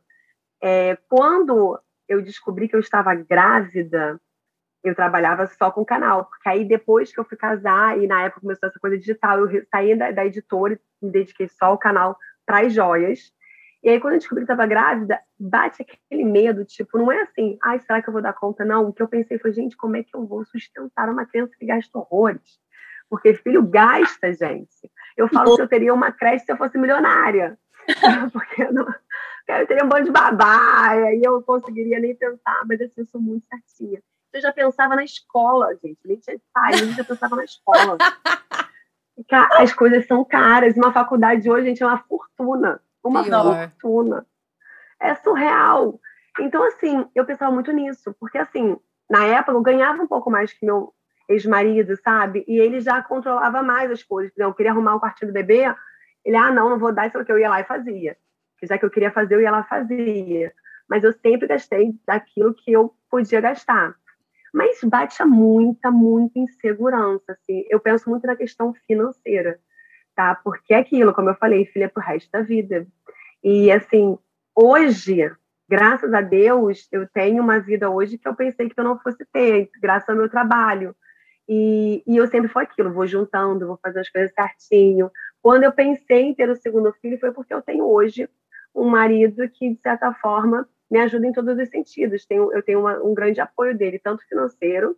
É, 0.61 0.97
quando 1.07 1.79
eu 2.09 2.21
descobri 2.21 2.67
que 2.67 2.75
eu 2.75 2.81
estava 2.81 3.15
grávida, 3.15 4.19
eu 4.83 4.93
trabalhava 4.93 5.47
só 5.47 5.71
com 5.71 5.85
canal, 5.85 6.25
porque 6.25 6.49
aí 6.49 6.65
depois 6.65 7.13
que 7.13 7.19
eu 7.19 7.25
fui 7.25 7.37
casar, 7.37 7.97
e 7.97 8.05
na 8.05 8.23
época 8.23 8.41
começou 8.41 8.67
essa 8.67 8.79
coisa 8.79 8.97
digital, 8.97 9.39
eu 9.39 9.65
saí 9.71 9.95
da, 9.95 10.11
da 10.11 10.25
editora 10.25 10.73
e 10.73 11.05
me 11.05 11.11
dediquei 11.11 11.47
só 11.47 11.67
ao 11.67 11.77
canal 11.77 12.17
as 12.47 12.73
joias. 12.73 13.31
E 13.83 13.89
aí, 13.89 13.99
quando 13.99 14.13
eu 14.13 14.19
descobri 14.19 14.43
que 14.45 14.51
estava 14.51 14.67
grávida, 14.67 15.19
bate 15.39 15.81
aquele 15.81 16.25
medo, 16.25 16.65
tipo, 16.65 16.97
não 16.97 17.11
é 17.11 17.21
assim, 17.21 17.57
ai, 17.63 17.79
será 17.79 18.01
que 18.01 18.09
eu 18.09 18.13
vou 18.13 18.21
dar 18.21 18.33
conta? 18.33 18.65
Não, 18.65 18.87
o 18.87 18.93
que 18.93 19.01
eu 19.01 19.07
pensei 19.07 19.37
foi, 19.37 19.53
gente, 19.53 19.77
como 19.77 19.95
é 19.95 20.03
que 20.03 20.15
eu 20.15 20.25
vou 20.25 20.43
sustentar 20.45 21.09
uma 21.09 21.25
criança 21.25 21.53
que 21.57 21.65
gasta 21.65 21.97
horrores? 21.97 22.59
Porque 23.09 23.33
filho 23.35 23.63
gasta, 23.63 24.33
gente. 24.33 24.91
Eu 25.15 25.29
falo 25.29 25.55
que 25.55 25.61
eu 25.61 25.67
teria 25.67 25.93
uma 25.93 26.11
creche 26.11 26.45
se 26.45 26.51
eu 26.51 26.57
fosse 26.57 26.77
milionária. 26.77 27.57
Porque 28.33 28.63
eu, 28.63 28.73
não, 28.73 28.85
eu 29.47 29.67
teria 29.67 29.85
um 29.85 29.87
bando 29.87 30.05
de 30.05 30.11
babá, 30.11 30.95
e 30.95 31.07
aí 31.07 31.21
eu 31.23 31.41
conseguiria 31.41 31.99
nem 31.99 32.13
pensar, 32.15 32.63
mas 32.67 32.81
assim, 32.81 33.01
eu 33.01 33.05
sou 33.05 33.21
muito 33.21 33.47
certinha. 33.47 34.01
Eu 34.33 34.41
já 34.41 34.51
pensava 34.51 34.95
na 34.95 35.05
escola, 35.05 35.73
gente, 35.81 35.99
nem 36.05 36.17
tinha 36.17 36.37
pai, 36.53 36.73
eu 36.73 36.91
já 36.91 37.03
pensava 37.03 37.35
na 37.37 37.45
escola. 37.45 37.97
as 39.57 39.73
coisas 39.73 40.05
são 40.05 40.23
caras. 40.23 40.75
Uma 40.75 40.91
faculdade 40.91 41.49
hoje, 41.49 41.67
gente, 41.67 41.83
é 41.83 41.85
uma 41.85 41.97
fortuna. 41.97 42.79
Uma 43.03 43.23
Pior. 43.23 43.69
fortuna. 43.71 44.25
É 44.99 45.15
surreal. 45.15 45.99
Então, 46.39 46.63
assim, 46.63 47.07
eu 47.15 47.25
pensava 47.25 47.51
muito 47.51 47.71
nisso, 47.71 48.15
porque, 48.19 48.37
assim, 48.37 48.77
na 49.09 49.25
época 49.25 49.51
eu 49.57 49.61
ganhava 49.61 50.01
um 50.01 50.07
pouco 50.07 50.29
mais 50.29 50.53
que 50.53 50.65
meu 50.65 50.93
ex-marido, 51.27 51.95
sabe? 51.97 52.45
E 52.47 52.59
ele 52.59 52.79
já 52.79 53.01
controlava 53.01 53.61
mais 53.61 53.91
as 53.91 54.03
coisas. 54.03 54.31
Eu 54.37 54.53
queria 54.53 54.71
arrumar 54.71 54.93
o 54.93 54.97
um 54.97 54.99
quartinho 54.99 55.31
do 55.31 55.33
bebê, 55.33 55.73
ele, 56.23 56.35
ah, 56.35 56.51
não, 56.51 56.69
não 56.69 56.79
vou 56.79 56.93
dar 56.93 57.07
isso, 57.07 57.23
que 57.23 57.31
eu 57.31 57.39
ia 57.39 57.49
lá 57.49 57.61
e 57.61 57.65
fazia. 57.65 58.17
Já 58.63 58.77
que 58.77 58.85
eu 58.85 58.89
queria 58.89 59.11
fazer, 59.11 59.35
eu 59.35 59.41
ia 59.41 59.51
lá 59.51 59.61
e 59.61 59.69
fazia. 59.69 60.53
Mas 60.89 61.03
eu 61.03 61.13
sempre 61.13 61.47
gastei 61.47 61.93
daquilo 62.05 62.53
que 62.53 62.71
eu 62.71 62.93
podia 63.09 63.41
gastar 63.41 63.95
mas 64.57 64.79
bate 64.83 65.23
muita, 65.23 65.91
muita 65.91 66.39
insegurança. 66.39 67.33
Assim. 67.33 67.63
Eu 67.69 67.79
penso 67.79 68.09
muito 68.09 68.25
na 68.25 68.35
questão 68.35 68.73
financeira, 68.87 69.59
tá? 70.15 70.33
Porque 70.33 70.73
é 70.73 70.77
aquilo, 70.77 71.13
como 71.13 71.29
eu 71.29 71.35
falei, 71.35 71.67
filha 71.67 71.85
é 71.85 71.87
pro 71.87 72.01
resto 72.01 72.31
da 72.31 72.41
vida. 72.41 72.87
E 73.43 73.71
assim, 73.71 74.17
hoje, 74.55 75.31
graças 75.69 76.11
a 76.11 76.21
Deus, 76.21 76.87
eu 76.91 77.07
tenho 77.07 77.43
uma 77.43 77.59
vida 77.59 77.87
hoje 77.87 78.17
que 78.17 78.27
eu 78.27 78.33
pensei 78.33 78.67
que 78.67 78.79
eu 78.79 78.83
não 78.83 78.97
fosse 78.97 79.23
ter, 79.31 79.69
graças 79.79 80.09
ao 80.09 80.15
meu 80.15 80.27
trabalho. 80.27 80.95
E, 81.47 82.01
e 82.07 82.17
eu 82.17 82.25
sempre 82.25 82.49
fui 82.49 82.63
aquilo, 82.63 82.91
vou 82.91 83.05
juntando, 83.05 83.67
vou 83.67 83.77
fazer 83.77 83.99
as 83.99 84.09
coisas 84.09 84.33
certinho. 84.33 85.11
Quando 85.39 85.65
eu 85.65 85.71
pensei 85.71 86.23
em 86.23 86.33
ter 86.33 86.49
o 86.49 86.55
segundo 86.55 86.91
filho, 86.93 87.19
foi 87.19 87.31
porque 87.31 87.53
eu 87.53 87.61
tenho 87.61 87.85
hoje 87.85 88.27
um 88.73 88.89
marido 88.89 89.47
que, 89.49 89.75
de 89.75 89.81
certa 89.81 90.11
forma, 90.13 90.67
me 90.89 90.99
ajuda 90.99 91.27
em 91.27 91.31
todos 91.31 91.57
os 91.57 91.69
sentidos. 91.69 92.25
Tenho, 92.25 92.51
eu 92.53 92.63
tenho 92.63 92.79
uma, 92.79 92.97
um 93.03 93.13
grande 93.13 93.39
apoio 93.41 93.77
dele, 93.77 93.99
tanto 93.99 94.23
financeiro 94.27 94.97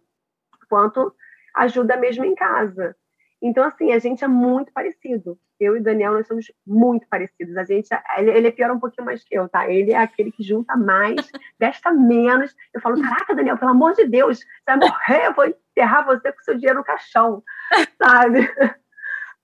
quanto 0.70 1.14
ajuda 1.56 1.98
mesmo 1.98 2.24
em 2.24 2.36
casa. 2.36 2.96
Então, 3.42 3.64
assim, 3.64 3.92
a 3.94 4.00
gente 4.00 4.24
é 4.24 4.28
muito 4.28 4.72
parecido. 4.74 5.38
Eu 5.60 5.76
e 5.76 5.80
o 5.80 5.84
Daniel, 5.84 6.14
nós 6.14 6.28
somos 6.28 6.52
muito 6.66 7.08
parecidos. 7.08 7.56
A 7.58 7.64
gente, 7.64 7.90
ele, 8.18 8.32
ele 8.32 8.48
é 8.48 8.52
pior 8.52 8.72
um 8.72 8.80
pouquinho 8.80 9.06
mais 9.06 9.24
que 9.24 9.36
eu, 9.36 9.48
tá? 9.50 9.70
Ele 9.70 9.92
é 9.92 9.98
aquele 9.98 10.32
que 10.32 10.44
junta 10.44 10.76
mais, 10.76 11.16
gasta 11.60 11.92
menos. 11.92 12.54
Eu 12.74 12.82
falo, 12.82 13.02
caraca, 13.02 13.36
Daniel, 13.36 13.58
pelo 13.58 13.72
amor 13.72 13.94
de 13.94 14.06
Deus, 14.06 14.40
você 14.40 14.46
vai 14.66 14.78
morrer, 14.78 15.28
eu 15.28 15.34
vou 15.34 15.46
enterrar 15.46 16.06
você 16.06 16.32
com 16.32 16.42
seu 16.44 16.56
dinheiro 16.56 16.80
no 16.80 16.86
caixão, 16.86 17.44
sabe? 18.02 18.50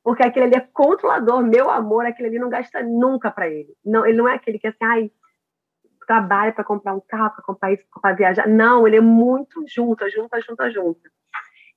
Porque 0.04 0.24
aquele 0.24 0.46
ali 0.46 0.56
é 0.56 0.68
controlador, 0.74 1.42
meu 1.44 1.70
amor, 1.70 2.06
aquele 2.06 2.30
ali 2.30 2.40
não 2.40 2.50
gasta 2.50 2.82
nunca 2.84 3.32
para 3.32 3.50
ele. 3.50 3.74
Não, 3.84 4.06
ele 4.06 4.18
não 4.18 4.28
é 4.28 4.36
aquele 4.36 4.60
que 4.60 4.68
é 4.68 4.70
assim, 4.70 4.84
ai, 4.84 5.12
trabalha 6.06 6.52
para 6.52 6.64
comprar 6.64 6.94
um 6.94 7.02
carro, 7.02 7.36
para 7.36 7.44
comprar 7.44 7.72
isso, 7.74 7.84
para 8.02 8.16
viajar. 8.16 8.48
Não, 8.48 8.88
ele 8.88 8.98
é 8.98 9.02
muito 9.02 9.64
junto, 9.68 10.10
junta, 10.10 10.40
junta, 10.42 10.70
junta. 10.70 11.10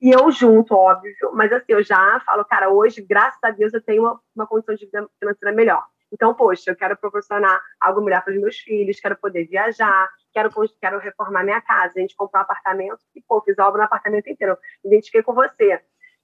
E 0.01 0.11
eu 0.11 0.31
junto, 0.31 0.75
óbvio, 0.75 1.13
mas 1.33 1.53
assim, 1.53 1.73
eu 1.73 1.83
já 1.83 2.21
falo, 2.21 2.45
cara, 2.45 2.71
hoje, 2.71 3.03
graças 3.03 3.41
a 3.43 3.51
Deus, 3.51 3.75
eu 3.75 3.83
tenho 3.83 4.03
uma, 4.03 4.21
uma 4.35 4.47
condição 4.47 4.75
de 4.77 4.87
vida 4.87 5.09
financeira 5.19 5.55
melhor. 5.55 5.85
Então, 6.13 6.35
poxa, 6.35 6.71
eu 6.71 6.77
quero 6.77 6.97
proporcionar 6.97 7.61
algo 7.81 8.01
melhor 8.01 8.23
para 8.23 8.33
os 8.33 8.41
meus 8.41 8.59
filhos, 8.59 9.01
quero 9.01 9.17
poder 9.17 9.45
viajar, 9.47 10.09
quero, 10.33 10.51
quero 10.81 10.99
reformar 10.99 11.45
minha 11.45 11.61
casa. 11.61 11.95
A 11.97 12.01
gente 12.01 12.17
comprou 12.17 12.41
um 12.41 12.45
apartamento 12.45 12.99
e, 13.15 13.21
pô, 13.21 13.43
fiz 13.43 13.59
obra 13.59 13.79
no 13.79 13.85
apartamento 13.85 14.29
inteiro. 14.29 14.57
Identifiquei 14.85 15.23
com 15.23 15.35
você. 15.35 15.81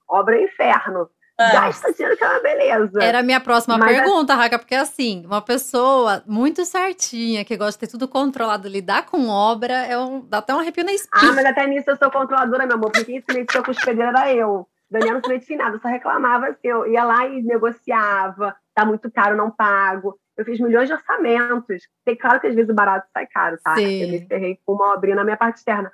Obra 0.08 0.38
é 0.38 0.44
inferno. 0.44 1.10
É. 1.38 1.52
Gasta 1.52 1.92
dinheiro 1.92 2.16
que 2.16 2.22
é 2.22 2.28
uma 2.28 2.40
beleza. 2.40 3.02
Era 3.02 3.18
a 3.18 3.22
minha 3.22 3.40
próxima 3.40 3.76
mas 3.76 3.88
pergunta, 3.88 4.34
Raca, 4.34 4.58
porque 4.58 4.74
assim, 4.74 5.24
uma 5.26 5.42
pessoa 5.42 6.22
muito 6.26 6.64
certinha, 6.64 7.44
que 7.44 7.56
gosta 7.56 7.72
de 7.72 7.78
ter 7.78 7.90
tudo 7.90 8.06
controlado, 8.06 8.68
lidar 8.68 9.06
com 9.06 9.28
obra, 9.28 9.74
é 9.74 9.98
um, 9.98 10.20
dá 10.20 10.38
até 10.38 10.54
um 10.54 10.60
arrepio 10.60 10.84
na 10.84 10.92
espinha. 10.92 11.30
Ah, 11.30 11.34
mas 11.34 11.44
até 11.44 11.66
nisso 11.66 11.90
eu 11.90 11.96
sou 11.96 12.10
controladora, 12.10 12.66
meu 12.66 12.76
amor, 12.76 12.92
porque 12.92 13.04
quem 13.04 13.20
se 13.20 13.36
metia 13.36 13.62
com 13.62 13.70
os 13.72 13.84
pedreiros 13.84 14.14
era 14.14 14.32
eu. 14.32 14.68
Daniel 14.88 15.14
não 15.14 15.22
se 15.22 15.28
metia 15.28 15.56
em 15.56 15.58
nada, 15.58 15.76
eu 15.76 15.80
só 15.80 15.88
reclamava 15.88 16.46
assim, 16.46 16.68
eu 16.68 16.86
ia 16.86 17.02
lá 17.02 17.26
e 17.26 17.42
negociava, 17.42 18.54
tá 18.72 18.84
muito 18.84 19.10
caro, 19.10 19.36
não 19.36 19.50
pago. 19.50 20.16
Eu 20.36 20.44
fiz 20.44 20.60
milhões 20.60 20.88
de 20.88 20.94
orçamentos. 20.94 21.82
Tem 22.04 22.16
claro 22.16 22.40
que 22.40 22.46
às 22.46 22.54
vezes 22.54 22.70
o 22.70 22.74
barato 22.74 23.08
sai 23.12 23.26
caro, 23.26 23.56
tá? 23.62 23.74
Sim. 23.74 24.02
Eu 24.02 24.08
me 24.08 24.26
ferrei 24.26 24.58
com 24.64 24.74
uma 24.74 24.94
obrinha 24.94 25.16
na 25.16 25.24
minha 25.24 25.36
parte 25.36 25.58
externa. 25.58 25.90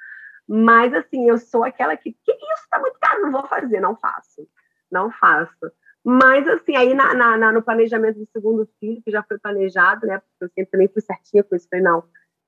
Mas, 0.49 0.93
assim, 0.95 1.29
eu 1.29 1.39
sou 1.39 1.63
aquela 1.63 1.97
que, 1.97 2.13
que 2.13 2.33
isso 2.33 2.69
tá 2.71 2.79
muito 2.79 2.99
caro, 3.01 3.23
não 3.23 3.31
vou 3.31 3.47
fazer, 3.47 3.81
não 3.81 3.95
faço. 3.97 4.49
Não 4.91 5.11
faço. 5.11 5.73
Mas, 6.05 6.49
assim, 6.49 6.77
aí 6.77 6.95
na, 6.95 7.15
na, 7.15 7.53
no 7.53 7.63
planejamento 7.63 8.19
do 8.19 8.29
segundo 8.33 8.69
filho, 8.79 9.03
que 9.03 9.11
já 9.11 9.23
foi 9.23 9.39
planejado, 9.39 10.07
né? 10.07 10.19
Porque 10.19 10.45
eu 10.45 10.49
sempre 10.49 10.71
também 10.71 10.89
fui 10.89 11.03
certinha 11.03 11.45
com 11.45 11.55
isso. 11.55 11.69
Falei, 11.69 11.85
não, 11.85 12.03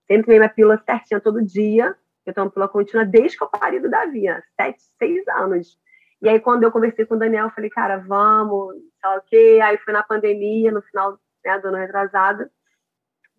sempre 0.06 0.24
tomei 0.24 0.38
minha 0.38 0.48
pílula 0.48 0.82
certinha 0.84 1.20
todo 1.20 1.44
dia. 1.44 1.94
Eu 2.24 2.32
tomo 2.32 2.50
pílula 2.50 2.68
contínua 2.68 3.04
desde 3.04 3.36
que 3.36 3.44
eu 3.44 3.48
parei 3.48 3.80
do 3.80 3.90
Davi, 3.90 4.24
sete, 4.58 4.82
seis 4.98 5.26
anos. 5.28 5.78
E 6.22 6.28
aí, 6.28 6.40
quando 6.40 6.62
eu 6.62 6.72
conversei 6.72 7.04
com 7.04 7.16
o 7.16 7.18
Daniel, 7.18 7.46
eu 7.46 7.50
falei, 7.50 7.68
cara, 7.68 7.98
vamos, 7.98 8.76
sei 9.00 9.10
o 9.18 9.20
quê. 9.22 9.60
Aí 9.62 9.76
foi 9.78 9.92
na 9.92 10.02
pandemia, 10.02 10.70
no 10.70 10.80
final 10.82 11.18
né, 11.44 11.58
do 11.58 11.68
ano 11.68 11.78
retrasado. 11.78 12.48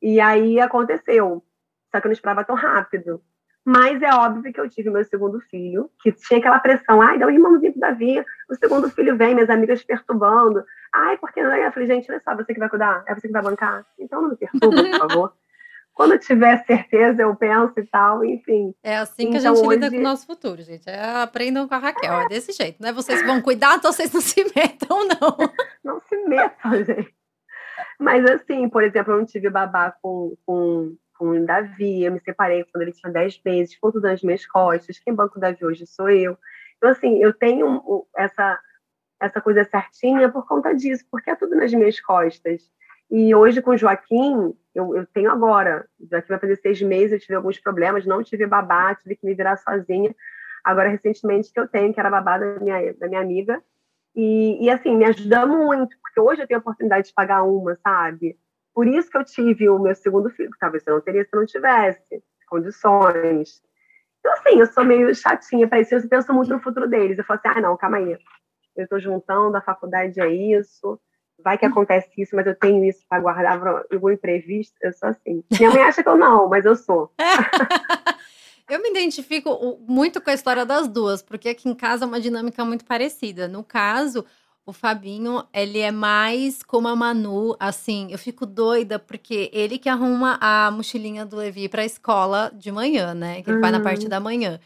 E 0.02 0.20
aí 0.20 0.60
aconteceu. 0.60 1.44
Só 1.92 2.02
que 2.02 2.08
eu 2.08 2.10
não 2.10 2.14
esperava 2.14 2.44
tão 2.44 2.56
rápido. 2.56 3.24
Mas 3.66 4.02
é 4.02 4.14
óbvio 4.14 4.52
que 4.52 4.60
eu 4.60 4.70
tive 4.70 4.90
meu 4.90 5.04
segundo 5.06 5.40
filho, 5.42 5.90
que 6.02 6.12
tinha 6.12 6.40
aquela 6.40 6.60
pressão. 6.60 7.02
Ai, 7.02 7.18
dá 7.18 7.28
um 7.28 7.30
irmãozinho 7.30 7.72
pro 7.72 7.82
Davi. 7.82 8.24
O 8.50 8.56
segundo 8.56 8.90
filho 8.90 9.16
vem, 9.16 9.34
minhas 9.34 9.50
amigas 9.50 9.84
perturbando. 9.84 10.64
Ai, 10.94 11.18
porque 11.18 11.42
não? 11.42 11.56
Eu 11.56 11.72
falei, 11.72 11.88
gente, 11.88 12.12
olha 12.12 12.22
só, 12.24 12.36
você 12.36 12.54
que 12.54 12.60
vai 12.60 12.70
cuidar? 12.70 13.04
É 13.08 13.16
você 13.16 13.28
que 13.28 13.34
vai 13.34 13.42
bancar? 13.42 13.86
Então 13.98 14.22
não 14.22 14.30
me 14.30 14.36
perturba, 14.36 14.84
por 14.84 15.10
favor. 15.10 15.34
Quando 15.94 16.14
eu 16.14 16.20
tiver 16.20 16.58
certeza, 16.66 17.22
eu 17.22 17.36
penso 17.36 17.74
e 17.78 17.86
tal, 17.86 18.26
enfim. 18.26 18.74
É 18.84 18.98
assim 18.98 19.30
que 19.30 19.38
então, 19.38 19.52
a 19.52 19.56
gente 19.56 19.66
hoje... 19.66 19.76
lida 19.76 19.92
com 19.92 19.98
o 19.98 20.02
nosso 20.02 20.26
futuro, 20.26 20.62
gente. 20.64 20.90
É, 20.90 21.22
aprendam 21.22 21.68
com 21.68 21.76
a 21.76 21.78
Raquel, 21.78 22.14
é. 22.14 22.26
é 22.26 22.28
desse 22.28 22.52
jeito. 22.52 22.82
Não 22.82 22.90
é 22.90 22.94
vocês 22.94 23.24
vão 23.24 23.40
cuidar, 23.42 23.76
então 23.78 23.92
vocês 23.92 24.12
não 24.12 24.20
se 24.20 24.44
metam, 24.56 25.08
não. 25.08 25.38
não 25.84 26.00
se 26.00 26.18
metam, 26.28 26.84
gente. 26.84 27.14
Mas 28.00 28.26
assim, 28.26 28.68
por 28.70 28.84
exemplo, 28.84 29.14
eu 29.14 29.20
não 29.20 29.26
tive 29.26 29.50
babá 29.52 29.94
com, 30.02 30.36
com, 30.46 30.96
com 31.24 31.30
o 31.30 31.46
Davi, 31.46 32.04
eu 32.04 32.12
me 32.12 32.20
separei 32.20 32.66
quando 32.66 32.82
ele 32.82 32.92
tinha 32.92 33.12
10 33.12 33.42
meses, 33.46 33.74
ficou 33.74 33.94
tudo 33.94 34.04
nas 34.04 34.22
minhas 34.22 34.46
costas. 34.46 35.00
Quem 35.00 35.16
banca 35.16 35.38
o 35.38 35.42
Davi 35.42 35.64
hoje 35.64 35.88
sou 35.88 36.10
eu. 36.10 36.38
Então, 36.76 36.90
assim, 36.90 37.24
eu 37.24 37.34
tenho 37.34 38.06
essa, 38.14 38.60
essa 39.22 39.40
coisa 39.40 39.64
certinha 39.64 40.30
por 40.30 40.46
conta 40.46 40.76
disso, 40.76 41.06
porque 41.10 41.30
é 41.30 41.36
tudo 41.36 41.56
nas 41.56 41.74
minhas 41.74 41.98
costas. 42.02 42.70
E 43.10 43.34
hoje 43.34 43.62
com 43.62 43.72
o 43.72 43.78
Joaquim, 43.78 44.54
eu, 44.76 44.98
eu 44.98 45.06
tenho 45.14 45.32
agora, 45.32 45.88
Joaquim 46.12 46.28
vai 46.28 46.40
fazer 46.40 46.58
seis 46.58 46.82
meses, 46.82 47.14
eu 47.14 47.20
tive 47.20 47.36
alguns 47.36 47.58
problemas, 47.58 48.06
não 48.06 48.22
tive 48.22 48.46
babá, 48.46 48.94
tive 48.96 49.16
que 49.16 49.26
me 49.26 49.34
virar 49.34 49.56
sozinha. 49.56 50.14
Agora, 50.62 50.90
recentemente, 50.90 51.54
que 51.54 51.60
eu 51.60 51.70
tenho, 51.70 51.94
que 51.94 52.00
era 52.02 52.10
babá 52.10 52.38
da 52.38 52.60
minha, 52.60 52.94
da 52.96 53.08
minha 53.08 53.22
amiga. 53.22 53.64
E, 54.14 54.66
e, 54.66 54.70
assim, 54.70 54.98
me 54.98 55.06
ajuda 55.06 55.46
muito, 55.46 55.96
porque 56.02 56.20
hoje 56.20 56.42
eu 56.42 56.48
tenho 56.48 56.60
a 56.60 56.62
oportunidade 56.62 57.08
de 57.08 57.14
pagar 57.14 57.44
uma, 57.44 57.76
sabe? 57.76 58.38
Por 58.74 58.88
isso 58.88 59.10
que 59.10 59.18
eu 59.18 59.24
tive 59.24 59.70
o 59.70 59.80
meu 59.80 59.94
segundo 59.94 60.30
filho, 60.30 60.52
que 60.52 60.60
talvez 60.60 60.86
eu 60.88 60.96
não 60.96 61.02
teria 61.02 61.24
se 61.24 61.30
eu 61.32 61.40
não 61.40 61.46
tivesse 61.46 62.24
condições. 62.48 63.62
Então, 64.20 64.34
assim, 64.34 64.60
eu 64.60 64.66
sou 64.66 64.84
meio 64.86 65.14
chatinha 65.14 65.68
para 65.68 65.82
isso, 65.82 65.96
eu 65.96 66.08
penso 66.08 66.34
muito 66.34 66.50
no 66.50 66.60
futuro 66.60 66.88
deles. 66.88 67.18
Eu 67.18 67.24
falo 67.24 67.40
assim, 67.44 67.58
ah, 67.58 67.62
não, 67.62 67.78
calma 67.78 67.98
aí. 67.98 68.18
Eu 68.76 68.84
estou 68.84 69.00
juntando, 69.00 69.56
a 69.56 69.62
faculdade 69.62 70.20
é 70.20 70.28
isso, 70.28 71.00
vai 71.44 71.58
que 71.58 71.66
acontece 71.66 72.10
isso, 72.18 72.36
mas 72.36 72.48
eu 72.48 72.56
tenho 72.56 72.84
isso 72.86 73.04
para 73.08 73.22
guardar 73.22 73.60
para 73.60 73.86
algum 73.92 74.10
imprevisto. 74.10 74.74
Eu 74.82 74.94
sou 74.94 75.10
assim. 75.10 75.44
Minha 75.52 75.70
mãe 75.70 75.84
acha 75.84 76.02
que 76.02 76.10
eu 76.10 76.18
não, 76.18 76.48
mas 76.48 76.66
eu 76.66 76.76
sou. 76.76 77.12
eu 78.70 78.82
me 78.82 78.90
identifico 78.90 79.78
muito 79.88 80.22
com 80.22 80.30
a 80.30 80.34
história 80.34 80.66
das 80.66 80.88
duas, 80.88 81.22
porque 81.22 81.50
aqui 81.50 81.70
em 81.70 81.76
casa 81.76 82.06
é 82.06 82.08
uma 82.08 82.20
dinâmica 82.20 82.64
muito 82.64 82.86
parecida. 82.86 83.48
No 83.48 83.64
caso, 83.64 84.26
o 84.66 84.72
Fabinho, 84.72 85.46
ele 85.54 85.80
é 85.80 85.92
mais 85.92 86.64
como 86.64 86.88
a 86.88 86.96
Manu, 86.96 87.56
assim, 87.60 88.08
eu 88.12 88.18
fico 88.18 88.46
doida 88.46 88.98
porque 88.98 89.50
ele 89.52 89.78
que 89.78 89.90
arruma 89.90 90.38
a 90.40 90.72
mochilinha 90.72 91.26
do 91.26 91.36
Levi 91.36 91.68
para 91.68 91.82
a 91.82 91.86
escola 91.86 92.52
de 92.54 92.72
manhã, 92.72 93.14
né? 93.14 93.42
Que 93.42 93.50
ele 93.50 93.58
uhum. 93.58 93.62
vai 93.62 93.72
na 93.72 93.82
parte 93.82 94.06
hum. 94.06 94.10
da 94.10 94.20
manhã. 94.20 94.60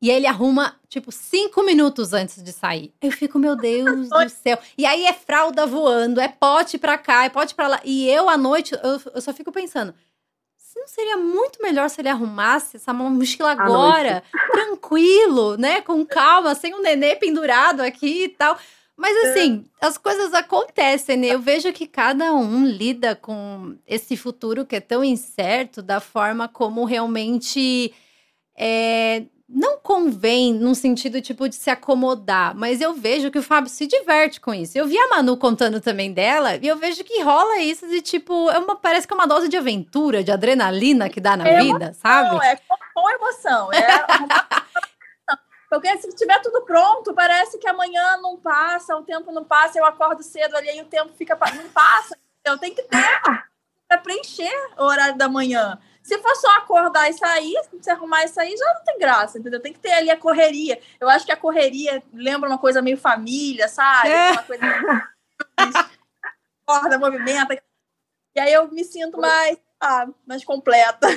E 0.00 0.10
ele 0.10 0.26
arruma, 0.26 0.76
tipo, 0.88 1.10
cinco 1.10 1.62
minutos 1.62 2.12
antes 2.12 2.42
de 2.42 2.52
sair. 2.52 2.92
Eu 3.00 3.10
fico, 3.10 3.38
meu 3.38 3.56
Deus 3.56 4.08
do 4.08 4.28
céu. 4.30 4.58
E 4.76 4.86
aí 4.86 5.04
é 5.06 5.12
fralda 5.12 5.66
voando, 5.66 6.20
é 6.20 6.28
pote 6.28 6.78
pra 6.78 6.96
cá, 6.96 7.24
é 7.24 7.28
pote 7.28 7.54
pra 7.54 7.68
lá. 7.68 7.80
E 7.84 8.08
eu, 8.08 8.28
à 8.28 8.36
noite, 8.36 8.74
eu, 8.74 9.00
eu 9.14 9.20
só 9.20 9.32
fico 9.32 9.50
pensando, 9.50 9.94
não 10.78 10.86
seria 10.86 11.16
muito 11.16 11.60
melhor 11.62 11.90
se 11.90 12.00
ele 12.00 12.08
arrumasse 12.08 12.76
essa 12.76 12.92
mochila 12.92 13.50
agora, 13.50 14.22
tranquilo, 14.52 15.56
né? 15.56 15.80
Com 15.80 16.04
calma, 16.06 16.54
sem 16.54 16.74
um 16.74 16.80
nenê 16.80 17.16
pendurado 17.16 17.80
aqui 17.80 18.24
e 18.24 18.28
tal. 18.28 18.56
Mas 18.98 19.16
assim, 19.28 19.64
é. 19.80 19.86
as 19.86 19.96
coisas 19.96 20.34
acontecem, 20.34 21.16
né? 21.16 21.28
Eu 21.28 21.38
vejo 21.38 21.72
que 21.72 21.86
cada 21.86 22.34
um 22.34 22.66
lida 22.66 23.14
com 23.14 23.76
esse 23.86 24.16
futuro 24.16 24.66
que 24.66 24.74
é 24.74 24.80
tão 24.80 25.04
incerto 25.04 25.80
da 25.80 26.00
forma 26.00 26.48
como 26.48 26.84
realmente 26.84 27.94
é, 28.58 29.22
não 29.48 29.78
convém 29.78 30.52
num 30.52 30.74
sentido 30.74 31.22
tipo 31.22 31.48
de 31.48 31.54
se 31.54 31.70
acomodar, 31.70 32.56
mas 32.56 32.80
eu 32.80 32.92
vejo 32.92 33.30
que 33.30 33.38
o 33.38 33.42
Fábio 33.42 33.70
se 33.70 33.86
diverte 33.86 34.40
com 34.40 34.52
isso. 34.52 34.76
Eu 34.76 34.88
vi 34.88 34.98
a 34.98 35.08
Manu 35.08 35.36
contando 35.36 35.80
também 35.80 36.12
dela 36.12 36.56
e 36.56 36.66
eu 36.66 36.76
vejo 36.76 37.04
que 37.04 37.22
rola 37.22 37.60
isso 37.60 37.86
de 37.86 38.02
tipo, 38.02 38.50
é 38.50 38.58
uma, 38.58 38.74
parece 38.74 39.06
que 39.06 39.14
é 39.14 39.16
uma 39.16 39.28
dose 39.28 39.48
de 39.48 39.56
aventura, 39.56 40.24
de 40.24 40.32
adrenalina 40.32 41.08
que 41.08 41.20
dá 41.20 41.36
na 41.36 41.48
é 41.48 41.62
vida, 41.62 41.84
emoção, 41.84 41.94
sabe? 41.94 42.46
É 42.46 42.58
com 42.92 43.10
emoção. 43.10 43.72
É 43.72 43.86
Porque 45.68 45.98
se 45.98 46.08
tiver 46.14 46.40
tudo 46.40 46.62
pronto, 46.62 47.12
parece 47.12 47.58
que 47.58 47.68
amanhã 47.68 48.16
não 48.22 48.38
passa, 48.38 48.96
o 48.96 49.02
tempo 49.02 49.30
não 49.30 49.44
passa, 49.44 49.78
eu 49.78 49.84
acordo 49.84 50.22
cedo 50.22 50.56
ali 50.56 50.76
e 50.76 50.82
o 50.82 50.86
tempo 50.86 51.12
fica 51.14 51.38
não 51.54 51.68
passa. 51.70 52.16
Eu 52.44 52.56
tenho 52.56 52.74
que 52.74 52.82
ter 52.82 53.20
para 53.86 53.98
preencher 53.98 54.52
o 54.78 54.84
horário 54.84 55.16
da 55.16 55.28
manhã. 55.28 55.78
Se 56.02 56.18
for 56.18 56.34
só 56.36 56.56
acordar 56.56 57.10
e 57.10 57.12
sair, 57.12 57.60
se 57.80 57.90
arrumar 57.90 58.24
e 58.24 58.28
sair, 58.28 58.56
já 58.56 58.74
não 58.74 58.84
tem 58.84 58.98
graça, 58.98 59.38
entendeu? 59.38 59.60
Tem 59.60 59.72
que 59.72 59.78
ter 59.78 59.92
ali 59.92 60.10
a 60.10 60.16
correria. 60.16 60.80
Eu 60.98 61.08
acho 61.08 61.26
que 61.26 61.32
a 61.32 61.36
correria 61.36 62.02
lembra 62.12 62.48
uma 62.48 62.58
coisa 62.58 62.80
meio 62.80 62.96
família, 62.96 63.68
sabe? 63.68 64.08
É. 64.08 64.32
Uma 64.32 64.42
coisa 64.42 64.64
acorda, 66.66 66.98
movimenta. 66.98 67.60
E 68.34 68.40
aí 68.40 68.52
eu 68.52 68.70
me 68.70 68.84
sinto 68.84 69.18
mais, 69.18 69.58
ah, 69.80 70.06
mais 70.26 70.44
completa. 70.44 71.08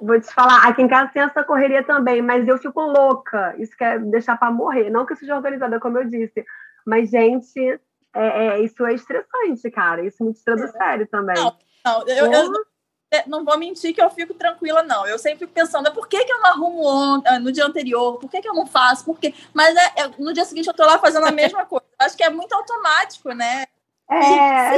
Vou 0.00 0.20
te 0.20 0.32
falar, 0.32 0.68
aqui 0.68 0.82
em 0.82 0.88
casa 0.88 1.10
tem 1.12 1.22
essa 1.22 1.42
correria 1.42 1.82
também, 1.82 2.22
mas 2.22 2.46
eu 2.46 2.58
fico 2.58 2.80
louca. 2.80 3.54
Isso 3.58 3.76
quer 3.76 3.98
deixar 3.98 4.36
para 4.38 4.50
morrer. 4.50 4.90
Não 4.90 5.04
que 5.04 5.12
eu 5.12 5.16
seja 5.16 5.36
organizada, 5.36 5.80
como 5.80 5.98
eu 5.98 6.04
disse. 6.04 6.44
Mas, 6.86 7.10
gente, 7.10 7.80
é, 8.14 8.46
é, 8.46 8.60
isso 8.60 8.84
é 8.84 8.94
estressante, 8.94 9.70
cara. 9.70 10.04
Isso 10.04 10.24
me 10.24 10.32
tira 10.32 10.56
do 10.56 10.64
é. 10.64 10.68
sério 10.68 11.06
também. 11.06 11.36
Não, 11.36 11.56
não 11.84 12.06
eu, 12.06 12.32
eu, 12.32 12.52
é, 13.12 13.24
não 13.26 13.44
vou 13.44 13.58
mentir 13.58 13.92
que 13.92 14.00
eu 14.00 14.08
fico 14.08 14.32
tranquila, 14.34 14.82
não. 14.82 15.06
Eu 15.06 15.18
sempre 15.18 15.40
fico 15.40 15.52
pensando, 15.52 15.92
por 15.92 16.06
que, 16.08 16.24
que 16.24 16.32
eu 16.32 16.38
não 16.38 16.46
arrumo 16.46 17.22
ah, 17.26 17.38
no 17.40 17.50
dia 17.50 17.66
anterior? 17.66 18.18
Por 18.18 18.30
que, 18.30 18.40
que 18.40 18.48
eu 18.48 18.54
não 18.54 18.66
faço? 18.66 19.04
Por 19.04 19.18
quê? 19.18 19.34
Mas 19.52 19.74
é, 19.76 20.02
é, 20.02 20.10
no 20.18 20.32
dia 20.32 20.44
seguinte 20.44 20.68
eu 20.68 20.74
tô 20.74 20.84
lá 20.84 20.98
fazendo 20.98 21.26
a 21.26 21.32
mesma 21.32 21.64
coisa. 21.66 21.86
Acho 21.98 22.16
que 22.16 22.22
é 22.22 22.30
muito 22.30 22.52
automático, 22.54 23.32
né? 23.32 23.64
É, 24.08 24.22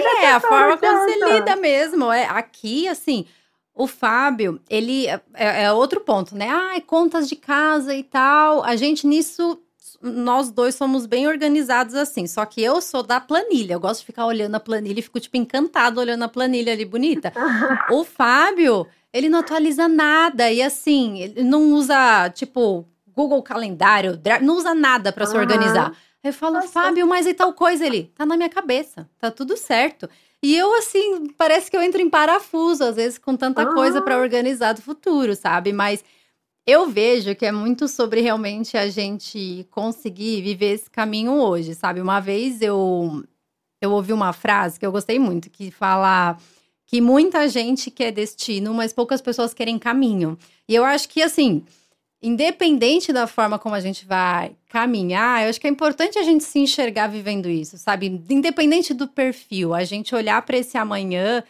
Sim, 0.01 0.07
é 0.23 0.33
a 0.33 0.41
forma 0.41 0.77
como 0.77 0.99
você 0.99 1.33
lida 1.33 1.57
mesmo. 1.57 2.11
É, 2.11 2.25
aqui, 2.25 2.89
assim, 2.89 3.27
o 3.75 3.87
Fábio, 3.87 4.61
ele 4.69 5.07
é, 5.07 5.21
é 5.35 5.73
outro 5.73 6.01
ponto, 6.01 6.35
né? 6.37 6.49
Ah, 6.51 6.81
contas 6.87 7.29
de 7.29 7.37
casa 7.37 7.95
e 7.95 8.03
tal. 8.03 8.63
A 8.63 8.77
gente 8.77 9.07
nisso 9.07 9.59
nós 10.03 10.51
dois 10.51 10.75
somos 10.75 11.07
bem 11.07 11.27
organizados 11.29 11.95
assim. 11.95 12.27
Só 12.27 12.45
que 12.45 12.63
eu 12.63 12.81
sou 12.81 13.03
da 13.03 13.21
planilha. 13.21 13.75
Eu 13.75 13.81
gosto 13.81 14.01
de 14.01 14.07
ficar 14.07 14.27
olhando 14.27 14.55
a 14.55 14.61
planilha 14.61 14.99
e 14.99 15.03
fico, 15.03 15.21
tipo, 15.21 15.37
encantado 15.37 16.01
olhando 16.01 16.25
a 16.25 16.29
planilha 16.29 16.73
ali 16.73 16.85
bonita. 16.85 17.33
o 17.91 18.05
Fábio, 18.05 18.87
ele 19.13 19.29
não 19.29 19.39
atualiza 19.39 19.89
nada. 19.89 20.51
E 20.51 20.61
assim, 20.61 21.21
ele 21.21 21.43
não 21.43 21.73
usa, 21.73 22.29
tipo, 22.31 22.87
Google 23.15 23.43
Calendário, 23.43 24.21
não 24.43 24.57
usa 24.57 24.75
nada 24.75 25.13
para 25.13 25.27
se 25.27 25.37
organizar. 25.37 25.93
Eu 26.23 26.33
falo, 26.33 26.55
Nossa. 26.55 26.69
Fábio, 26.69 27.07
mas 27.07 27.27
e 27.27 27.35
tal 27.35 27.53
coisa? 27.53 27.85
Ele, 27.85 28.13
tá 28.15 28.25
na 28.25 28.37
minha 28.37 28.49
cabeça, 28.49 29.09
tá 29.19 29.31
tudo 29.31 29.57
certo. 29.57 30.09
E 30.43 30.57
eu, 30.57 30.75
assim, 30.77 31.29
parece 31.39 31.71
que 31.71 31.77
eu 31.77 31.83
entro 31.83 32.03
em 32.03 32.11
parafuso, 32.11 32.83
às 32.83 32.97
vezes, 32.97 33.17
com 33.17 33.37
tanta 33.37 33.65
coisa 33.73 34.03
para 34.03 34.19
organizar 34.19 34.73
do 34.73 34.83
futuro, 34.83 35.37
sabe? 35.37 35.73
Mas 35.73 36.05
eu 36.67 36.89
vejo 36.89 37.35
que 37.37 37.47
é 37.47 37.53
muito 37.53 37.87
sobre 37.87 38.21
realmente 38.21 38.77
a 38.77 38.89
gente 38.89 39.67
conseguir 39.71 40.43
viver 40.43 40.75
esse 40.75 40.91
caminho 40.91 41.33
hoje, 41.33 41.75
sabe? 41.75 42.01
Uma 42.01 42.19
vez 42.19 42.61
eu, 42.61 43.25
eu 43.81 43.93
ouvi 43.93 44.13
uma 44.13 44.33
frase 44.33 44.81
que 44.81 44.87
eu 44.87 44.93
gostei 44.93 45.19
muito, 45.19 45.49
que 45.49 45.71
fala 45.71 46.37
que 46.87 47.01
muita 47.01 47.49
gente 47.49 47.91
quer 47.91 48.13
destino, 48.13 48.75
mas 48.75 48.93
poucas 48.93 49.23
pessoas 49.23 49.55
querem 49.55 49.79
caminho. 49.79 50.37
E 50.69 50.75
eu 50.75 50.85
acho 50.85 51.09
que, 51.09 51.23
assim, 51.23 51.65
independente 52.23 53.13
da 53.13 53.27
forma 53.27 53.59
como 53.59 53.75
a 53.75 53.81
gente 53.81 54.07
vai 54.07 54.55
caminhar, 54.69 55.43
eu 55.43 55.51
acho 55.51 55.61
que 55.61 55.67
é 55.67 55.71
importante 55.71 56.19
a 56.19 56.23
gente 56.23 56.45
se 56.45 56.61
enxergar 56.61 57.09
vivendo 57.09 57.49
isso, 57.49 57.77
sabe? 57.77 58.07
Independente 58.07 58.95
do 58.95 59.09
perfil, 59.09 59.75
a 59.75 59.83
gente 59.83 60.15
olhar 60.15 60.41
para 60.43 60.57
esse 60.57 60.79
amanhã 60.79 61.43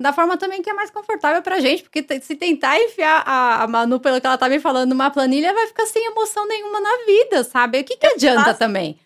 da 0.00 0.14
forma 0.14 0.38
também 0.38 0.62
que 0.62 0.70
é 0.70 0.72
mais 0.72 0.90
confortável 0.90 1.42
pra 1.42 1.60
gente, 1.60 1.82
porque 1.82 2.02
se 2.22 2.34
tentar 2.34 2.78
enfiar 2.80 3.22
a, 3.26 3.64
a 3.64 3.66
Manu, 3.66 4.00
pelo 4.00 4.18
que 4.18 4.26
ela 4.26 4.38
tá 4.38 4.48
me 4.48 4.58
falando, 4.58 4.88
numa 4.88 5.10
planilha, 5.10 5.52
vai 5.52 5.66
ficar 5.66 5.84
sem 5.84 6.06
emoção 6.06 6.46
nenhuma 6.46 6.80
na 6.80 7.04
vida, 7.04 7.44
sabe? 7.44 7.80
O 7.80 7.84
que, 7.84 7.96
que 7.96 8.06
adianta 8.06 8.54
também? 8.54 8.98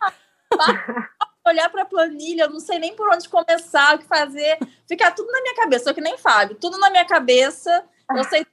Olhar 1.47 1.69
pra 1.69 1.85
planilha, 1.85 2.45
eu 2.45 2.51
não 2.51 2.61
sei 2.61 2.79
nem 2.79 2.95
por 2.95 3.13
onde 3.13 3.29
começar, 3.29 3.97
o 3.97 3.99
que 3.99 4.07
fazer, 4.07 4.57
ficar 4.87 5.11
tudo 5.11 5.31
na 5.33 5.43
minha 5.43 5.57
cabeça, 5.57 5.85
só 5.85 5.93
que 5.93 6.01
nem 6.01 6.17
Fábio, 6.17 6.57
tudo 6.57 6.79
na 6.79 6.89
minha 6.91 7.05
cabeça, 7.05 7.85
eu 8.17 8.25
sei 8.25 8.47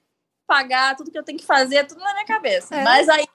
pagar, 0.52 0.98
tudo 0.98 1.10
que 1.10 1.18
eu 1.18 1.24
tenho 1.24 1.40
que 1.40 1.46
fazer, 1.46 1.88
tudo 1.88 2.02
na 2.02 2.12
minha 2.12 2.26
cabeça. 2.26 2.76
É. 2.76 2.84
Mas 2.84 3.08
aí 3.08 3.26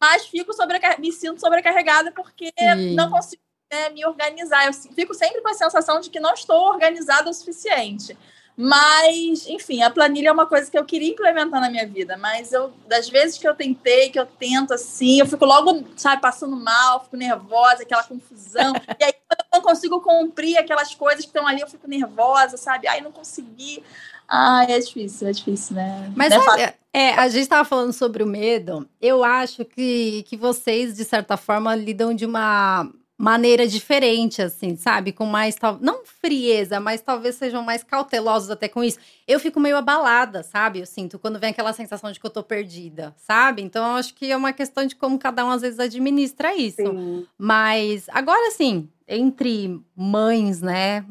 mas 0.00 0.26
fico 0.26 0.52
sobrecar... 0.52 1.00
me 1.00 1.12
sinto 1.12 1.40
sobrecarregada 1.40 2.12
porque 2.12 2.52
Sim. 2.58 2.94
não 2.94 3.10
consigo 3.10 3.40
né, 3.72 3.88
me 3.90 4.04
organizar. 4.04 4.66
Eu 4.66 4.72
fico 4.72 5.14
sempre 5.14 5.40
com 5.40 5.48
a 5.48 5.54
sensação 5.54 6.00
de 6.00 6.10
que 6.10 6.20
não 6.20 6.34
estou 6.34 6.68
organizada 6.68 7.30
o 7.30 7.32
suficiente. 7.32 8.16
Mas, 8.56 9.48
enfim, 9.48 9.82
a 9.82 9.90
planilha 9.90 10.28
é 10.28 10.32
uma 10.32 10.46
coisa 10.46 10.70
que 10.70 10.78
eu 10.78 10.84
queria 10.84 11.10
implementar 11.10 11.60
na 11.60 11.68
minha 11.68 11.88
vida, 11.88 12.16
mas 12.16 12.52
eu, 12.52 12.72
das 12.86 13.08
vezes 13.08 13.36
que 13.36 13.48
eu 13.48 13.54
tentei, 13.54 14.10
que 14.10 14.20
eu 14.20 14.26
tento 14.26 14.72
assim, 14.72 15.18
eu 15.18 15.26
fico 15.26 15.44
logo, 15.44 15.84
sabe, 15.96 16.22
passando 16.22 16.54
mal, 16.54 17.02
fico 17.02 17.16
nervosa, 17.16 17.82
aquela 17.82 18.04
confusão. 18.04 18.72
e 19.00 19.04
aí, 19.04 19.12
quando 19.12 19.40
eu 19.40 19.58
não 19.58 19.60
consigo 19.60 20.00
cumprir 20.00 20.56
aquelas 20.56 20.94
coisas 20.94 21.24
que 21.24 21.30
estão 21.30 21.48
ali, 21.48 21.62
eu 21.62 21.66
fico 21.66 21.88
nervosa, 21.88 22.56
sabe? 22.56 22.86
Ai, 22.86 23.00
não 23.00 23.10
consegui. 23.10 23.82
Ai, 24.28 24.72
é 24.72 24.78
difícil, 24.78 25.28
é 25.28 25.32
difícil, 25.32 25.76
né? 25.76 26.12
Mas 26.16 26.32
é, 26.32 26.74
é, 26.92 27.14
a 27.14 27.28
gente 27.28 27.42
estava 27.42 27.64
falando 27.64 27.92
sobre 27.92 28.22
o 28.22 28.26
medo. 28.26 28.88
Eu 29.00 29.22
acho 29.22 29.64
que, 29.64 30.24
que 30.24 30.36
vocês, 30.36 30.96
de 30.96 31.04
certa 31.04 31.36
forma, 31.36 31.74
lidam 31.74 32.14
de 32.14 32.24
uma 32.24 32.90
maneira 33.16 33.66
diferente, 33.66 34.42
assim, 34.42 34.76
sabe? 34.76 35.12
Com 35.12 35.24
mais, 35.24 35.56
não 35.80 36.04
frieza, 36.04 36.80
mas 36.80 37.00
talvez 37.00 37.36
sejam 37.36 37.62
mais 37.62 37.84
cautelosos 37.84 38.50
até 38.50 38.68
com 38.68 38.82
isso. 38.82 38.98
Eu 39.26 39.38
fico 39.38 39.60
meio 39.60 39.76
abalada, 39.76 40.42
sabe? 40.42 40.80
Eu 40.80 40.86
sinto 40.86 41.18
quando 41.18 41.38
vem 41.38 41.50
aquela 41.50 41.72
sensação 41.72 42.10
de 42.10 42.18
que 42.18 42.26
eu 42.26 42.30
tô 42.30 42.42
perdida, 42.42 43.14
sabe? 43.16 43.62
Então 43.62 43.84
eu 43.86 43.96
acho 43.96 44.14
que 44.14 44.32
é 44.32 44.36
uma 44.36 44.52
questão 44.52 44.84
de 44.84 44.96
como 44.96 45.18
cada 45.18 45.44
um 45.44 45.50
às 45.50 45.62
vezes 45.62 45.78
administra 45.78 46.54
isso. 46.56 46.82
Sim. 46.82 47.26
Mas 47.38 48.08
agora 48.08 48.50
sim, 48.50 48.88
entre 49.06 49.80
mães, 49.94 50.60
né, 50.60 51.04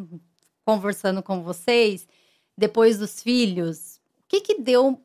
conversando 0.65 1.23
com 1.23 1.41
vocês, 1.41 2.07
depois 2.57 2.97
dos 2.97 3.21
filhos, 3.21 3.99
o 4.19 4.27
que 4.27 4.41
que 4.41 4.61
deu 4.61 5.01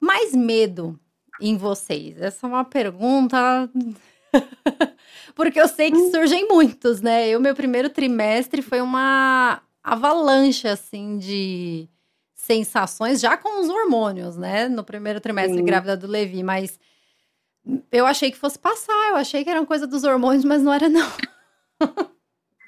mais 0.00 0.34
medo 0.34 0.98
em 1.40 1.56
vocês? 1.56 2.20
Essa 2.20 2.46
é 2.46 2.48
uma 2.48 2.64
pergunta 2.64 3.70
Porque 5.34 5.60
eu 5.60 5.68
sei 5.68 5.90
que 5.90 5.98
hum. 5.98 6.10
surgem 6.10 6.48
muitos, 6.48 7.00
né? 7.00 7.28
Eu, 7.28 7.40
meu 7.40 7.54
primeiro 7.54 7.90
trimestre 7.90 8.62
foi 8.62 8.80
uma 8.80 9.60
avalanche, 9.82 10.68
assim, 10.68 11.18
de 11.18 11.88
sensações, 12.34 13.20
já 13.20 13.36
com 13.36 13.60
os 13.60 13.68
hormônios, 13.68 14.36
né? 14.36 14.68
No 14.68 14.84
primeiro 14.84 15.20
trimestre 15.20 15.58
Sim. 15.58 15.64
grávida 15.64 15.96
do 15.96 16.06
Levi, 16.06 16.42
mas 16.42 16.78
eu 17.90 18.06
achei 18.06 18.30
que 18.30 18.38
fosse 18.38 18.58
passar, 18.58 19.10
eu 19.10 19.16
achei 19.16 19.44
que 19.44 19.50
era 19.50 19.60
uma 19.60 19.66
coisa 19.66 19.86
dos 19.86 20.04
hormônios, 20.04 20.44
mas 20.44 20.62
não 20.62 20.72
era, 20.72 20.88
não. 20.88 21.08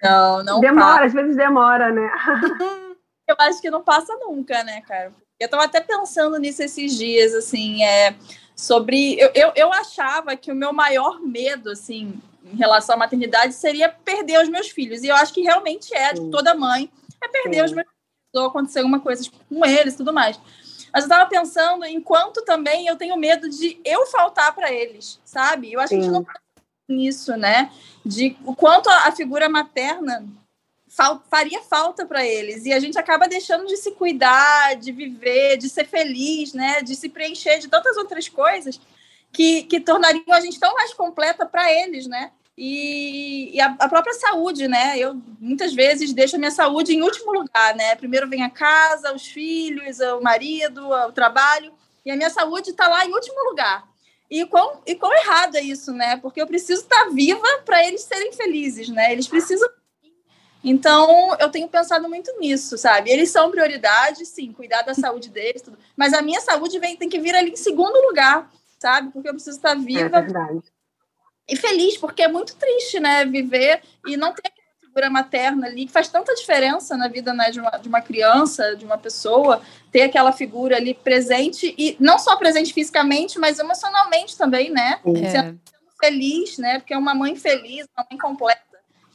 Não, 0.02 0.44
não 0.44 0.60
Demora, 0.60 0.86
passa. 0.86 1.04
às 1.06 1.12
vezes 1.14 1.36
demora, 1.36 1.90
né? 1.90 2.10
eu 3.26 3.36
acho 3.38 3.60
que 3.60 3.70
não 3.70 3.82
passa 3.82 4.14
nunca, 4.16 4.62
né, 4.64 4.80
cara? 4.82 5.12
Eu 5.38 5.48
tava 5.48 5.64
até 5.64 5.80
pensando 5.80 6.38
nisso 6.38 6.62
esses 6.62 6.96
dias, 6.96 7.34
assim, 7.34 7.82
é 7.82 8.14
sobre. 8.54 9.18
Eu, 9.18 9.30
eu, 9.34 9.52
eu 9.56 9.72
achava 9.72 10.36
que 10.36 10.52
o 10.52 10.54
meu 10.54 10.72
maior 10.72 11.20
medo, 11.20 11.70
assim, 11.70 12.20
em 12.44 12.56
relação 12.56 12.94
à 12.94 12.98
maternidade, 12.98 13.54
seria 13.54 13.88
perder 13.88 14.42
os 14.42 14.48
meus 14.48 14.68
filhos. 14.68 15.02
E 15.02 15.08
eu 15.08 15.16
acho 15.16 15.32
que 15.32 15.42
realmente 15.42 15.94
é, 15.94 16.12
de 16.12 16.30
toda 16.30 16.54
mãe, 16.54 16.90
é 17.22 17.28
perder 17.28 17.58
Sim. 17.58 17.64
os 17.64 17.72
meus 17.72 17.86
filhos, 17.86 18.34
ou 18.34 18.46
acontecer 18.46 18.78
alguma 18.78 19.00
coisa 19.00 19.28
com 19.48 19.64
eles 19.64 19.96
tudo 19.96 20.12
mais. 20.12 20.38
Mas 20.92 21.02
eu 21.02 21.08
estava 21.08 21.28
pensando 21.28 21.84
em 21.84 22.00
quanto 22.00 22.44
também 22.44 22.86
eu 22.86 22.96
tenho 22.96 23.16
medo 23.16 23.48
de 23.48 23.80
eu 23.84 24.06
faltar 24.06 24.54
para 24.54 24.72
eles, 24.72 25.20
sabe? 25.24 25.72
Eu 25.72 25.80
acho 25.80 25.88
Sim. 25.88 25.96
que 25.96 26.02
a 26.02 26.04
gente 26.04 26.12
não 26.12 26.26
nisso, 26.88 27.36
né? 27.36 27.72
De 28.04 28.36
o 28.44 28.54
quanto 28.54 28.88
a, 28.88 29.08
a 29.08 29.12
figura 29.12 29.48
materna 29.48 30.24
faria 31.28 31.60
falta 31.62 32.06
para 32.06 32.24
eles. 32.24 32.64
E 32.64 32.72
a 32.72 32.78
gente 32.78 32.98
acaba 32.98 33.26
deixando 33.26 33.66
de 33.66 33.76
se 33.76 33.92
cuidar, 33.92 34.76
de 34.76 34.92
viver, 34.92 35.56
de 35.56 35.68
ser 35.68 35.86
feliz, 35.86 36.52
né? 36.52 36.82
De 36.82 36.94
se 36.94 37.08
preencher 37.08 37.58
de 37.58 37.68
tantas 37.68 37.96
outras 37.96 38.28
coisas 38.28 38.80
que, 39.32 39.64
que 39.64 39.80
tornariam 39.80 40.32
a 40.32 40.40
gente 40.40 40.58
tão 40.58 40.72
mais 40.74 40.94
completa 40.94 41.44
para 41.44 41.70
eles, 41.72 42.06
né? 42.06 42.30
E, 42.56 43.50
e 43.56 43.60
a, 43.60 43.74
a, 43.80 43.88
própria 43.88 44.14
saúde, 44.14 44.68
né? 44.68 44.96
Eu 44.96 45.20
muitas 45.40 45.74
vezes 45.74 46.12
deixo 46.12 46.36
a 46.36 46.38
minha 46.38 46.52
saúde 46.52 46.94
em 46.94 47.02
último 47.02 47.32
lugar, 47.32 47.74
né? 47.74 47.96
Primeiro 47.96 48.28
vem 48.28 48.44
a 48.44 48.50
casa, 48.50 49.12
os 49.12 49.26
filhos, 49.26 49.98
o 49.98 50.20
marido, 50.20 50.88
o 50.88 51.12
trabalho, 51.12 51.72
e 52.06 52.12
a 52.12 52.16
minha 52.16 52.30
saúde 52.30 52.70
está 52.70 52.86
lá 52.86 53.04
em 53.04 53.12
último 53.12 53.50
lugar. 53.50 53.84
E 54.30 54.46
quão, 54.46 54.80
e 54.86 54.94
quão 54.94 55.12
errado 55.12 55.56
é 55.56 55.60
isso, 55.60 55.92
né? 55.92 56.16
Porque 56.18 56.40
eu 56.40 56.46
preciso 56.46 56.82
estar 56.82 57.04
tá 57.04 57.10
viva 57.10 57.46
para 57.64 57.84
eles 57.84 58.02
serem 58.02 58.32
felizes, 58.32 58.88
né? 58.88 59.12
Eles 59.12 59.26
precisam 59.26 59.68
então, 60.64 61.36
eu 61.38 61.50
tenho 61.50 61.68
pensado 61.68 62.08
muito 62.08 62.34
nisso, 62.40 62.78
sabe? 62.78 63.10
Eles 63.10 63.30
são 63.30 63.50
prioridade, 63.50 64.24
sim, 64.24 64.50
cuidar 64.50 64.80
da 64.80 64.94
saúde 64.94 65.28
deles, 65.28 65.60
tudo. 65.60 65.76
Mas 65.94 66.14
a 66.14 66.22
minha 66.22 66.40
saúde 66.40 66.78
vem, 66.78 66.96
tem 66.96 67.08
que 67.08 67.20
vir 67.20 67.34
ali 67.34 67.50
em 67.50 67.56
segundo 67.56 68.00
lugar, 68.00 68.50
sabe? 68.78 69.10
Porque 69.12 69.28
eu 69.28 69.34
preciso 69.34 69.58
estar 69.58 69.74
viva. 69.74 70.20
É 70.20 71.52
e 71.52 71.56
feliz, 71.56 71.98
porque 71.98 72.22
é 72.22 72.28
muito 72.28 72.56
triste, 72.56 72.98
né? 72.98 73.26
Viver 73.26 73.82
e 74.06 74.16
não 74.16 74.32
ter 74.32 74.48
aquela 74.48 74.80
figura 74.80 75.10
materna 75.10 75.66
ali, 75.66 75.84
que 75.84 75.92
faz 75.92 76.08
tanta 76.08 76.34
diferença 76.34 76.96
na 76.96 77.08
vida 77.08 77.34
né, 77.34 77.50
de, 77.50 77.60
uma, 77.60 77.70
de 77.72 77.86
uma 77.86 78.00
criança, 78.00 78.74
de 78.74 78.86
uma 78.86 78.96
pessoa, 78.96 79.60
ter 79.92 80.02
aquela 80.02 80.32
figura 80.32 80.76
ali 80.76 80.94
presente, 80.94 81.74
e 81.76 81.94
não 82.00 82.18
só 82.18 82.36
presente 82.36 82.72
fisicamente, 82.72 83.38
mas 83.38 83.58
emocionalmente 83.58 84.38
também, 84.38 84.70
né? 84.70 84.98
É. 85.04 85.30
Sendo 85.30 85.60
feliz, 86.00 86.56
né? 86.56 86.78
Porque 86.78 86.94
é 86.94 86.98
uma 86.98 87.14
mãe 87.14 87.36
feliz, 87.36 87.86
uma 87.94 88.06
mãe 88.10 88.18
completa 88.18 88.73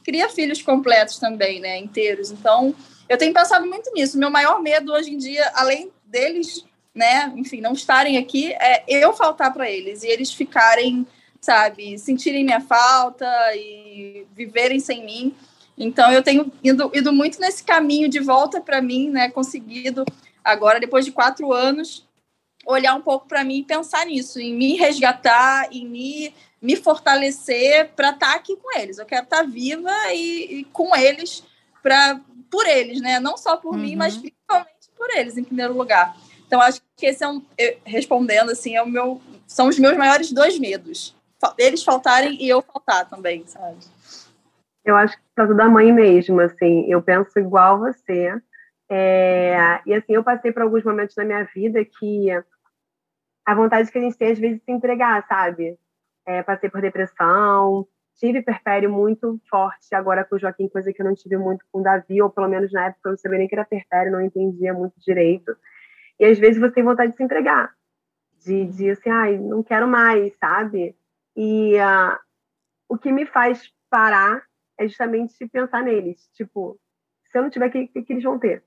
cria 0.10 0.28
filhos 0.28 0.60
completos 0.60 1.20
também, 1.20 1.60
né, 1.60 1.78
inteiros. 1.78 2.32
Então, 2.32 2.74
eu 3.08 3.16
tenho 3.16 3.32
pensado 3.32 3.68
muito 3.68 3.92
nisso. 3.94 4.18
Meu 4.18 4.32
maior 4.32 4.60
medo 4.60 4.92
hoje 4.92 5.14
em 5.14 5.18
dia, 5.18 5.52
além 5.54 5.92
deles, 6.04 6.66
né, 6.96 7.32
enfim, 7.36 7.62
não 7.62 7.74
estarem 7.74 8.18
aqui, 8.18 8.52
é 8.54 8.84
eu 8.88 9.14
faltar 9.14 9.54
para 9.54 9.70
eles 9.70 10.02
e 10.02 10.08
eles 10.08 10.34
ficarem, 10.34 11.06
sabe, 11.40 12.00
sentirem 12.00 12.44
minha 12.44 12.60
falta 12.60 13.28
e 13.56 14.26
viverem 14.36 14.80
sem 14.80 15.06
mim. 15.06 15.36
Então, 15.78 16.12
eu 16.12 16.24
tenho 16.24 16.52
ido, 16.64 16.90
ido 16.92 17.14
muito 17.14 17.40
nesse 17.40 17.64
caminho 17.64 18.10
de 18.10 18.20
volta 18.20 18.60
para 18.60 18.82
mim, 18.82 19.12
né, 19.12 19.30
conseguido 19.30 20.04
agora, 20.44 20.80
depois 20.80 21.06
de 21.06 21.12
quatro 21.12 21.54
anos, 21.54 22.04
olhar 22.66 22.96
um 22.96 23.02
pouco 23.02 23.28
para 23.28 23.44
mim 23.44 23.60
e 23.60 23.64
pensar 23.64 24.08
nisso, 24.08 24.40
em 24.40 24.56
me 24.56 24.76
resgatar, 24.76 25.68
em 25.72 25.88
me 25.88 26.34
me 26.62 26.76
fortalecer 26.76 27.90
para 27.96 28.10
estar 28.10 28.32
tá 28.32 28.36
aqui 28.36 28.56
com 28.58 28.78
eles. 28.78 28.98
Eu 28.98 29.06
quero 29.06 29.24
estar 29.24 29.38
tá 29.38 29.44
viva 29.44 29.92
e, 30.14 30.60
e 30.60 30.64
com 30.66 30.96
eles, 30.96 31.44
pra, 31.82 32.20
por 32.50 32.66
eles, 32.68 33.02
né? 33.02 33.20
Não 33.20 33.38
só 33.38 33.58
por 33.58 33.74
uhum. 33.74 33.82
mim, 33.82 33.96
mas 33.96 34.16
uhum. 34.16 34.22
principalmente 34.22 34.92
por 34.98 35.10
eles, 35.12 35.38
em 35.38 35.44
primeiro 35.44 35.74
lugar. 35.74 36.16
Então, 36.46 36.60
acho 36.62 36.82
que 36.98 37.06
esse 37.06 37.24
é 37.24 37.28
um. 37.28 37.42
Respondendo 37.86 38.52
assim, 38.52 38.76
é 38.76 38.82
o 38.82 38.88
meu, 38.88 39.22
são 39.48 39.68
os 39.68 39.78
meus 39.78 39.96
maiores 39.96 40.32
dois 40.32 40.58
medos. 40.58 41.16
Eles 41.58 41.84
faltarem 41.84 42.42
e 42.42 42.50
eu 42.50 42.62
faltar 42.62 43.08
também, 43.08 43.46
sabe? 43.48 43.78
Eu 44.84 44.96
acho 44.96 45.16
que 45.16 45.22
por 45.22 45.36
causa 45.36 45.54
da 45.54 45.70
mãe 45.70 45.94
mesmo, 45.94 46.42
assim. 46.42 46.86
Eu 46.90 47.02
penso 47.02 47.38
igual 47.38 47.80
você. 47.80 48.34
É, 48.90 49.80
e 49.86 49.94
assim, 49.94 50.14
eu 50.14 50.24
passei 50.24 50.52
por 50.52 50.64
alguns 50.64 50.84
momentos 50.84 51.16
na 51.16 51.24
minha 51.24 51.44
vida 51.54 51.86
que 51.86 52.30
a 53.46 53.56
vontade 53.56 53.92
que 53.92 53.98
a 53.98 54.02
gente 54.02 54.18
tem, 54.18 54.32
às 54.32 54.40
vezes, 54.40 54.58
de 54.58 54.66
se 54.66 54.72
entregar, 54.72 55.26
sabe? 55.28 55.78
É, 56.30 56.44
passei 56.44 56.70
por 56.70 56.80
depressão, 56.80 57.88
tive 58.20 58.44
perpério 58.44 58.92
muito 58.92 59.42
forte 59.50 59.96
agora 59.96 60.24
com 60.24 60.36
o 60.36 60.40
Joaquim, 60.40 60.70
coisa 60.70 60.94
que 60.94 61.02
eu 61.02 61.06
não 61.06 61.16
tive 61.16 61.38
muito 61.38 61.66
com 61.72 61.80
o 61.80 61.84
Davi, 61.84 62.22
ou 62.22 62.30
pelo 62.30 62.48
menos 62.48 62.72
na 62.72 62.86
época 62.86 63.10
eu 63.10 63.12
não 63.12 63.18
sabia 63.18 63.40
nem 63.40 63.48
que 63.48 63.56
era 63.56 63.66
perpério, 63.66 64.12
não 64.12 64.22
entendia 64.22 64.72
muito 64.72 64.94
direito. 65.00 65.56
E 66.20 66.26
às 66.26 66.38
vezes 66.38 66.60
você 66.60 66.72
tem 66.72 66.84
vontade 66.84 67.12
de 67.12 67.18
se 67.18 67.24
entregar, 67.24 67.74
de, 68.46 68.66
de 68.66 68.92
assim, 68.92 69.10
ai, 69.10 69.38
não 69.38 69.64
quero 69.64 69.88
mais, 69.88 70.38
sabe? 70.38 70.96
E 71.36 71.76
uh, 71.78 72.20
o 72.88 72.96
que 72.96 73.12
me 73.12 73.26
faz 73.26 73.74
parar 73.90 74.44
é 74.78 74.88
justamente 74.88 75.48
pensar 75.48 75.82
neles, 75.82 76.30
tipo, 76.34 76.80
se 77.32 77.40
eu 77.40 77.42
não 77.42 77.50
tiver, 77.50 77.70
o 77.70 77.72
que, 77.72 77.88
que, 77.88 78.04
que 78.04 78.14
eles 78.14 78.24
vão 78.24 78.38
ter? 78.38 78.64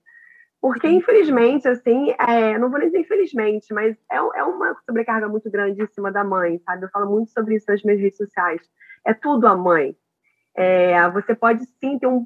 Porque, 0.63 0.87
infelizmente, 0.87 1.67
assim, 1.67 2.15
é, 2.21 2.57
não 2.57 2.71
vou 2.71 2.79
nem 2.79 2.89
dizer 2.89 3.01
infelizmente, 3.01 3.75
mas 3.75 3.97
é, 4.09 4.17
é 4.17 4.45
uma 4.45 4.77
sobrecarga 4.87 5.29
muito 5.29 5.51
grande 5.51 5.83
em 5.83 5.87
cima 5.89 6.13
da 6.13 6.23
mãe, 6.23 6.61
sabe? 6.65 6.85
Eu 6.85 6.91
falo 6.91 7.11
muito 7.11 7.33
sobre 7.33 7.57
isso 7.57 7.67
nas 7.69 7.83
minhas 7.83 8.01
redes 8.01 8.17
sociais. 8.17 8.61
É 9.05 9.13
tudo 9.13 9.49
a 9.49 9.57
mãe. 9.57 9.97
É, 10.55 11.11
você 11.11 11.35
pode 11.35 11.67
sim 11.81 11.99
ter 11.99 12.07
um 12.07 12.25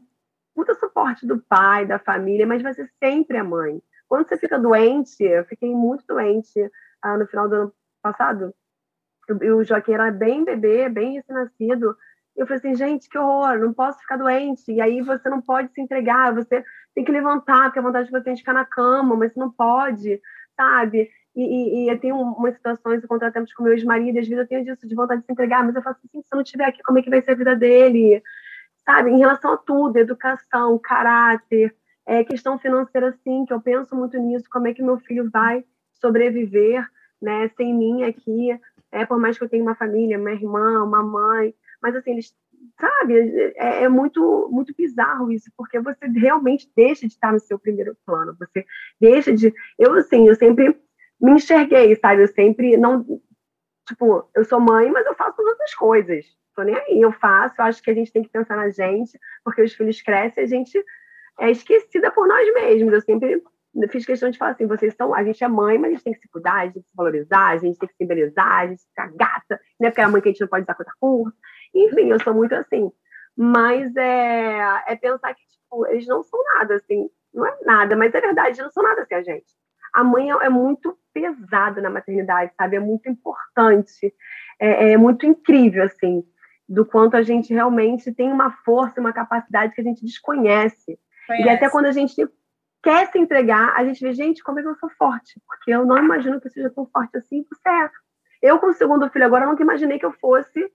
puta 0.55 0.75
suporte 0.75 1.27
do 1.27 1.39
pai, 1.39 1.87
da 1.87 1.99
família, 1.99 2.47
mas 2.47 2.63
você 2.63 2.87
sempre 3.03 3.39
é 3.39 3.43
mãe. 3.43 3.83
Quando 4.07 4.29
você 4.29 4.37
fica 4.37 4.59
doente, 4.59 5.25
eu 5.25 5.47
fiquei 5.47 5.75
muito 5.75 6.05
doente 6.07 6.71
ah, 7.01 7.17
no 7.17 7.27
final 7.27 7.49
do 7.49 7.55
ano 7.55 7.73
passado. 8.03 8.55
E 9.41 9.51
o 9.51 9.65
Joaquim 9.65 9.93
era 9.93 10.11
bem 10.11 10.45
bebê, 10.45 10.91
bem 10.91 11.15
recém-nascido. 11.15 11.97
Eu 12.37 12.47
falei 12.47 12.59
assim, 12.59 12.75
gente, 12.75 13.09
que 13.09 13.19
horror, 13.19 13.59
não 13.59 13.73
posso 13.73 13.99
ficar 14.01 14.17
doente. 14.17 14.71
E 14.71 14.81
aí 14.81 15.01
você 15.01 15.29
não 15.29 15.41
pode 15.41 15.73
se 15.73 15.81
entregar, 15.81 16.35
você 16.35 16.65
tem 16.95 17.05
que 17.05 17.13
levantar, 17.13 17.65
porque 17.65 17.79
a 17.79 17.83
vontade 17.83 18.07
de 18.07 18.13
você 18.13 18.31
é 18.31 18.37
ficar 18.37 18.53
na 18.53 18.65
cama, 18.65 19.17
mas 19.17 19.33
você 19.33 19.41
não 19.41 19.51
pode, 19.51 20.21
sabe? 20.57 21.11
E, 21.35 21.43
e, 21.43 21.85
e 21.85 21.89
eu 21.89 21.99
tenho 21.99 22.17
umas 22.17 22.55
situações, 22.55 23.03
eu 23.03 23.09
contratamos 23.09 23.53
com 23.53 23.63
meu 23.63 23.73
ex-marido, 23.73 24.19
às 24.19 24.27
vezes 24.27 24.39
eu 24.39 24.49
tenho 24.49 24.65
disso, 24.65 24.89
de 24.89 24.95
vontade 24.95 25.21
de 25.21 25.27
se 25.27 25.33
entregar, 25.33 25.65
mas 25.65 25.75
eu 25.75 25.83
faço 25.83 26.01
assim, 26.05 26.23
se 26.23 26.29
eu 26.33 26.37
não 26.37 26.43
estiver 26.43 26.65
aqui, 26.65 26.83
como 26.83 26.99
é 26.99 27.03
que 27.03 27.11
vai 27.11 27.21
ser 27.21 27.33
a 27.33 27.35
vida 27.35 27.55
dele? 27.55 28.23
Sabe? 28.85 29.11
Em 29.11 29.19
relação 29.19 29.53
a 29.53 29.57
tudo, 29.57 29.99
educação, 29.99 30.79
caráter, 30.79 31.75
é, 32.07 32.25
questão 32.25 32.59
financeira, 32.59 33.13
sim, 33.25 33.45
que 33.45 33.53
eu 33.53 33.61
penso 33.61 33.95
muito 33.95 34.17
nisso, 34.19 34.47
como 34.51 34.69
é 34.69 34.73
que 34.73 34.83
meu 34.83 34.99
filho 35.01 35.29
vai 35.31 35.65
sobreviver 36.01 36.87
né, 37.21 37.49
sem 37.57 37.75
mim 37.75 38.05
aqui, 38.05 38.59
é, 38.93 39.05
por 39.05 39.19
mais 39.19 39.37
que 39.37 39.45
eu 39.45 39.49
tenha 39.49 39.63
uma 39.63 39.75
família, 39.75 40.19
uma 40.19 40.33
irmã, 40.33 40.83
uma 40.83 41.03
mãe, 41.03 41.55
mas 41.83 41.95
assim, 41.95 42.13
eles, 42.13 42.35
sabe, 42.79 43.15
é, 43.57 43.85
é, 43.85 43.89
muito, 43.89 44.49
muito 44.51 44.75
bizarro 44.77 45.31
isso, 45.31 45.51
porque 45.57 45.79
você 45.81 46.07
realmente 46.07 46.71
deixa 46.77 47.07
de 47.07 47.13
estar 47.13 47.33
no 47.33 47.41
seu 47.41 47.59
primeiro 47.59 47.97
plano, 48.05 48.37
você 48.39 48.65
deixa 49.01 49.33
de, 49.33 49.53
eu 49.79 49.95
assim, 49.95 50.29
eu 50.29 50.35
sempre 50.35 50.77
me 51.21 51.33
enxerguei, 51.33 51.95
sabe, 51.97 52.23
eu 52.23 52.29
sempre 52.29 52.77
não, 52.77 53.05
tipo, 53.87 54.29
eu 54.35 54.45
sou 54.45 54.61
mãe, 54.61 54.91
mas 54.91 55.07
eu 55.07 55.15
faço 55.15 55.41
outras 55.41 55.75
coisas, 55.75 56.27
tô 56.55 56.63
nem 56.63 56.75
aí, 56.75 57.01
eu 57.01 57.13
faço, 57.13 57.55
eu 57.59 57.65
acho 57.65 57.83
que 57.83 57.91
a 57.91 57.95
gente 57.95 58.13
tem 58.13 58.23
que 58.23 58.31
pensar 58.31 58.57
na 58.57 58.71
gente, 58.71 59.19
porque 59.45 59.63
os 59.63 59.73
filhos 59.73 60.01
crescem, 60.03 60.45
a 60.45 60.47
gente 60.47 60.83
é 61.39 61.51
esquecida 61.51 62.11
por 62.11 62.27
nós 62.27 62.53
mesmos, 62.55 62.93
eu 62.93 63.01
sempre 63.01 63.43
fiz 63.91 64.07
questão 64.07 64.31
de 64.31 64.39
falar 64.39 64.53
assim, 64.53 64.67
vocês 64.67 64.95
são, 64.95 65.15
a 65.15 65.23
gente 65.23 65.45
é 65.45 65.49
mãe, 65.49 65.79
mas 65.79 65.91
a 65.91 65.93
gente 65.95 66.05
tem 66.05 66.13
que 66.15 66.21
se 66.21 66.29
cuidar, 66.29 66.55
a 66.55 66.65
gente 66.65 66.75
tem 66.75 66.83
que 66.83 66.89
se 66.89 66.97
valorizar, 66.97 67.49
a 67.49 67.57
gente 67.59 67.79
tem 67.79 67.89
que 67.89 67.95
se 67.95 68.05
embelezar, 68.05 68.61
a 68.61 68.67
gente 68.67 68.79
tem 68.79 69.07
que 69.07 69.13
ficar 69.13 69.13
gata, 69.17 69.61
né? 69.79 69.91
Porque 69.91 70.01
é 70.01 70.05
a 70.05 70.09
mãe 70.09 70.23
que 70.23 70.29
a 70.29 70.33
gente 70.33 70.41
não 70.41 70.49
pode 70.49 70.63
usar 70.63 70.75
coisa 70.75 70.93
curta. 70.99 71.37
Enfim, 71.85 72.11
eu 72.11 72.21
sou 72.21 72.35
muito 72.35 72.55
assim. 72.55 72.91
Mas 73.37 73.95
é, 73.97 74.83
é 74.89 74.97
pensar 74.97 75.35
que, 75.35 75.43
tipo, 75.47 75.87
eles 75.89 76.07
não 76.07 76.23
são 76.23 76.43
nada, 76.55 76.77
assim, 76.77 77.09
não 77.35 77.47
é 77.47 77.55
nada, 77.65 77.95
mas 77.95 78.15
é 78.15 78.21
verdade, 78.21 78.49
eles 78.49 78.59
não 78.59 78.71
são 78.71 78.83
nada 78.83 79.03
assim 79.03 79.15
a 79.15 79.23
gente. 79.23 79.47
A 79.93 80.03
mãe 80.03 80.31
é, 80.31 80.47
é 80.47 80.49
muito 80.49 80.99
pesada 81.13 81.83
na 81.83 81.91
maternidade, 81.91 82.53
sabe? 82.57 82.77
É 82.77 82.81
muito 82.81 83.09
importante, 83.09 84.15
é, 84.59 84.93
é 84.93 84.97
muito 84.97 85.27
incrível, 85.27 85.85
assim, 85.85 86.25
do 86.67 86.85
quanto 86.85 87.17
a 87.17 87.23
gente 87.23 87.53
realmente 87.53 88.13
tem 88.13 88.33
uma 88.33 88.51
força, 88.65 89.01
uma 89.01 89.13
capacidade 89.13 89.75
que 89.75 89.81
a 89.81 89.85
gente 89.85 90.05
desconhece. 90.05 90.99
Conhece. 91.27 91.47
E 91.47 91.51
até 91.51 91.69
quando 91.69 91.87
a 91.87 91.93
gente 91.93 92.15
quer 92.83 93.07
se 93.09 93.19
entregar, 93.19 93.75
a 93.77 93.85
gente 93.85 94.01
vê, 94.01 94.13
gente, 94.15 94.43
como 94.43 94.59
é 94.59 94.63
que 94.63 94.69
eu 94.69 94.77
sou 94.77 94.89
forte? 94.91 95.41
Porque 95.47 95.73
eu 95.73 95.85
não 95.85 95.99
imagino 95.99 96.41
que 96.41 96.47
eu 96.47 96.53
seja 96.53 96.71
tão 96.71 96.87
forte 96.87 97.17
assim, 97.19 97.45
você 97.51 97.69
é. 97.69 97.91
Eu, 98.43 98.59
com 98.59 98.69
o 98.69 98.73
segundo 98.73 99.09
filho 99.11 99.25
agora, 99.25 99.47
nunca 99.47 99.63
imaginei 99.63 99.99
que 99.99 100.07
eu 100.07 100.13
fosse 100.13 100.71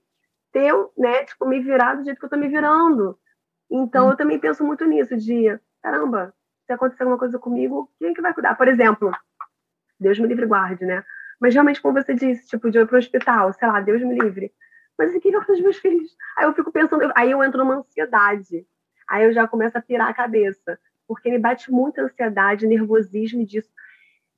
ter, 0.52 0.74
né, 0.98 1.24
tipo, 1.24 1.46
me 1.46 1.60
virar 1.60 1.96
do 1.96 2.04
jeito 2.04 2.20
que 2.20 2.26
eu 2.26 2.30
tô 2.30 2.38
me 2.38 2.48
virando. 2.48 3.18
Então, 3.70 4.08
hum. 4.08 4.12
eu 4.12 4.18
também 4.18 4.40
penso 4.40 4.64
muito 4.64 4.86
nisso, 4.86 5.16
de, 5.18 5.58
caramba, 5.82 6.34
se 6.66 6.74
acontecer 6.74 7.04
alguma 7.04 7.20
coisa 7.20 7.40
comigo, 7.40 7.92
quem 7.98 8.10
é 8.10 8.14
que 8.14 8.22
vai 8.22 8.34
cuidar? 8.34 8.56
Por 8.56 8.68
exemplo, 8.68 9.12
Deus 10.00 10.20
me 10.20 10.28
livre 10.28 10.46
guarde, 10.46 10.86
né? 10.86 11.04
Mas 11.40 11.54
realmente, 11.54 11.82
como 11.82 12.02
você 12.02 12.14
disse, 12.14 12.48
tipo, 12.48 12.70
de 12.70 12.78
eu 12.78 12.84
ir 12.84 12.88
pro 12.88 12.98
hospital, 12.98 13.52
sei 13.54 13.68
lá, 13.68 13.80
Deus 13.80 14.02
me 14.02 14.18
livre. 14.18 14.54
Mas 14.98 15.16
o 15.16 15.20
que 15.20 15.30
eu 15.30 15.40
faço 15.40 15.54
os 15.54 15.62
meus 15.62 15.78
filhos? 15.78 16.16
Aí 16.38 16.46
eu 16.46 16.54
fico 16.54 16.72
pensando, 16.72 17.12
aí 17.16 17.32
eu 17.32 17.44
entro 17.44 17.60
numa 17.60 17.78
ansiedade. 17.78 18.68
Aí 19.08 19.26
eu 19.26 19.34
já 19.34 19.48
começo 19.48 19.78
a 19.78 19.82
pirar 19.82 20.10
a 20.10 20.14
cabeça 20.14 20.78
porque 21.08 21.30
me 21.30 21.38
bate 21.38 21.70
muita 21.70 22.04
ansiedade, 22.04 22.66
nervosismo 22.66 23.46
disso. 23.46 23.70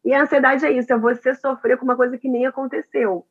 E 0.03 0.11
a 0.11 0.23
ansiedade 0.23 0.65
é 0.65 0.71
isso, 0.71 0.91
é 0.91 0.97
você 0.97 1.35
sofrer 1.35 1.77
com 1.77 1.85
uma 1.85 1.95
coisa 1.95 2.17
que 2.17 2.27
nem 2.27 2.47
aconteceu. 2.47 3.27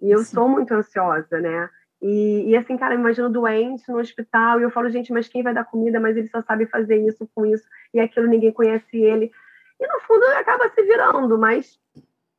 E 0.00 0.10
eu 0.10 0.20
Sim. 0.20 0.34
sou 0.34 0.48
muito 0.48 0.72
ansiosa, 0.72 1.38
né? 1.38 1.68
E, 2.00 2.50
e, 2.50 2.56
assim, 2.56 2.76
cara, 2.76 2.94
eu 2.94 3.00
imagino 3.00 3.30
doente 3.30 3.90
no 3.90 3.98
hospital, 3.98 4.60
e 4.60 4.62
eu 4.62 4.70
falo, 4.70 4.90
gente, 4.90 5.12
mas 5.12 5.28
quem 5.28 5.42
vai 5.42 5.54
dar 5.54 5.64
comida? 5.64 5.98
Mas 5.98 6.16
ele 6.16 6.28
só 6.28 6.42
sabe 6.42 6.66
fazer 6.66 6.96
isso 6.96 7.28
com 7.34 7.46
isso, 7.46 7.64
e 7.92 8.00
aquilo 8.00 8.26
ninguém 8.26 8.52
conhece 8.52 8.96
ele. 8.96 9.30
E 9.80 9.86
no 9.86 10.00
fundo 10.00 10.24
acaba 10.38 10.68
se 10.70 10.82
virando, 10.82 11.38
mas 11.38 11.78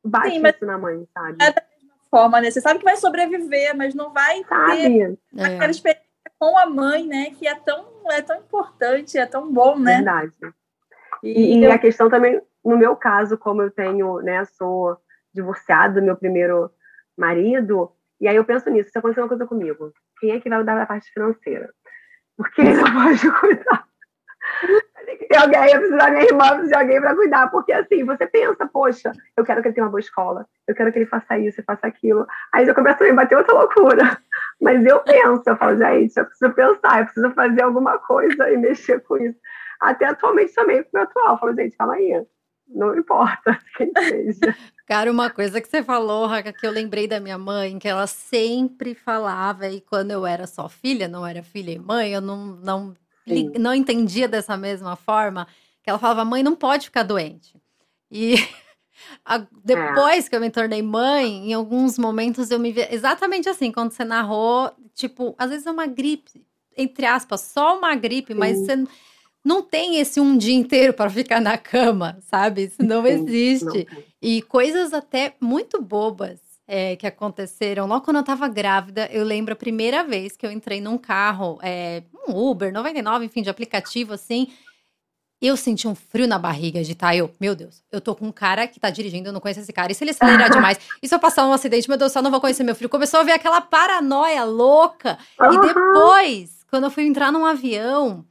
bate 0.04 0.30
Sim, 0.30 0.40
mas 0.40 0.54
isso 0.54 0.66
na 0.66 0.78
mãe, 0.78 1.06
sabe? 1.12 1.36
É 1.40 1.52
da 1.52 1.62
mesma 1.62 1.94
forma, 2.10 2.40
né? 2.40 2.50
Você 2.50 2.60
sabe 2.60 2.78
que 2.78 2.84
vai 2.84 2.96
sobreviver, 2.96 3.76
mas 3.76 3.94
não 3.94 4.12
vai 4.12 4.42
sabe? 4.44 4.76
ter 4.76 5.18
é. 5.36 5.44
aquela 5.44 5.70
experiência 5.70 6.08
com 6.38 6.56
a 6.56 6.66
mãe, 6.66 7.06
né? 7.06 7.30
Que 7.36 7.46
é 7.46 7.54
tão, 7.54 7.86
é 8.10 8.22
tão 8.22 8.36
importante, 8.36 9.18
é 9.18 9.26
tão 9.26 9.52
bom, 9.52 9.78
né? 9.78 9.96
Verdade. 9.96 10.32
E, 11.22 11.58
e 11.58 11.64
eu... 11.64 11.72
a 11.72 11.78
questão 11.78 12.08
também, 12.08 12.40
no 12.64 12.76
meu 12.76 12.96
caso, 12.96 13.36
como 13.36 13.62
eu 13.62 13.70
tenho, 13.70 14.20
né, 14.20 14.44
sou 14.44 14.96
divorciada 15.34 16.00
do 16.00 16.04
meu 16.04 16.16
primeiro 16.16 16.70
marido, 17.16 17.92
e 18.20 18.28
aí 18.28 18.36
eu 18.36 18.44
penso 18.44 18.68
nisso, 18.70 18.90
se 18.90 18.98
acontecer 18.98 19.20
uma 19.20 19.28
coisa 19.28 19.46
comigo, 19.46 19.92
quem 20.20 20.32
é 20.32 20.40
que 20.40 20.48
vai 20.48 20.62
dar 20.64 20.80
a 20.80 20.86
parte 20.86 21.10
financeira? 21.12 21.72
Porque 22.36 22.60
ele 22.60 22.74
não 22.74 22.92
pode 22.92 23.30
cuidar. 23.40 23.88
Tem 25.28 25.38
alguém, 25.38 25.72
eu 25.72 25.78
preciso 25.78 25.96
da 25.96 26.10
minha 26.10 26.24
irmã, 26.24 26.44
eu 26.46 26.50
preciso 26.50 26.68
de 26.68 26.74
alguém 26.76 27.00
para 27.00 27.14
cuidar, 27.14 27.50
porque 27.50 27.72
assim, 27.72 28.04
você 28.04 28.26
pensa, 28.26 28.66
poxa, 28.66 29.12
eu 29.36 29.44
quero 29.44 29.60
que 29.62 29.68
ele 29.68 29.74
tenha 29.74 29.84
uma 29.84 29.90
boa 29.90 30.00
escola, 30.00 30.46
eu 30.66 30.74
quero 30.74 30.92
que 30.92 30.98
ele 30.98 31.06
faça 31.06 31.38
isso, 31.38 31.62
faça 31.64 31.86
aquilo. 31.86 32.26
Aí 32.52 32.64
já 32.66 32.74
começa 32.74 33.04
a 33.04 33.06
me 33.06 33.12
bater 33.12 33.36
outra 33.36 33.54
loucura. 33.54 34.18
Mas 34.60 34.84
eu 34.84 35.00
penso, 35.00 35.42
eu 35.46 35.56
falo, 35.56 35.76
gente, 35.76 36.16
eu 36.16 36.24
preciso 36.24 36.52
pensar, 36.52 36.98
eu 36.98 37.04
preciso 37.04 37.30
fazer 37.32 37.62
alguma 37.62 37.98
coisa 37.98 38.50
e 38.50 38.56
mexer 38.56 39.00
com 39.00 39.16
isso. 39.18 39.38
Até 39.80 40.06
atualmente 40.06 40.54
também, 40.54 40.82
com 40.82 40.88
o 40.88 40.92
meu 40.94 41.02
atual, 41.02 41.34
eu 41.34 41.38
falo, 41.38 41.54
gente, 41.54 41.76
calma 41.76 41.94
aí, 41.94 42.26
não 42.68 42.96
importa 42.96 43.58
quem 43.76 43.92
seja. 43.96 44.56
Cara, 44.88 45.12
uma 45.12 45.28
coisa 45.28 45.60
que 45.60 45.68
você 45.68 45.82
falou, 45.82 46.26
Raca, 46.26 46.50
que 46.50 46.66
eu 46.66 46.70
lembrei 46.70 47.06
da 47.06 47.20
minha 47.20 47.36
mãe, 47.36 47.78
que 47.78 47.86
ela 47.86 48.06
sempre 48.06 48.94
falava, 48.94 49.68
e 49.68 49.82
quando 49.82 50.12
eu 50.12 50.24
era 50.24 50.46
só 50.46 50.66
filha, 50.66 51.06
não 51.06 51.26
era 51.26 51.42
filha 51.42 51.72
e 51.72 51.78
mãe, 51.78 52.10
eu 52.10 52.22
não, 52.22 52.56
não, 52.56 52.96
não 53.60 53.74
entendia 53.74 54.26
dessa 54.26 54.56
mesma 54.56 54.96
forma, 54.96 55.46
que 55.82 55.90
ela 55.90 55.98
falava, 55.98 56.24
mãe, 56.24 56.42
não 56.42 56.56
pode 56.56 56.86
ficar 56.86 57.02
doente. 57.02 57.54
E 58.10 58.36
A, 59.26 59.46
depois 59.62 60.26
é. 60.26 60.30
que 60.30 60.36
eu 60.36 60.40
me 60.40 60.50
tornei 60.50 60.80
mãe, 60.80 61.50
em 61.50 61.52
alguns 61.52 61.98
momentos 61.98 62.50
eu 62.50 62.58
me 62.58 62.72
vi 62.72 62.88
exatamente 62.90 63.46
assim, 63.46 63.70
quando 63.70 63.92
você 63.92 64.06
narrou, 64.06 64.72
tipo, 64.94 65.34
às 65.36 65.50
vezes 65.50 65.66
é 65.66 65.70
uma 65.70 65.86
gripe, 65.86 66.46
entre 66.74 67.04
aspas, 67.04 67.42
só 67.42 67.76
uma 67.76 67.94
gripe, 67.94 68.32
Sim. 68.32 68.38
mas 68.38 68.58
você 68.58 68.84
não 69.44 69.62
tem 69.62 69.98
esse 69.98 70.18
um 70.18 70.34
dia 70.36 70.54
inteiro 70.54 70.94
para 70.94 71.10
ficar 71.10 71.42
na 71.42 71.58
cama, 71.58 72.18
sabe? 72.22 72.64
Isso 72.64 72.82
não 72.82 73.02
Sim, 73.02 73.08
existe. 73.10 73.86
Não 73.92 74.07
e 74.20 74.42
coisas 74.42 74.92
até 74.92 75.34
muito 75.40 75.80
bobas 75.80 76.40
é, 76.66 76.96
que 76.96 77.06
aconteceram. 77.06 77.86
Logo 77.86 78.04
quando 78.04 78.18
eu 78.18 78.24
tava 78.24 78.48
grávida, 78.48 79.08
eu 79.10 79.24
lembro 79.24 79.52
a 79.52 79.56
primeira 79.56 80.04
vez 80.04 80.36
que 80.36 80.46
eu 80.46 80.50
entrei 80.50 80.80
num 80.80 80.98
carro, 80.98 81.58
é, 81.62 82.02
um 82.28 82.36
Uber, 82.36 82.72
99, 82.72 83.24
enfim, 83.24 83.42
de 83.42 83.50
aplicativo 83.50 84.12
assim 84.12 84.48
eu 85.40 85.56
senti 85.56 85.86
um 85.86 85.94
frio 85.94 86.26
na 86.26 86.38
barriga 86.38 86.82
de 86.82 86.94
tá, 86.94 87.14
eu, 87.14 87.30
meu 87.40 87.54
Deus, 87.54 87.82
eu 87.92 88.00
tô 88.00 88.14
com 88.14 88.26
um 88.26 88.32
cara 88.32 88.66
que 88.66 88.80
tá 88.80 88.90
dirigindo, 88.90 89.28
eu 89.28 89.32
não 89.32 89.40
conheço 89.40 89.60
esse 89.60 89.72
cara. 89.72 89.92
E 89.92 89.94
se 89.94 90.02
ele 90.02 90.10
acelerar 90.10 90.50
demais? 90.50 90.78
E 91.00 91.06
se 91.06 91.14
eu 91.14 91.18
passar 91.18 91.46
um 91.46 91.52
acidente, 91.52 91.88
meu 91.88 91.96
Deus, 91.96 92.10
só 92.10 92.20
não 92.20 92.30
vou 92.30 92.40
conhecer 92.40 92.64
meu 92.64 92.74
filho. 92.74 92.88
Começou 92.88 93.20
a 93.20 93.22
ver 93.22 93.32
aquela 93.32 93.60
paranoia 93.60 94.44
louca. 94.44 95.16
E 95.40 95.60
depois, 95.60 96.64
quando 96.68 96.84
eu 96.84 96.90
fui 96.90 97.04
entrar 97.04 97.30
num 97.30 97.46
avião, 97.46 98.24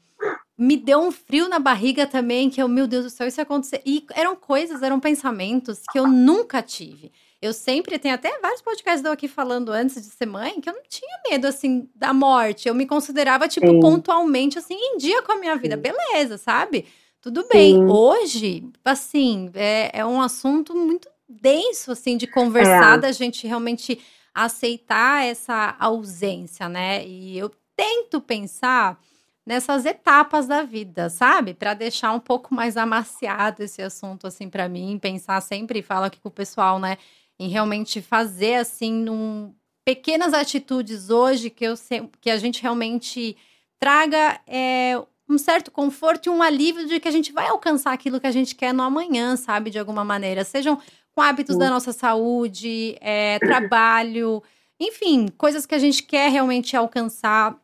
me 0.58 0.76
deu 0.76 1.00
um 1.00 1.12
frio 1.12 1.48
na 1.48 1.60
barriga 1.60 2.08
também, 2.08 2.50
que 2.50 2.62
eu, 2.62 2.68
meu 2.68 2.88
Deus 2.88 3.06
do 3.06 3.10
céu, 3.10 3.28
isso 3.28 3.40
ia 3.40 3.44
acontecer. 3.44 3.82
E 3.86 4.04
eram 4.16 4.36
coisas, 4.36 4.82
eram 4.82 5.00
pensamentos 5.00 5.82
que 5.92 6.00
eu 6.00 6.08
nunca 6.08 6.64
tive. 6.64 7.12
Eu 7.40 7.54
sempre 7.54 8.00
tenho 8.00 8.16
até 8.16 8.40
vários 8.40 8.64
podcasts 8.64 9.06
eu 9.06 9.12
aqui 9.12 9.28
falando 9.28 9.72
antes 9.72 10.02
de 10.02 10.10
ser 10.10 10.26
mãe, 10.26 10.60
que 10.60 10.68
eu 10.68 10.74
não 10.74 10.82
tinha 10.90 11.20
medo, 11.30 11.46
assim, 11.46 11.88
da 11.94 12.12
morte. 12.12 12.68
Eu 12.68 12.74
me 12.74 12.88
considerava, 12.88 13.48
tipo, 13.48 13.68
Sim. 13.68 13.80
pontualmente, 13.80 14.58
assim, 14.58 14.74
em 14.74 14.98
dia 14.98 15.22
com 15.22 15.34
a 15.34 15.38
minha 15.38 15.56
vida. 15.56 15.76
Sim. 15.76 15.82
Beleza, 15.84 16.40
sabe? 16.40 16.86
Tudo 17.22 17.48
bem. 17.48 17.76
Sim. 17.76 17.86
Hoje, 17.86 18.64
assim, 18.84 19.52
é, 19.54 20.00
é 20.00 20.06
um 20.06 20.20
assunto 20.20 20.76
muito 20.76 21.08
denso, 21.30 21.92
assim, 21.92 22.18
de 22.18 22.26
conversar, 22.26 22.98
é. 22.98 23.02
da 23.02 23.12
gente 23.12 23.46
realmente 23.46 24.00
aceitar 24.34 25.24
essa 25.24 25.76
ausência, 25.80 26.68
né? 26.68 27.06
E 27.06 27.38
eu 27.38 27.52
tento 27.76 28.20
pensar 28.20 29.00
nessas 29.48 29.86
etapas 29.86 30.46
da 30.46 30.62
vida, 30.62 31.10
sabe? 31.10 31.56
Para 31.56 31.74
deixar 31.74 32.12
um 32.12 32.20
pouco 32.20 32.54
mais 32.54 32.78
amaciado 32.78 33.64
esse 33.64 33.82
assunto, 33.82 34.28
assim, 34.28 34.50
para 34.50 34.70
mim. 34.70 35.00
Pensar 35.02 35.42
sempre, 35.42 35.82
falo 35.82 36.06
aqui 36.06 36.20
com 36.20 36.30
o 36.30 36.32
pessoal, 36.32 36.78
né? 36.78 36.98
em 37.40 37.50
realmente 37.50 38.02
fazer 38.02 38.56
assim 38.56 38.92
num 38.92 39.54
pequenas 39.86 40.34
atitudes 40.34 41.10
hoje 41.10 41.50
que 41.50 41.64
eu 41.64 41.76
que 42.20 42.30
a 42.30 42.38
gente 42.38 42.62
realmente 42.62 43.38
traga 43.80 44.40
é, 44.48 45.00
um 45.30 45.38
certo 45.38 45.70
conforto 45.72 46.28
e 46.28 46.30
um 46.30 46.42
alívio 46.42 46.88
de 46.88 47.00
que 47.00 47.08
a 47.08 47.12
gente 47.12 47.32
vai 47.32 47.48
alcançar 47.48 47.94
aquilo 47.94 48.20
que 48.20 48.28
a 48.28 48.32
gente 48.32 48.56
quer 48.56 48.74
no 48.74 48.82
amanhã, 48.82 49.36
sabe, 49.36 49.70
de 49.70 49.78
alguma 49.78 50.04
maneira, 50.04 50.44
sejam 50.44 50.80
com 51.14 51.22
hábitos 51.22 51.58
da 51.58 51.70
nossa 51.70 51.92
saúde, 51.92 52.96
é, 53.02 53.40
trabalho, 53.40 54.42
enfim, 54.80 55.28
coisas 55.38 55.66
que 55.66 55.76
a 55.76 55.80
gente 55.80 56.04
quer 56.04 56.32
realmente 56.32 56.76
alcançar, 56.76 57.56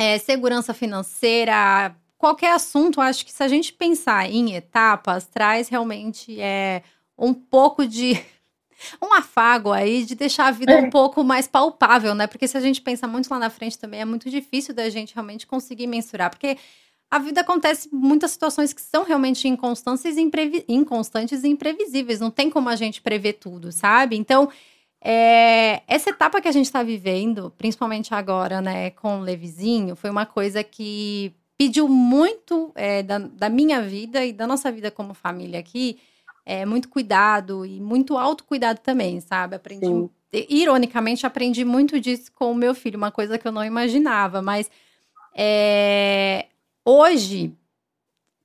é, 0.00 0.16
segurança 0.16 0.72
financeira, 0.72 1.94
qualquer 2.16 2.54
assunto, 2.54 3.02
acho 3.02 3.22
que 3.22 3.30
se 3.30 3.42
a 3.42 3.48
gente 3.48 3.70
pensar 3.70 4.30
em 4.30 4.54
etapas, 4.54 5.26
traz 5.26 5.68
realmente 5.68 6.40
é, 6.40 6.82
um 7.18 7.34
pouco 7.34 7.86
de 7.86 8.18
um 9.02 9.12
afago 9.12 9.70
aí 9.70 10.06
de 10.06 10.14
deixar 10.14 10.46
a 10.46 10.52
vida 10.52 10.72
é. 10.72 10.80
um 10.80 10.88
pouco 10.88 11.22
mais 11.22 11.46
palpável, 11.46 12.14
né? 12.14 12.26
Porque 12.26 12.48
se 12.48 12.56
a 12.56 12.60
gente 12.60 12.80
pensa 12.80 13.06
muito 13.06 13.28
lá 13.30 13.38
na 13.38 13.50
frente 13.50 13.78
também, 13.78 14.00
é 14.00 14.04
muito 14.06 14.30
difícil 14.30 14.74
da 14.74 14.88
gente 14.88 15.14
realmente 15.14 15.46
conseguir 15.46 15.86
mensurar. 15.86 16.30
Porque 16.30 16.56
a 17.10 17.18
vida 17.18 17.42
acontece 17.42 17.90
muitas 17.92 18.30
situações 18.30 18.72
que 18.72 18.80
são 18.80 19.04
realmente 19.04 19.46
inconstantes 19.48 20.16
imprevi 20.16 20.64
inconstantes 20.66 21.44
e 21.44 21.48
imprevisíveis. 21.48 22.20
Não 22.20 22.30
tem 22.30 22.48
como 22.48 22.70
a 22.70 22.76
gente 22.76 23.02
prever 23.02 23.34
tudo, 23.34 23.70
sabe? 23.70 24.16
Então, 24.16 24.48
é, 25.02 25.82
essa 25.86 26.10
etapa 26.10 26.40
que 26.40 26.48
a 26.48 26.52
gente 26.52 26.66
está 26.66 26.82
vivendo, 26.82 27.52
principalmente 27.56 28.14
agora, 28.14 28.60
né, 28.60 28.90
com 28.90 29.20
o 29.20 29.22
Levizinho, 29.22 29.96
foi 29.96 30.10
uma 30.10 30.26
coisa 30.26 30.62
que 30.62 31.34
pediu 31.56 31.88
muito 31.88 32.70
é, 32.74 33.02
da, 33.02 33.18
da 33.18 33.48
minha 33.48 33.80
vida 33.82 34.24
e 34.24 34.32
da 34.32 34.46
nossa 34.46 34.70
vida 34.70 34.90
como 34.90 35.14
família 35.14 35.58
aqui 35.58 35.98
é, 36.44 36.66
muito 36.66 36.88
cuidado 36.88 37.64
e 37.64 37.80
muito 37.80 38.18
autocuidado 38.18 38.80
também, 38.80 39.20
sabe? 39.20 39.56
Aprendi, 39.56 39.86
Sim. 39.86 40.10
ironicamente, 40.48 41.26
aprendi 41.26 41.64
muito 41.64 41.98
disso 41.98 42.30
com 42.32 42.52
o 42.52 42.54
meu 42.54 42.74
filho, 42.74 42.96
uma 42.96 43.10
coisa 43.10 43.38
que 43.38 43.46
eu 43.46 43.52
não 43.52 43.64
imaginava, 43.64 44.42
mas 44.42 44.70
é, 45.34 46.46
hoje 46.84 47.54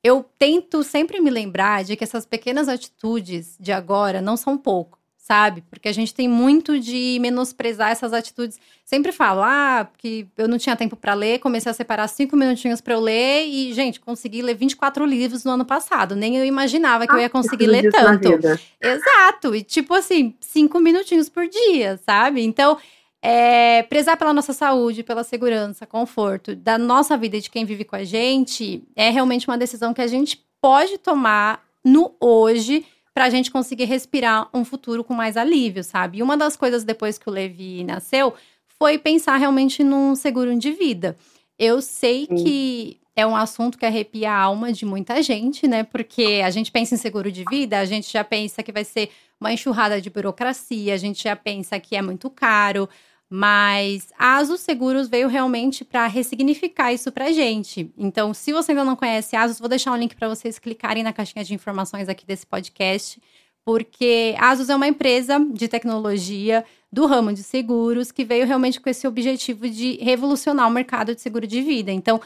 eu 0.03 0.23
tento 0.37 0.83
sempre 0.83 1.19
me 1.19 1.29
lembrar 1.29 1.83
de 1.83 1.95
que 1.95 2.03
essas 2.03 2.25
pequenas 2.25 2.69
atitudes 2.69 3.57
de 3.59 3.71
agora 3.71 4.21
não 4.21 4.37
são 4.37 4.57
pouco 4.57 4.99
sabe? 5.25 5.63
Porque 5.71 5.89
a 5.89 5.91
gente 5.91 6.13
tem 6.13 6.27
muito 6.27 6.79
de 6.79 7.17
menosprezar 7.19 7.89
essas 7.89 8.13
atitudes. 8.13 8.59
Sempre 8.83 9.11
falar 9.11 9.81
ah, 9.81 9.87
que 9.97 10.27
eu 10.37 10.47
não 10.47 10.59
tinha 10.59 10.75
tempo 10.75 10.95
para 10.95 11.15
ler, 11.15 11.39
comecei 11.39 11.71
a 11.71 11.73
separar 11.73 12.07
cinco 12.07 12.37
minutinhos 12.37 12.79
para 12.79 12.93
eu 12.93 12.99
ler 12.99 13.47
e, 13.47 13.73
gente, 13.73 13.99
consegui 13.99 14.43
ler 14.43 14.53
24 14.53 15.03
livros 15.03 15.43
no 15.43 15.49
ano 15.53 15.65
passado. 15.65 16.15
Nem 16.15 16.37
eu 16.37 16.45
imaginava 16.45 17.07
que 17.07 17.13
ah, 17.13 17.15
eu 17.15 17.21
ia 17.21 17.29
conseguir 17.29 17.65
ler 17.65 17.89
tanto. 17.91 18.29
Exato. 18.79 19.55
E, 19.55 19.63
tipo 19.63 19.95
assim, 19.95 20.35
cinco 20.39 20.79
minutinhos 20.79 21.27
por 21.27 21.47
dia, 21.47 21.99
sabe? 22.05 22.43
Então. 22.43 22.77
É, 23.27 23.81
prezar 23.81 24.17
pela 24.17 24.31
nossa 24.31 24.53
saúde, 24.53 25.01
pela 25.01 25.23
segurança, 25.23 25.87
conforto 25.87 26.55
da 26.55 26.77
nossa 26.77 27.17
vida 27.17 27.37
e 27.37 27.41
de 27.41 27.49
quem 27.49 27.65
vive 27.65 27.83
com 27.83 27.95
a 27.95 28.03
gente 28.03 28.83
é 28.95 29.09
realmente 29.09 29.47
uma 29.47 29.57
decisão 29.57 29.95
que 29.95 30.01
a 30.01 30.05
gente 30.05 30.45
pode 30.61 30.99
tomar 30.99 31.65
no 31.83 32.13
hoje 32.19 32.85
para 33.15 33.25
a 33.25 33.29
gente 33.29 33.49
conseguir 33.49 33.85
respirar 33.85 34.49
um 34.53 34.65
futuro 34.65 35.01
com 35.01 35.13
mais 35.13 35.37
alívio, 35.37 35.85
sabe? 35.85 36.17
E 36.17 36.21
uma 36.21 36.35
das 36.35 36.57
coisas 36.57 36.83
depois 36.83 37.17
que 37.17 37.29
o 37.29 37.31
Levi 37.31 37.81
nasceu 37.85 38.33
foi 38.77 38.97
pensar 38.97 39.37
realmente 39.37 39.85
num 39.85 40.13
seguro 40.17 40.53
de 40.59 40.73
vida. 40.73 41.15
Eu 41.57 41.81
sei 41.81 42.27
Sim. 42.27 42.35
que 42.35 42.99
é 43.15 43.25
um 43.25 43.33
assunto 43.33 43.77
que 43.77 43.85
arrepia 43.85 44.29
a 44.29 44.37
alma 44.37 44.73
de 44.73 44.85
muita 44.85 45.23
gente, 45.23 45.65
né? 45.65 45.83
Porque 45.83 46.41
a 46.43 46.49
gente 46.49 46.69
pensa 46.69 46.93
em 46.93 46.97
seguro 46.97 47.31
de 47.31 47.45
vida, 47.49 47.79
a 47.79 47.85
gente 47.85 48.11
já 48.11 48.21
pensa 48.21 48.61
que 48.61 48.73
vai 48.73 48.83
ser 48.83 49.09
uma 49.39 49.53
enxurrada 49.53 50.01
de 50.01 50.09
burocracia, 50.09 50.93
a 50.93 50.97
gente 50.97 51.23
já 51.23 51.37
pensa 51.37 51.79
que 51.79 51.95
é 51.95 52.01
muito 52.01 52.29
caro, 52.29 52.89
mas 53.29 54.09
a 54.17 54.37
Asus 54.37 54.61
Seguros 54.61 55.07
veio 55.07 55.27
realmente 55.27 55.83
para 55.83 56.05
ressignificar 56.07 56.93
isso 56.93 57.11
para 57.11 57.31
gente. 57.31 57.91
Então, 57.97 58.33
se 58.33 58.53
você 58.53 58.71
ainda 58.71 58.83
não 58.83 58.95
conhece 58.95 59.35
a 59.35 59.43
Asus, 59.43 59.59
vou 59.59 59.69
deixar 59.69 59.91
um 59.91 59.97
link 59.97 60.15
para 60.15 60.29
vocês 60.29 60.59
clicarem 60.59 61.03
na 61.03 61.13
caixinha 61.13 61.43
de 61.43 61.53
informações 61.53 62.07
aqui 62.07 62.25
desse 62.25 62.45
podcast, 62.45 63.19
porque 63.63 64.35
a 64.37 64.49
Asus 64.49 64.69
é 64.69 64.75
uma 64.75 64.87
empresa 64.87 65.39
de 65.51 65.67
tecnologia 65.67 66.63
do 66.91 67.07
ramo 67.07 67.33
de 67.33 67.43
seguros 67.43 68.11
que 68.11 68.23
veio 68.23 68.45
realmente 68.45 68.79
com 68.79 68.89
esse 68.89 69.07
objetivo 69.07 69.67
de 69.67 69.97
revolucionar 70.01 70.67
o 70.67 70.71
mercado 70.71 71.15
de 71.15 71.21
seguro 71.21 71.47
de 71.47 71.61
vida. 71.61 71.91
Então, 71.91 72.21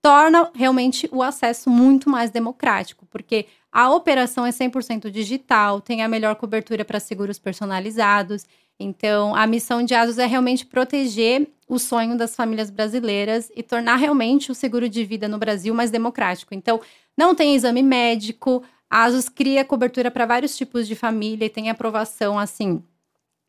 torna 0.00 0.50
realmente 0.54 1.08
o 1.10 1.22
acesso 1.22 1.68
muito 1.68 2.08
mais 2.08 2.30
democrático, 2.30 3.06
porque 3.06 3.46
a 3.72 3.90
operação 3.90 4.46
é 4.46 4.50
100% 4.50 5.10
digital, 5.10 5.80
tem 5.80 6.02
a 6.02 6.08
melhor 6.08 6.36
cobertura 6.36 6.84
para 6.84 7.00
seguros 7.00 7.38
personalizados 7.38 8.46
então, 8.78 9.34
a 9.34 9.46
missão 9.46 9.82
de 9.82 9.94
ASUS 9.94 10.18
é 10.18 10.26
realmente 10.26 10.66
proteger 10.66 11.48
o 11.68 11.78
sonho 11.78 12.16
das 12.16 12.34
famílias 12.34 12.70
brasileiras 12.70 13.50
e 13.54 13.62
tornar 13.62 13.96
realmente 13.96 14.50
o 14.50 14.54
seguro 14.54 14.88
de 14.88 15.04
vida 15.04 15.28
no 15.28 15.38
Brasil 15.38 15.72
mais 15.74 15.90
democrático. 15.90 16.54
Então, 16.54 16.80
não 17.16 17.34
tem 17.34 17.54
exame 17.54 17.82
médico, 17.82 18.62
a 18.90 19.04
ASUS 19.04 19.28
cria 19.28 19.64
cobertura 19.64 20.10
para 20.10 20.26
vários 20.26 20.56
tipos 20.56 20.86
de 20.86 20.94
família 20.94 21.46
e 21.46 21.50
tem 21.50 21.70
aprovação, 21.70 22.38
assim, 22.38 22.82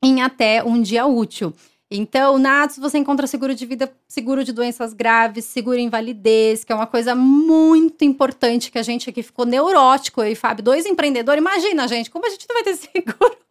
em 0.04 0.22
até 0.22 0.64
um 0.64 0.82
dia 0.82 1.06
útil. 1.06 1.54
Então, 1.90 2.38
na 2.38 2.64
ASUS 2.64 2.78
você 2.78 2.98
encontra 2.98 3.28
seguro 3.28 3.54
de 3.54 3.66
vida, 3.66 3.92
seguro 4.08 4.44
de 4.44 4.52
doenças 4.52 4.94
graves, 4.94 5.46
seguro 5.46 5.78
invalidez, 5.78 6.64
que 6.64 6.72
é 6.72 6.76
uma 6.76 6.88
coisa 6.88 7.16
muito 7.16 8.04
importante 8.04 8.72
que 8.72 8.78
a 8.78 8.84
gente 8.84 9.10
aqui 9.10 9.22
ficou 9.22 9.46
neurótico, 9.46 10.22
eu 10.22 10.32
e 10.32 10.36
Fábio, 10.36 10.64
dois 10.64 10.86
empreendedores. 10.86 11.42
Imagina, 11.42 11.88
gente, 11.88 12.10
como 12.10 12.26
a 12.26 12.30
gente 12.30 12.46
não 12.48 12.56
vai 12.56 12.64
ter 12.64 12.76
seguro 12.78 13.45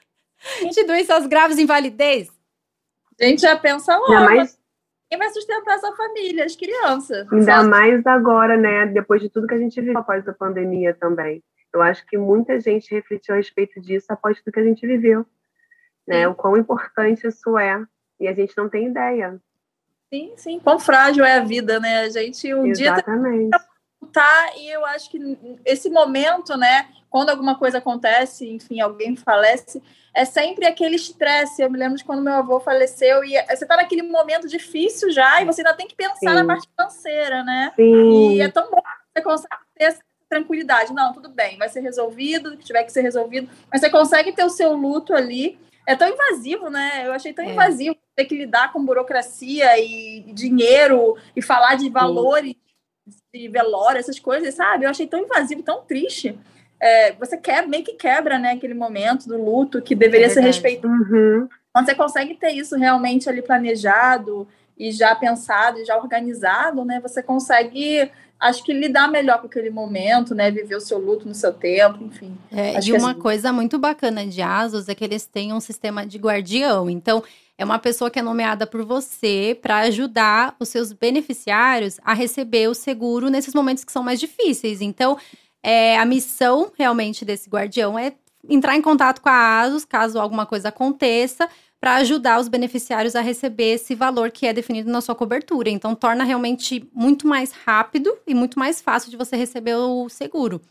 de 0.70 0.84
doenças 0.84 1.26
graves, 1.26 1.58
invalidez. 1.58 2.30
A 3.20 3.24
gente 3.24 3.42
já 3.42 3.56
pensa 3.56 3.96
logo. 3.96 4.12
Mais... 4.12 4.58
Quem 5.08 5.18
vai 5.18 5.30
sustentar 5.30 5.76
essa 5.76 5.92
família, 5.92 6.44
as 6.44 6.56
crianças? 6.56 7.30
Ainda 7.32 7.62
Só... 7.62 7.68
mais 7.68 8.04
agora, 8.06 8.56
né? 8.56 8.86
Depois 8.86 9.20
de 9.20 9.28
tudo 9.28 9.46
que 9.46 9.54
a 9.54 9.58
gente 9.58 9.80
viu 9.80 9.96
após 9.96 10.26
a 10.26 10.32
pandemia 10.32 10.94
também. 10.94 11.42
Eu 11.72 11.82
acho 11.82 12.06
que 12.06 12.16
muita 12.16 12.58
gente 12.60 12.92
refletiu 12.94 13.34
a 13.34 13.36
respeito 13.36 13.80
disso 13.80 14.06
após 14.10 14.38
tudo 14.38 14.52
que 14.52 14.60
a 14.60 14.64
gente 14.64 14.86
viveu. 14.86 15.26
Né? 16.06 16.26
O 16.26 16.34
quão 16.34 16.56
importante 16.56 17.26
isso 17.26 17.58
é. 17.58 17.84
E 18.20 18.28
a 18.28 18.32
gente 18.32 18.56
não 18.56 18.68
tem 18.68 18.86
ideia. 18.86 19.40
Sim, 20.12 20.32
sim. 20.36 20.60
Quão 20.60 20.78
frágil 20.78 21.24
é 21.24 21.38
a 21.38 21.44
vida, 21.44 21.80
né? 21.80 22.00
A 22.00 22.08
gente 22.08 22.54
um 22.54 22.66
Exatamente. 22.66 23.50
dia 23.50 23.58
tá 23.58 23.66
e 24.56 24.68
eu 24.68 24.84
acho 24.86 25.10
que 25.10 25.18
esse 25.64 25.90
momento, 25.90 26.56
né, 26.56 26.88
quando 27.10 27.30
alguma 27.30 27.56
coisa 27.56 27.78
acontece, 27.78 28.48
enfim, 28.48 28.80
alguém 28.80 29.14
falece, 29.16 29.82
é 30.14 30.24
sempre 30.24 30.66
aquele 30.66 30.96
estresse. 30.96 31.62
Eu 31.62 31.70
me 31.70 31.78
lembro 31.78 31.96
de 31.96 32.04
quando 32.04 32.22
meu 32.22 32.34
avô 32.34 32.60
faleceu 32.60 33.24
e 33.24 33.40
você 33.46 33.64
está 33.64 33.76
naquele 33.76 34.02
momento 34.02 34.48
difícil 34.48 35.10
já 35.10 35.40
e 35.42 35.44
você 35.44 35.60
ainda 35.60 35.74
tem 35.74 35.86
que 35.86 35.94
pensar 35.94 36.16
Sim. 36.16 36.26
na 36.26 36.44
parte 36.44 36.68
financeira, 36.68 37.42
né? 37.42 37.72
Sim. 37.76 38.32
E 38.32 38.40
é 38.40 38.48
tão 38.48 38.70
bom 38.70 38.80
que 38.80 39.20
você 39.20 39.22
consegue 39.22 39.54
ter 39.76 39.84
essa 39.84 40.02
tranquilidade. 40.28 40.92
Não, 40.92 41.12
tudo 41.12 41.28
bem, 41.28 41.58
vai 41.58 41.68
ser 41.68 41.80
resolvido, 41.80 42.50
o 42.50 42.56
que 42.56 42.64
tiver 42.64 42.84
que 42.84 42.92
ser 42.92 43.02
resolvido, 43.02 43.48
mas 43.70 43.80
você 43.80 43.90
consegue 43.90 44.32
ter 44.32 44.44
o 44.44 44.50
seu 44.50 44.72
luto 44.72 45.14
ali. 45.14 45.58
É 45.86 45.94
tão 45.94 46.08
invasivo, 46.08 46.70
né? 46.70 47.06
Eu 47.06 47.12
achei 47.12 47.32
tão 47.32 47.44
é. 47.44 47.52
invasivo 47.52 47.96
ter 48.16 48.24
que 48.24 48.36
lidar 48.36 48.72
com 48.72 48.84
burocracia 48.84 49.78
e 49.78 50.32
dinheiro 50.32 51.16
e 51.36 51.42
falar 51.42 51.74
de 51.74 51.90
valores 51.90 52.52
Sim. 52.52 52.63
De 53.38 53.48
velório, 53.48 53.98
essas 53.98 54.18
coisas, 54.18 54.54
sabe? 54.54 54.84
Eu 54.84 54.90
achei 54.90 55.06
tão 55.06 55.20
invasivo, 55.20 55.62
tão 55.62 55.82
triste 55.82 56.38
é, 56.84 57.12
você 57.12 57.38
quer, 57.38 57.66
meio 57.66 57.82
que 57.82 57.94
quebra, 57.94 58.38
né, 58.38 58.52
aquele 58.52 58.74
momento 58.74 59.26
do 59.26 59.42
luto 59.42 59.80
que 59.80 59.94
deveria 59.94 60.26
é 60.26 60.28
ser 60.28 60.40
respeitado. 60.40 60.92
Uhum. 60.92 61.48
Quando 61.72 61.86
você 61.86 61.94
consegue 61.94 62.34
ter 62.34 62.50
isso 62.50 62.76
realmente 62.76 63.26
ali 63.26 63.40
planejado 63.40 64.46
e 64.78 64.92
já 64.92 65.14
pensado 65.14 65.80
e 65.80 65.84
já 65.84 65.96
organizado, 65.96 66.84
né, 66.84 67.00
você 67.00 67.22
consegue 67.22 68.10
acho 68.44 68.62
que 68.62 68.74
lidar 68.74 69.08
melhor 69.08 69.40
com 69.40 69.46
aquele 69.46 69.70
momento, 69.70 70.34
né? 70.34 70.50
Viver 70.50 70.76
o 70.76 70.80
seu 70.80 70.98
luto 70.98 71.26
no 71.26 71.34
seu 71.34 71.52
tempo, 71.52 72.04
enfim. 72.04 72.36
É, 72.52 72.78
e 72.84 72.92
uma 72.92 73.12
assim... 73.12 73.20
coisa 73.20 73.52
muito 73.52 73.78
bacana 73.78 74.26
de 74.26 74.42
Asos 74.42 74.88
é 74.88 74.94
que 74.94 75.02
eles 75.02 75.26
têm 75.26 75.52
um 75.52 75.60
sistema 75.60 76.06
de 76.06 76.18
guardião. 76.18 76.90
Então, 76.90 77.24
é 77.56 77.64
uma 77.64 77.78
pessoa 77.78 78.10
que 78.10 78.18
é 78.18 78.22
nomeada 78.22 78.66
por 78.66 78.84
você 78.84 79.58
para 79.60 79.78
ajudar 79.78 80.54
os 80.60 80.68
seus 80.68 80.92
beneficiários 80.92 81.98
a 82.04 82.12
receber 82.12 82.68
o 82.68 82.74
seguro 82.74 83.30
nesses 83.30 83.54
momentos 83.54 83.82
que 83.82 83.92
são 83.92 84.02
mais 84.02 84.20
difíceis. 84.20 84.82
Então, 84.82 85.16
é, 85.62 85.96
a 85.96 86.04
missão 86.04 86.70
realmente 86.76 87.24
desse 87.24 87.48
guardião 87.48 87.98
é 87.98 88.12
entrar 88.46 88.76
em 88.76 88.82
contato 88.82 89.22
com 89.22 89.30
a 89.30 89.60
ASUS 89.60 89.86
caso 89.86 90.20
alguma 90.20 90.44
coisa 90.44 90.68
aconteça, 90.68 91.48
para 91.84 91.96
ajudar 91.96 92.40
os 92.40 92.48
beneficiários 92.48 93.14
a 93.14 93.20
receber 93.20 93.74
esse 93.74 93.94
valor 93.94 94.30
que 94.30 94.46
é 94.46 94.54
definido 94.54 94.90
na 94.90 95.02
sua 95.02 95.14
cobertura. 95.14 95.68
Então, 95.68 95.94
torna 95.94 96.24
realmente 96.24 96.88
muito 96.94 97.28
mais 97.28 97.52
rápido 97.52 98.16
e 98.26 98.34
muito 98.34 98.58
mais 98.58 98.80
fácil 98.80 99.10
de 99.10 99.18
você 99.18 99.36
receber 99.36 99.74
o 99.74 100.08
seguro. 100.08 100.62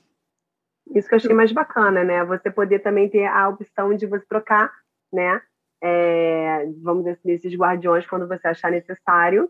Isso 0.95 1.07
que 1.07 1.14
eu 1.14 1.18
achei 1.18 1.32
mais 1.32 1.51
bacana, 1.51 2.03
né? 2.03 2.26
Você 2.26 2.49
poder 2.49 2.80
também 2.80 3.07
ter 3.09 3.28
a 3.28 3.47
opção 3.47 3.95
de 3.95 4.07
você 4.07 4.26
trocar, 4.26 4.72
né? 5.14 5.39
É, 5.84 6.66
vamos 6.82 7.03
dizer, 7.03 7.20
esses 7.26 7.53
guardiões 7.53 8.07
quando 8.07 8.28
você 8.28 8.47
achar 8.47 8.72
necessário 8.72 9.47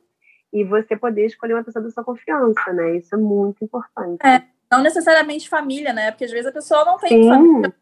e 0.51 0.65
você 0.65 0.97
poder 0.97 1.27
escolher 1.27 1.53
uma 1.53 1.63
pessoa 1.63 1.81
da 1.81 1.91
sua 1.91 2.03
confiança, 2.03 2.73
né? 2.73 2.97
Isso 2.97 3.15
é 3.15 3.17
muito 3.17 3.63
importante. 3.63 4.19
É, 4.27 4.43
não 4.69 4.83
necessariamente 4.83 5.47
família, 5.47 5.93
né? 5.93 6.11
Porque 6.11 6.25
às 6.25 6.31
vezes 6.31 6.47
a 6.47 6.51
pessoa 6.51 6.83
não 6.83 6.97
tem 6.97 7.25
família 7.25 7.73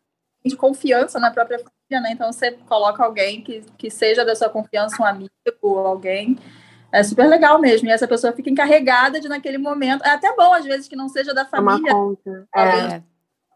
de 0.46 0.56
confiança 0.56 1.20
na 1.20 1.32
própria 1.32 1.58
família, 1.58 1.81
né? 2.00 2.12
Então 2.12 2.32
você 2.32 2.52
coloca 2.52 3.04
alguém 3.04 3.42
que, 3.42 3.62
que 3.78 3.90
seja 3.90 4.24
da 4.24 4.36
sua 4.36 4.50
confiança, 4.50 5.02
um 5.02 5.06
amigo 5.06 5.32
ou 5.62 5.80
alguém. 5.80 6.38
É 6.92 7.04
super 7.04 7.28
legal 7.28 7.60
mesmo. 7.60 7.88
E 7.88 7.92
essa 7.92 8.08
pessoa 8.08 8.34
fica 8.34 8.50
encarregada 8.50 9.20
de, 9.20 9.28
naquele 9.28 9.58
momento. 9.58 10.04
É 10.04 10.12
até 10.12 10.36
bom, 10.36 10.54
às 10.54 10.66
vezes, 10.66 10.88
que 10.88 10.96
não 10.96 11.08
seja 11.08 11.34
da 11.34 11.46
família. 11.46 11.92
Conta. 11.92 12.48
É. 12.56 13.02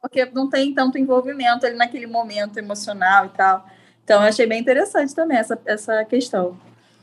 Porque 0.02 0.26
não 0.26 0.50
tem 0.50 0.74
tanto 0.74 0.98
envolvimento 0.98 1.66
ali 1.66 1.76
naquele 1.76 2.08
momento 2.08 2.58
emocional 2.58 3.26
e 3.26 3.30
tal. 3.30 3.66
Então, 4.04 4.22
eu 4.22 4.30
achei 4.30 4.46
bem 4.46 4.62
interessante 4.62 5.14
também 5.14 5.38
essa, 5.38 5.60
essa 5.66 6.06
questão. 6.06 6.58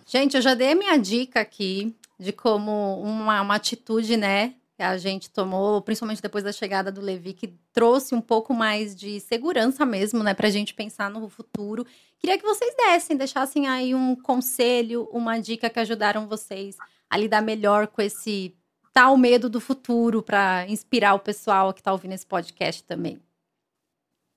Gente, 0.07 0.37
eu 0.37 0.43
já 0.43 0.55
dei 0.55 0.73
a 0.73 0.77
minha 0.77 0.97
dica 0.97 1.41
aqui 1.41 1.95
de 2.19 2.33
como 2.33 3.01
uma, 3.03 3.43
uma 3.43 3.57
atitude, 3.57 4.17
né, 4.17 4.55
a 4.83 4.97
gente 4.99 5.31
tomou, 5.31 5.81
principalmente 5.81 6.21
depois 6.21 6.45
da 6.45 6.53
chegada 6.53 6.91
do 6.91 7.01
Levi, 7.01 7.33
que 7.33 7.55
trouxe 7.73 8.15
um 8.15 8.21
pouco 8.21 8.53
mais 8.53 8.95
de 8.95 9.21
segurança 9.21 9.87
mesmo, 9.87 10.23
né, 10.23 10.35
para 10.35 10.49
a 10.49 10.51
gente 10.51 10.75
pensar 10.75 11.11
no 11.11 11.29
futuro. 11.29 11.87
Queria 12.19 12.37
que 12.37 12.45
vocês 12.45 12.75
dessem, 12.77 13.17
deixassem 13.17 13.69
aí 13.69 13.95
um 13.95 14.15
conselho, 14.15 15.09
uma 15.13 15.39
dica 15.39 15.71
que 15.71 15.81
ajudaram 15.81 16.27
vocês 16.27 16.77
a 17.09 17.17
lidar 17.17 17.43
melhor 17.43 17.87
com 17.87 18.03
esse 18.03 18.55
tal 18.93 19.17
medo 19.17 19.49
do 19.49 19.61
futuro, 19.61 20.23
para 20.23 20.67
inspirar 20.69 21.15
o 21.15 21.19
pessoal 21.19 21.73
que 21.73 21.81
está 21.81 21.93
ouvindo 21.93 22.13
esse 22.13 22.27
podcast 22.27 22.85
também. 22.85 23.19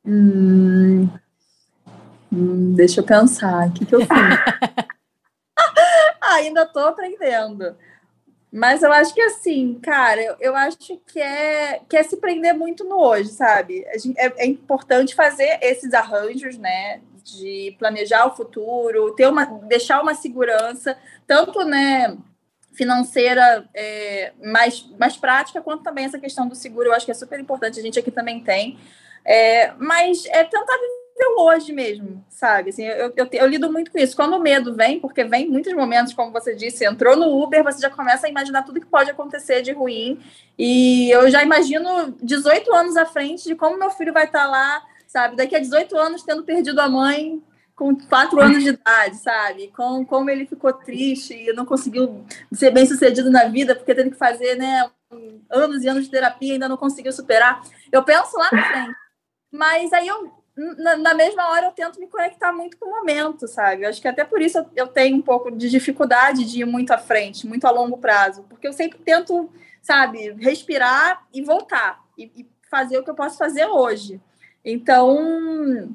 Hum, 0.05 1.09
hum, 2.31 2.73
deixa 2.73 3.01
eu 3.01 3.03
pensar, 3.03 3.67
o 3.67 3.73
que, 3.73 3.85
que 3.85 3.95
eu 3.95 3.99
fiz? 3.99 4.07
Ainda 6.21 6.63
estou 6.63 6.87
aprendendo. 6.87 7.75
Mas 8.55 8.81
eu 8.83 8.93
acho 8.93 9.13
que 9.13 9.19
assim, 9.19 9.77
cara, 9.83 10.23
eu, 10.23 10.37
eu 10.39 10.55
acho 10.55 10.77
que 11.05 11.19
é, 11.19 11.81
que 11.89 11.97
é 11.97 12.03
se 12.03 12.15
prender 12.15 12.53
muito 12.53 12.85
no 12.85 12.97
hoje, 13.01 13.27
sabe? 13.27 13.85
É, 14.15 14.43
é 14.43 14.45
importante 14.45 15.13
fazer 15.13 15.59
esses 15.61 15.93
arranjos, 15.93 16.57
né? 16.57 17.01
De 17.21 17.75
planejar 17.77 18.25
o 18.25 18.33
futuro, 18.33 19.13
ter 19.13 19.27
uma, 19.27 19.43
deixar 19.43 20.01
uma 20.01 20.15
segurança, 20.15 20.97
tanto 21.27 21.65
né, 21.65 22.17
financeira 22.71 23.67
é, 23.73 24.31
mais, 24.41 24.87
mais 24.97 25.17
prática, 25.17 25.61
quanto 25.61 25.83
também 25.83 26.05
essa 26.05 26.19
questão 26.19 26.47
do 26.47 26.55
seguro, 26.55 26.87
eu 26.87 26.93
acho 26.93 27.05
que 27.05 27.11
é 27.11 27.15
super 27.15 27.37
importante, 27.37 27.77
a 27.77 27.83
gente 27.83 27.99
aqui 27.99 28.11
também 28.11 28.39
tem. 28.39 28.79
É, 29.25 29.73
mas 29.73 30.25
é 30.27 30.45
tentar 30.45 30.77
viver 31.15 31.35
hoje 31.37 31.71
mesmo, 31.71 32.23
sabe? 32.29 32.69
Assim, 32.69 32.83
eu, 32.83 33.13
eu, 33.15 33.27
eu, 33.31 33.47
lido 33.47 33.71
muito 33.71 33.91
com 33.91 33.97
isso. 33.97 34.15
Quando 34.15 34.35
o 34.35 34.39
medo 34.39 34.73
vem, 34.73 34.99
porque 34.99 35.23
vem 35.23 35.49
muitos 35.49 35.73
momentos, 35.73 36.13
como 36.13 36.31
você 36.31 36.55
disse, 36.55 36.85
entrou 36.85 37.15
no 37.15 37.41
Uber, 37.41 37.63
você 37.63 37.81
já 37.81 37.89
começa 37.89 38.27
a 38.27 38.29
imaginar 38.29 38.63
tudo 38.63 38.79
que 38.79 38.85
pode 38.85 39.09
acontecer 39.09 39.61
de 39.61 39.71
ruim. 39.71 40.19
E 40.57 41.09
eu 41.11 41.29
já 41.29 41.43
imagino 41.43 42.15
18 42.21 42.73
anos 42.73 42.97
à 42.97 43.05
frente 43.05 43.45
de 43.45 43.55
como 43.55 43.79
meu 43.79 43.91
filho 43.91 44.13
vai 44.13 44.25
estar 44.25 44.45
lá, 44.45 44.83
sabe? 45.07 45.35
Daqui 45.35 45.55
a 45.55 45.59
18 45.59 45.97
anos 45.97 46.23
tendo 46.23 46.43
perdido 46.43 46.79
a 46.79 46.89
mãe 46.89 47.41
com 47.75 47.93
quatro 47.93 48.39
anos 48.39 48.63
de 48.63 48.69
idade, 48.69 49.17
sabe? 49.17 49.67
Com 49.75 50.05
como 50.05 50.29
ele 50.29 50.45
ficou 50.45 50.71
triste 50.71 51.33
e 51.33 51.53
não 51.53 51.65
conseguiu 51.65 52.25
ser 52.53 52.71
bem 52.71 52.85
sucedido 52.85 53.29
na 53.29 53.45
vida 53.45 53.75
porque 53.75 53.93
teve 53.93 54.11
que 54.11 54.17
fazer, 54.17 54.55
né, 54.55 54.89
anos 55.49 55.83
e 55.83 55.87
anos 55.89 56.05
de 56.05 56.11
terapia 56.11 56.49
e 56.49 56.51
ainda 56.53 56.69
não 56.69 56.77
conseguiu 56.77 57.11
superar. 57.11 57.61
Eu 57.91 58.03
penso 58.03 58.37
lá 58.37 58.49
na 58.51 58.63
frente. 58.63 58.95
Mas 59.51 59.93
aí 59.93 60.07
eu, 60.07 60.31
na, 60.55 60.95
na, 60.95 61.13
mesma 61.13 61.49
hora, 61.49 61.67
eu 61.67 61.71
tento 61.71 61.99
me 61.99 62.07
conectar 62.07 62.51
muito 62.53 62.77
com 62.77 62.85
o 62.85 62.91
momento, 62.91 63.47
sabe? 63.47 63.83
Eu 63.83 63.89
acho 63.89 64.01
que 64.01 64.07
até 64.07 64.23
por 64.23 64.41
isso 64.41 64.65
eu, 64.75 64.87
tenho 64.87 65.17
um 65.17 65.21
pouco 65.21 65.51
de 65.51 65.69
dificuldade 65.69 66.45
de 66.45 66.61
ir 66.61 66.65
muito 66.65 66.91
à 66.91 66.97
frente, 66.97 67.45
muito 67.45 67.65
a 67.65 67.71
longo 67.71 67.97
prazo, 67.97 68.43
porque 68.49 68.67
eu 68.67 68.73
sempre 68.73 68.99
tento, 68.99 69.49
sabe, 69.81 70.31
respirar 70.39 71.25
e 71.33 71.41
voltar 71.41 71.99
e, 72.17 72.31
e 72.35 72.49
fazer 72.69 72.97
o 72.97 73.03
que 73.03 73.09
eu 73.09 73.15
posso 73.15 73.37
fazer 73.37 73.65
hoje. 73.65 74.21
Então, 74.63 75.93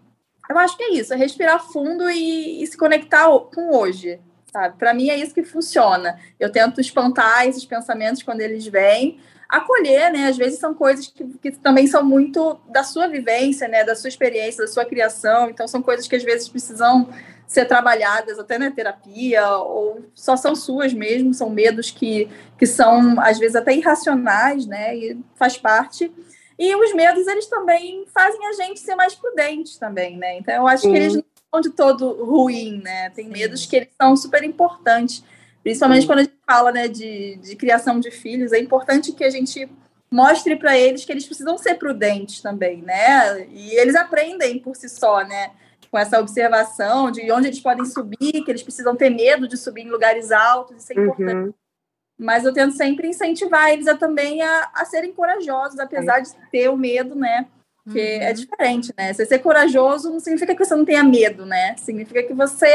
eu 0.49 0.59
acho 0.59 0.77
que 0.77 0.83
é 0.83 0.93
isso, 0.93 1.15
é 1.15 1.17
respirar 1.17 1.65
fundo 1.73 2.11
e, 2.11 2.63
e 2.63 2.67
se 2.67 2.77
conectar 2.77 3.29
com 3.55 3.75
hoje, 3.75 4.21
sabe? 4.53 4.77
Para 4.77 4.93
mim 4.93 5.09
é 5.09 5.17
isso 5.17 5.35
que 5.35 5.43
funciona. 5.43 6.21
Eu 6.39 6.53
tento 6.53 6.81
espantar 6.83 7.47
esses 7.47 7.65
pensamentos 7.65 8.23
quando 8.23 8.43
eles 8.43 8.67
vêm, 8.67 9.19
acolher, 9.51 10.13
né? 10.13 10.29
Às 10.29 10.37
vezes 10.37 10.59
são 10.59 10.73
coisas 10.73 11.09
que, 11.09 11.25
que 11.43 11.51
também 11.51 11.87
são 11.87 12.05
muito 12.05 12.59
da 12.69 12.85
sua 12.85 13.09
vivência, 13.09 13.67
né? 13.67 13.83
Da 13.83 13.97
sua 13.97 14.09
experiência, 14.09 14.65
da 14.65 14.71
sua 14.71 14.85
criação. 14.85 15.51
Então 15.51 15.67
são 15.67 15.83
coisas 15.83 16.07
que 16.07 16.15
às 16.15 16.23
vezes 16.23 16.49
precisam 16.49 17.09
ser 17.47 17.65
trabalhadas 17.65 18.39
até 18.39 18.57
na 18.59 18.71
terapia 18.71 19.45
ou 19.57 20.05
só 20.15 20.37
são 20.37 20.55
suas 20.55 20.95
mesmo, 20.95 21.35
são 21.35 21.51
medos 21.51 21.91
que, 21.91 22.29
que 22.57 22.65
são 22.65 23.19
às 23.21 23.41
vezes 23.41 23.57
até 23.57 23.75
irracionais, 23.75 24.67
né? 24.67 24.97
E 24.97 25.19
faz 25.35 25.57
parte. 25.57 26.13
E 26.57 26.75
os 26.77 26.95
medos 26.95 27.27
eles 27.27 27.47
também 27.47 28.05
fazem 28.15 28.47
a 28.47 28.53
gente 28.53 28.79
ser 28.79 28.95
mais 28.95 29.15
prudente 29.15 29.81
também, 29.81 30.17
né? 30.17 30.39
Então 30.39 30.55
eu 30.55 30.69
acho 30.69 30.83
que 30.83 30.97
eles 30.97 31.17
não 31.17 31.25
são 31.53 31.61
de 31.61 31.71
todo 31.71 32.25
ruim, 32.25 32.81
né? 32.83 33.11
Tem 33.11 33.29
medos 33.29 33.67
que 33.67 33.77
eles 33.77 33.89
são 34.01 34.15
super 34.15 34.45
importantes 34.45 35.25
Principalmente 35.63 36.07
quando 36.07 36.21
a 36.21 36.23
gente 36.23 36.39
fala 36.47 36.73
né, 36.73 36.89
de, 36.89 37.37
de 37.37 37.57
criação 37.57 38.01
de 38.01 38.11
filhos, 38.11 38.53
é 38.53 38.59
importante 38.59 39.13
que 39.13 39.25
a 39.25 39.31
gente 39.31 39.69
mostre 40.11 40.57
para 40.57 40.77
eles 40.77 41.05
que 41.05 41.13
eles 41.13 41.27
precisam 41.27 41.57
ser 41.57 41.77
prudentes 41.77 42.41
também, 42.41 42.83
né? 42.83 43.47
E 43.49 43.77
eles 43.77 43.95
aprendem 43.95 44.59
por 44.59 44.75
si 44.75 44.89
só, 44.89 45.23
né? 45.25 45.53
Com 45.91 45.99
essa 45.99 46.19
observação 46.19 47.11
de 47.11 47.31
onde 47.31 47.49
eles 47.49 47.61
podem 47.61 47.85
subir, 47.85 48.43
que 48.45 48.51
eles 48.51 48.63
precisam 48.63 48.97
ter 48.97 49.11
medo 49.11 49.47
de 49.47 49.57
subir 49.57 49.83
em 49.83 49.91
lugares 49.91 50.33
altos, 50.33 50.83
isso 50.83 50.93
é 50.93 50.97
uhum. 50.97 51.05
importante. 51.05 51.49
Uhum. 51.49 51.55
Mas 52.19 52.45
eu 52.45 52.53
tento 52.53 52.75
sempre 52.75 53.09
incentivar 53.09 53.71
eles 53.71 53.87
a 53.87 53.97
também 53.97 54.43
a, 54.43 54.71
a 54.75 54.85
serem 54.85 55.13
corajosos, 55.13 55.79
apesar 55.79 56.19
é. 56.19 56.23
de 56.23 56.31
ter 56.51 56.69
o 56.69 56.77
medo, 56.77 57.15
né? 57.15 57.47
Que 57.91 58.01
é 58.01 58.17
uhum. 58.19 58.23
é 58.25 58.33
diferente, 58.33 58.93
né? 58.97 59.13
Você 59.13 59.25
ser 59.25 59.39
corajoso 59.39 60.11
não 60.11 60.21
significa 60.21 60.55
que 60.55 60.65
você 60.65 60.75
não 60.75 60.85
tenha 60.85 61.05
medo, 61.05 61.47
né? 61.47 61.77
Significa 61.77 62.23
que 62.23 62.35
você 62.35 62.67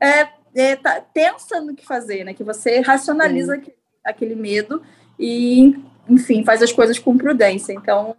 é, 0.00 0.28
é, 0.54 0.76
tá, 0.76 1.04
pensa 1.12 1.60
no 1.60 1.74
que 1.74 1.86
fazer, 1.86 2.24
né? 2.24 2.34
Que 2.34 2.44
você 2.44 2.80
racionaliza 2.80 3.54
aquele, 3.54 3.76
aquele 4.04 4.34
medo 4.34 4.82
e, 5.18 5.76
enfim, 6.08 6.44
faz 6.44 6.62
as 6.62 6.72
coisas 6.72 6.98
com 6.98 7.16
prudência. 7.16 7.72
Então, 7.72 8.16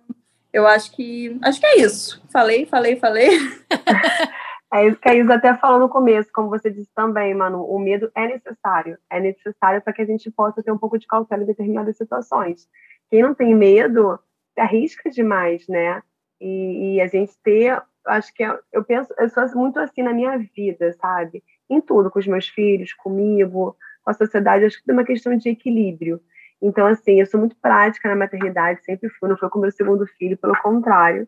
eu 0.53 0.67
acho 0.67 0.91
que 0.91 1.37
acho 1.41 1.59
que 1.59 1.65
é 1.65 1.79
isso. 1.79 2.21
Falei, 2.31 2.65
falei, 2.65 2.95
falei. 2.95 3.29
É 4.73 4.87
isso 4.87 4.97
que 5.01 5.09
a 5.09 5.13
Isa 5.13 5.33
até 5.33 5.53
falou 5.57 5.81
no 5.81 5.89
começo, 5.89 6.29
como 6.33 6.47
você 6.47 6.71
disse 6.71 6.89
também, 6.95 7.33
Manu, 7.33 7.61
o 7.65 7.77
medo 7.77 8.09
é 8.15 8.25
necessário. 8.25 8.97
É 9.09 9.19
necessário 9.19 9.81
para 9.81 9.91
que 9.91 10.01
a 10.01 10.05
gente 10.05 10.31
possa 10.31 10.63
ter 10.63 10.71
um 10.71 10.77
pouco 10.77 10.97
de 10.97 11.05
cautela 11.05 11.43
em 11.43 11.45
determinadas 11.45 11.97
situações. 11.97 12.69
Quem 13.09 13.21
não 13.21 13.35
tem 13.35 13.53
medo, 13.53 14.17
arrisca 14.57 15.09
demais, 15.09 15.67
né? 15.67 16.01
E, 16.39 16.95
e 16.95 17.01
a 17.01 17.07
gente 17.07 17.33
ter, 17.43 17.83
acho 18.07 18.33
que 18.33 18.45
é, 18.45 18.57
eu 18.71 18.81
penso, 18.81 19.13
eu 19.19 19.27
sou 19.29 19.45
muito 19.55 19.77
assim 19.77 20.03
na 20.03 20.13
minha 20.13 20.37
vida, 20.37 20.93
sabe? 20.93 21.43
Em 21.71 21.81
tudo, 21.81 22.11
com 22.11 22.19
os 22.19 22.27
meus 22.27 22.47
filhos, 22.47 22.93
comigo, 22.93 23.75
com 24.03 24.11
a 24.11 24.13
sociedade. 24.13 24.65
Acho 24.65 24.83
que 24.83 24.89
é 24.89 24.93
uma 24.93 25.05
questão 25.05 25.35
de 25.35 25.49
equilíbrio. 25.49 26.21
Então, 26.61 26.85
assim, 26.85 27.19
eu 27.19 27.25
sou 27.25 27.39
muito 27.39 27.55
prática 27.55 28.07
na 28.07 28.15
maternidade, 28.15 28.83
sempre 28.83 29.09
fui, 29.09 29.27
não 29.27 29.37
foi 29.37 29.49
com 29.49 29.59
meu 29.59 29.71
segundo 29.71 30.05
filho, 30.05 30.37
pelo 30.37 30.55
contrário. 30.61 31.27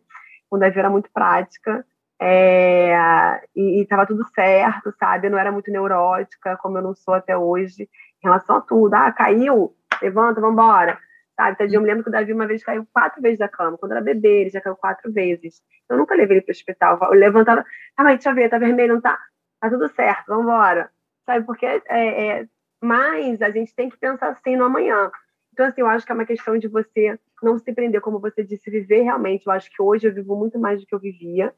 O 0.52 0.58
Davi 0.58 0.78
era 0.78 0.90
muito 0.90 1.10
prática 1.12 1.84
é, 2.22 3.42
e 3.56 3.82
estava 3.82 4.06
tudo 4.06 4.24
certo, 4.36 4.94
sabe? 5.00 5.28
Eu 5.28 5.32
não 5.32 5.40
era 5.40 5.52
muito 5.52 5.72
neurótica, 5.72 6.56
como 6.58 6.78
eu 6.78 6.82
não 6.84 6.94
sou 6.94 7.16
até 7.16 7.36
hoje, 7.36 7.84
em 7.84 8.28
relação 8.28 8.58
a 8.58 8.62
tudo. 8.62 8.94
Ah, 8.94 9.12
caiu? 9.12 9.76
Levanta, 10.02 10.40
vamos 10.40 10.54
embora. 10.54 11.00
Sabe? 11.36 11.76
Eu 11.76 11.82
me 11.82 11.88
lembro 11.88 12.04
que 12.04 12.10
o 12.10 12.12
Davi 12.12 12.32
uma 12.32 12.46
vez 12.46 12.64
caiu 12.64 12.86
quatro 12.94 13.22
vezes 13.22 13.40
da 13.40 13.48
cama. 13.48 13.78
Quando 13.78 13.94
era 13.94 14.02
bebê, 14.02 14.42
ele 14.42 14.50
já 14.52 14.62
caiu 14.62 14.76
quatro 14.76 15.12
vezes. 15.12 15.62
Eu 15.90 15.98
nunca 15.98 16.16
levei 16.16 16.38
ele 16.38 16.46
para 16.46 16.52
o 16.52 16.56
hospital. 16.56 17.00
Eu 17.02 17.20
levantava, 17.20 17.66
ah, 17.98 18.04
mas 18.04 18.16
deixa 18.16 18.30
eu 18.30 18.36
ver, 18.36 18.50
tá 18.50 18.60
vermelho, 18.60 18.94
não 18.94 19.02
tá? 19.02 19.18
Tá 19.70 19.70
tudo 19.70 19.88
certo, 19.94 20.28
vamos 20.28 20.44
embora. 20.44 20.90
Sabe, 21.26 21.46
porque 21.46 21.66
é, 21.66 21.82
é, 21.90 22.48
mas 22.82 23.42
a 23.42 23.50
gente 23.50 23.74
tem 23.74 23.90
que 23.90 23.98
pensar 23.98 24.30
assim 24.30 24.56
no 24.56 24.66
amanhã. 24.66 25.10
Então, 25.54 25.66
assim, 25.66 25.82
eu 25.82 25.88
acho 25.88 26.06
que 26.06 26.12
é 26.12 26.16
uma 26.16 26.26
questão 26.26 26.58
de 26.58 26.68
você 26.68 27.18
não 27.42 27.58
se 27.58 27.72
prender, 27.72 28.02
como 28.02 28.20
você 28.20 28.44
disse, 28.44 28.70
viver 28.70 29.04
realmente. 29.04 29.46
Eu 29.46 29.54
acho 29.54 29.70
que 29.70 29.82
hoje 29.82 30.08
eu 30.08 30.14
vivo 30.14 30.36
muito 30.36 30.60
mais 30.60 30.82
do 30.82 30.86
que 30.86 30.94
eu 30.94 31.00
vivia. 31.00 31.54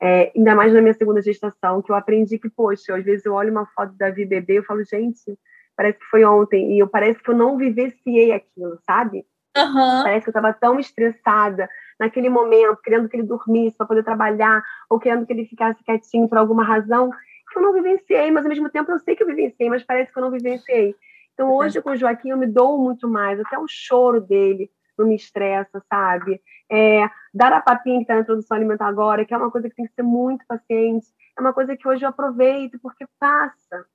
É, 0.00 0.32
ainda 0.34 0.54
mais 0.54 0.72
na 0.72 0.80
minha 0.80 0.94
segunda 0.94 1.20
gestação, 1.20 1.82
que 1.82 1.90
eu 1.90 1.96
aprendi 1.96 2.38
que, 2.38 2.48
poxa, 2.48 2.96
às 2.96 3.04
vezes 3.04 3.24
eu 3.24 3.34
olho 3.34 3.50
uma 3.50 3.66
foto 3.66 3.92
da 3.94 4.10
Vi 4.10 4.24
bebê 4.24 4.58
eu 4.58 4.64
falo, 4.64 4.84
gente, 4.84 5.38
parece 5.76 5.98
que 5.98 6.06
foi 6.06 6.24
ontem, 6.24 6.72
e 6.72 6.78
eu 6.78 6.88
parece 6.88 7.22
que 7.22 7.30
eu 7.30 7.36
não 7.36 7.56
vivenciei 7.56 8.32
aquilo, 8.32 8.78
sabe? 8.86 9.26
Uhum. 9.56 10.02
Parece 10.02 10.24
que 10.24 10.28
eu 10.28 10.40
estava 10.40 10.52
tão 10.52 10.78
estressada 10.78 11.68
naquele 11.98 12.28
momento, 12.28 12.80
querendo 12.82 13.08
que 13.08 13.16
ele 13.16 13.26
dormisse 13.26 13.76
para 13.76 13.86
poder 13.86 14.02
trabalhar, 14.02 14.62
ou 14.88 14.98
querendo 14.98 15.26
que 15.26 15.32
ele 15.32 15.44
ficasse 15.44 15.82
quietinho 15.84 16.28
por 16.28 16.38
alguma 16.38 16.64
razão, 16.64 17.10
que 17.50 17.58
eu 17.58 17.62
não 17.62 17.72
vivenciei, 17.72 18.30
mas 18.30 18.44
ao 18.44 18.48
mesmo 18.48 18.70
tempo 18.70 18.90
eu 18.90 18.98
sei 18.98 19.16
que 19.16 19.22
eu 19.22 19.26
vivenciei, 19.26 19.68
mas 19.68 19.82
parece 19.82 20.12
que 20.12 20.18
eu 20.18 20.22
não 20.22 20.30
vivenciei. 20.30 20.94
Então 21.34 21.52
hoje 21.52 21.80
com 21.82 21.90
o 21.90 21.96
Joaquim 21.96 22.30
eu 22.30 22.38
me 22.38 22.46
dou 22.46 22.78
muito 22.78 23.08
mais, 23.08 23.40
até 23.40 23.58
o 23.58 23.66
choro 23.68 24.20
dele 24.20 24.70
não 25.00 25.06
me 25.06 25.16
estressa, 25.16 25.82
sabe? 25.88 26.40
É, 26.70 27.08
dar 27.32 27.52
a 27.52 27.60
papinha 27.60 27.96
que 27.96 28.02
está 28.02 28.14
na 28.14 28.20
introdução 28.20 28.56
alimentar 28.56 28.86
agora, 28.86 29.24
que 29.24 29.34
é 29.34 29.36
uma 29.36 29.50
coisa 29.50 29.68
que 29.68 29.74
tem 29.74 29.86
que 29.86 29.94
ser 29.94 30.02
muito 30.02 30.44
paciente, 30.46 31.06
é 31.36 31.40
uma 31.40 31.52
coisa 31.52 31.76
que 31.76 31.88
hoje 31.88 32.04
eu 32.04 32.08
aproveito 32.08 32.78
porque 32.80 33.06
passa, 33.18 33.86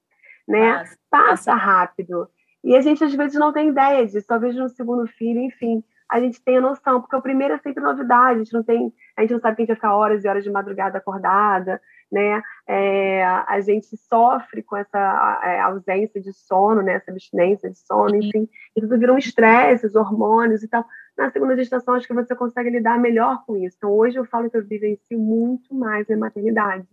né? 0.47 0.79
Passa, 0.79 0.97
passa 1.09 1.53
rápido. 1.53 2.27
E 2.63 2.75
a 2.75 2.81
gente 2.81 3.03
às 3.03 3.13
vezes 3.13 3.37
não 3.37 3.53
tem 3.53 3.69
ideia 3.69 4.05
disso, 4.05 4.25
talvez 4.27 4.55
no 4.55 4.67
segundo 4.67 5.05
filho, 5.07 5.39
enfim, 5.39 5.83
a 6.09 6.19
gente 6.19 6.43
tenha 6.43 6.61
noção, 6.61 7.01
porque 7.01 7.15
o 7.15 7.21
primeiro 7.21 7.53
é 7.53 7.57
sempre 7.59 7.83
novidade, 7.83 8.39
a 8.39 8.43
gente 8.43 8.53
não 8.53 8.63
tem, 8.63 8.91
a 9.15 9.21
gente 9.21 9.33
não 9.33 9.39
sabe 9.39 9.55
que 9.55 9.61
a 9.61 9.65
gente 9.65 9.69
vai 9.69 9.75
ficar 9.75 9.95
horas 9.95 10.23
e 10.23 10.27
horas 10.27 10.43
de 10.43 10.51
madrugada 10.51 10.97
acordada, 10.97 11.81
né? 12.11 12.41
É, 12.67 13.23
a 13.23 13.59
gente 13.61 13.95
sofre 13.97 14.63
com 14.63 14.77
essa 14.77 15.61
ausência 15.63 16.21
de 16.21 16.33
sono, 16.33 16.81
né? 16.81 16.93
Essa 16.93 17.11
abstinência 17.11 17.69
de 17.69 17.77
sono, 17.79 18.15
enfim, 18.15 18.47
e 18.75 18.81
tudo 18.81 18.97
vira 18.97 19.13
um 19.13 19.17
estresse, 19.17 19.85
os 19.85 19.95
hormônios 19.95 20.63
e 20.63 20.67
tal. 20.67 20.85
Na 21.17 21.31
segunda 21.31 21.55
gestação, 21.55 21.93
acho 21.93 22.07
que 22.07 22.13
você 22.13 22.35
consegue 22.35 22.69
lidar 22.69 22.99
melhor 22.99 23.43
com 23.45 23.55
isso. 23.57 23.75
Então, 23.77 23.91
hoje 23.91 24.17
eu 24.17 24.25
falo 24.25 24.49
que 24.49 24.57
eu 24.57 24.65
vivencio 24.65 25.17
muito 25.17 25.73
mais 25.73 26.07
na 26.07 26.17
maternidade. 26.17 26.87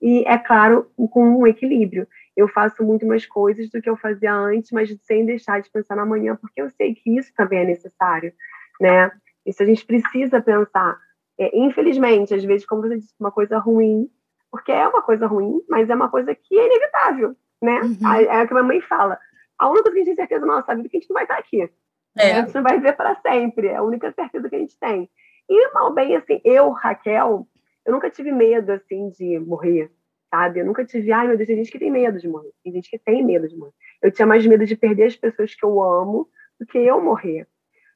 E, 0.00 0.24
é 0.26 0.38
claro, 0.38 0.90
com 1.10 1.38
um 1.38 1.46
equilíbrio. 1.46 2.06
Eu 2.36 2.48
faço 2.48 2.82
muito 2.82 3.04
mais 3.04 3.26
coisas 3.26 3.68
do 3.68 3.82
que 3.82 3.90
eu 3.90 3.96
fazia 3.96 4.32
antes, 4.32 4.70
mas 4.70 4.88
sem 5.02 5.26
deixar 5.26 5.60
de 5.60 5.70
pensar 5.70 5.96
na 5.96 6.06
manhã, 6.06 6.36
porque 6.36 6.62
eu 6.62 6.70
sei 6.70 6.94
que 6.94 7.18
isso 7.18 7.32
também 7.34 7.60
é 7.60 7.64
necessário, 7.64 8.32
né? 8.80 9.10
Isso 9.44 9.62
a 9.62 9.66
gente 9.66 9.84
precisa 9.84 10.40
pensar. 10.40 10.96
É, 11.38 11.58
infelizmente, 11.58 12.34
às 12.34 12.44
vezes, 12.44 12.66
como 12.66 12.82
você 12.82 12.98
disse, 12.98 13.14
uma 13.18 13.32
coisa 13.32 13.58
ruim 13.58 14.08
porque 14.50 14.72
é 14.72 14.86
uma 14.86 15.02
coisa 15.02 15.26
ruim, 15.26 15.60
mas 15.68 15.88
é 15.88 15.94
uma 15.94 16.10
coisa 16.10 16.34
que 16.34 16.58
é 16.58 16.66
inevitável, 16.66 17.36
né? 17.62 17.80
Uhum. 17.80 18.12
É 18.12 18.42
o 18.42 18.46
que 18.46 18.52
a 18.52 18.56
minha 18.56 18.62
mãe 18.62 18.80
fala. 18.80 19.18
A 19.58 19.68
única 19.68 19.84
coisa 19.84 19.94
que 19.94 20.00
a 20.00 20.04
gente 20.04 20.16
tem 20.16 20.26
certeza 20.26 20.46
na 20.46 20.56
nossa 20.56 20.74
vida 20.74 20.88
é 20.88 20.90
que 20.90 20.96
a 20.96 21.00
gente 21.00 21.10
não 21.10 21.14
vai 21.14 21.24
estar 21.24 21.38
aqui. 21.38 21.70
É. 22.18 22.32
A 22.32 22.40
gente 22.40 22.54
não 22.54 22.62
vai 22.62 22.76
viver 22.76 22.96
para 22.96 23.14
sempre. 23.16 23.68
É 23.68 23.76
a 23.76 23.82
única 23.82 24.12
certeza 24.12 24.48
que 24.48 24.56
a 24.56 24.58
gente 24.58 24.78
tem. 24.78 25.08
E, 25.48 25.72
mal 25.72 25.92
bem, 25.92 26.16
assim, 26.16 26.40
eu, 26.44 26.70
Raquel, 26.70 27.46
eu 27.84 27.92
nunca 27.92 28.10
tive 28.10 28.32
medo, 28.32 28.70
assim, 28.72 29.10
de 29.10 29.38
morrer, 29.38 29.90
sabe? 30.30 30.60
Eu 30.60 30.66
nunca 30.66 30.84
tive, 30.84 31.12
ai, 31.12 31.28
meu 31.28 31.36
Deus, 31.36 31.46
tem 31.46 31.56
gente 31.56 31.72
que 31.72 31.78
tem 31.78 31.90
medo 31.90 32.18
de 32.18 32.28
morrer. 32.28 32.50
Tem 32.62 32.72
gente 32.72 32.90
que 32.90 32.98
tem 32.98 33.24
medo 33.24 33.48
de 33.48 33.56
morrer. 33.56 33.72
Eu 34.02 34.10
tinha 34.10 34.26
mais 34.26 34.46
medo 34.46 34.64
de 34.64 34.76
perder 34.76 35.04
as 35.04 35.16
pessoas 35.16 35.54
que 35.54 35.64
eu 35.64 35.82
amo 35.82 36.28
do 36.58 36.66
que 36.66 36.78
eu 36.78 37.00
morrer. 37.00 37.46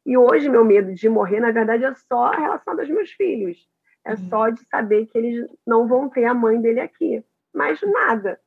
E 0.04 0.18
hoje, 0.18 0.48
meu 0.48 0.64
medo 0.64 0.92
de 0.92 1.08
morrer, 1.08 1.40
na 1.40 1.50
verdade, 1.50 1.84
é 1.84 1.94
só 1.94 2.30
relacionado 2.30 2.80
aos 2.80 2.90
meus 2.90 3.10
filhos. 3.12 3.66
É 4.04 4.12
uhum. 4.12 4.28
só 4.28 4.48
de 4.50 4.60
saber 4.66 5.06
que 5.06 5.16
eles 5.16 5.48
não 5.66 5.88
vão 5.88 6.08
ter 6.08 6.24
a 6.24 6.34
mãe 6.34 6.60
dele 6.60 6.80
aqui. 6.80 7.24
Mais 7.54 7.80
nada. 7.82 8.38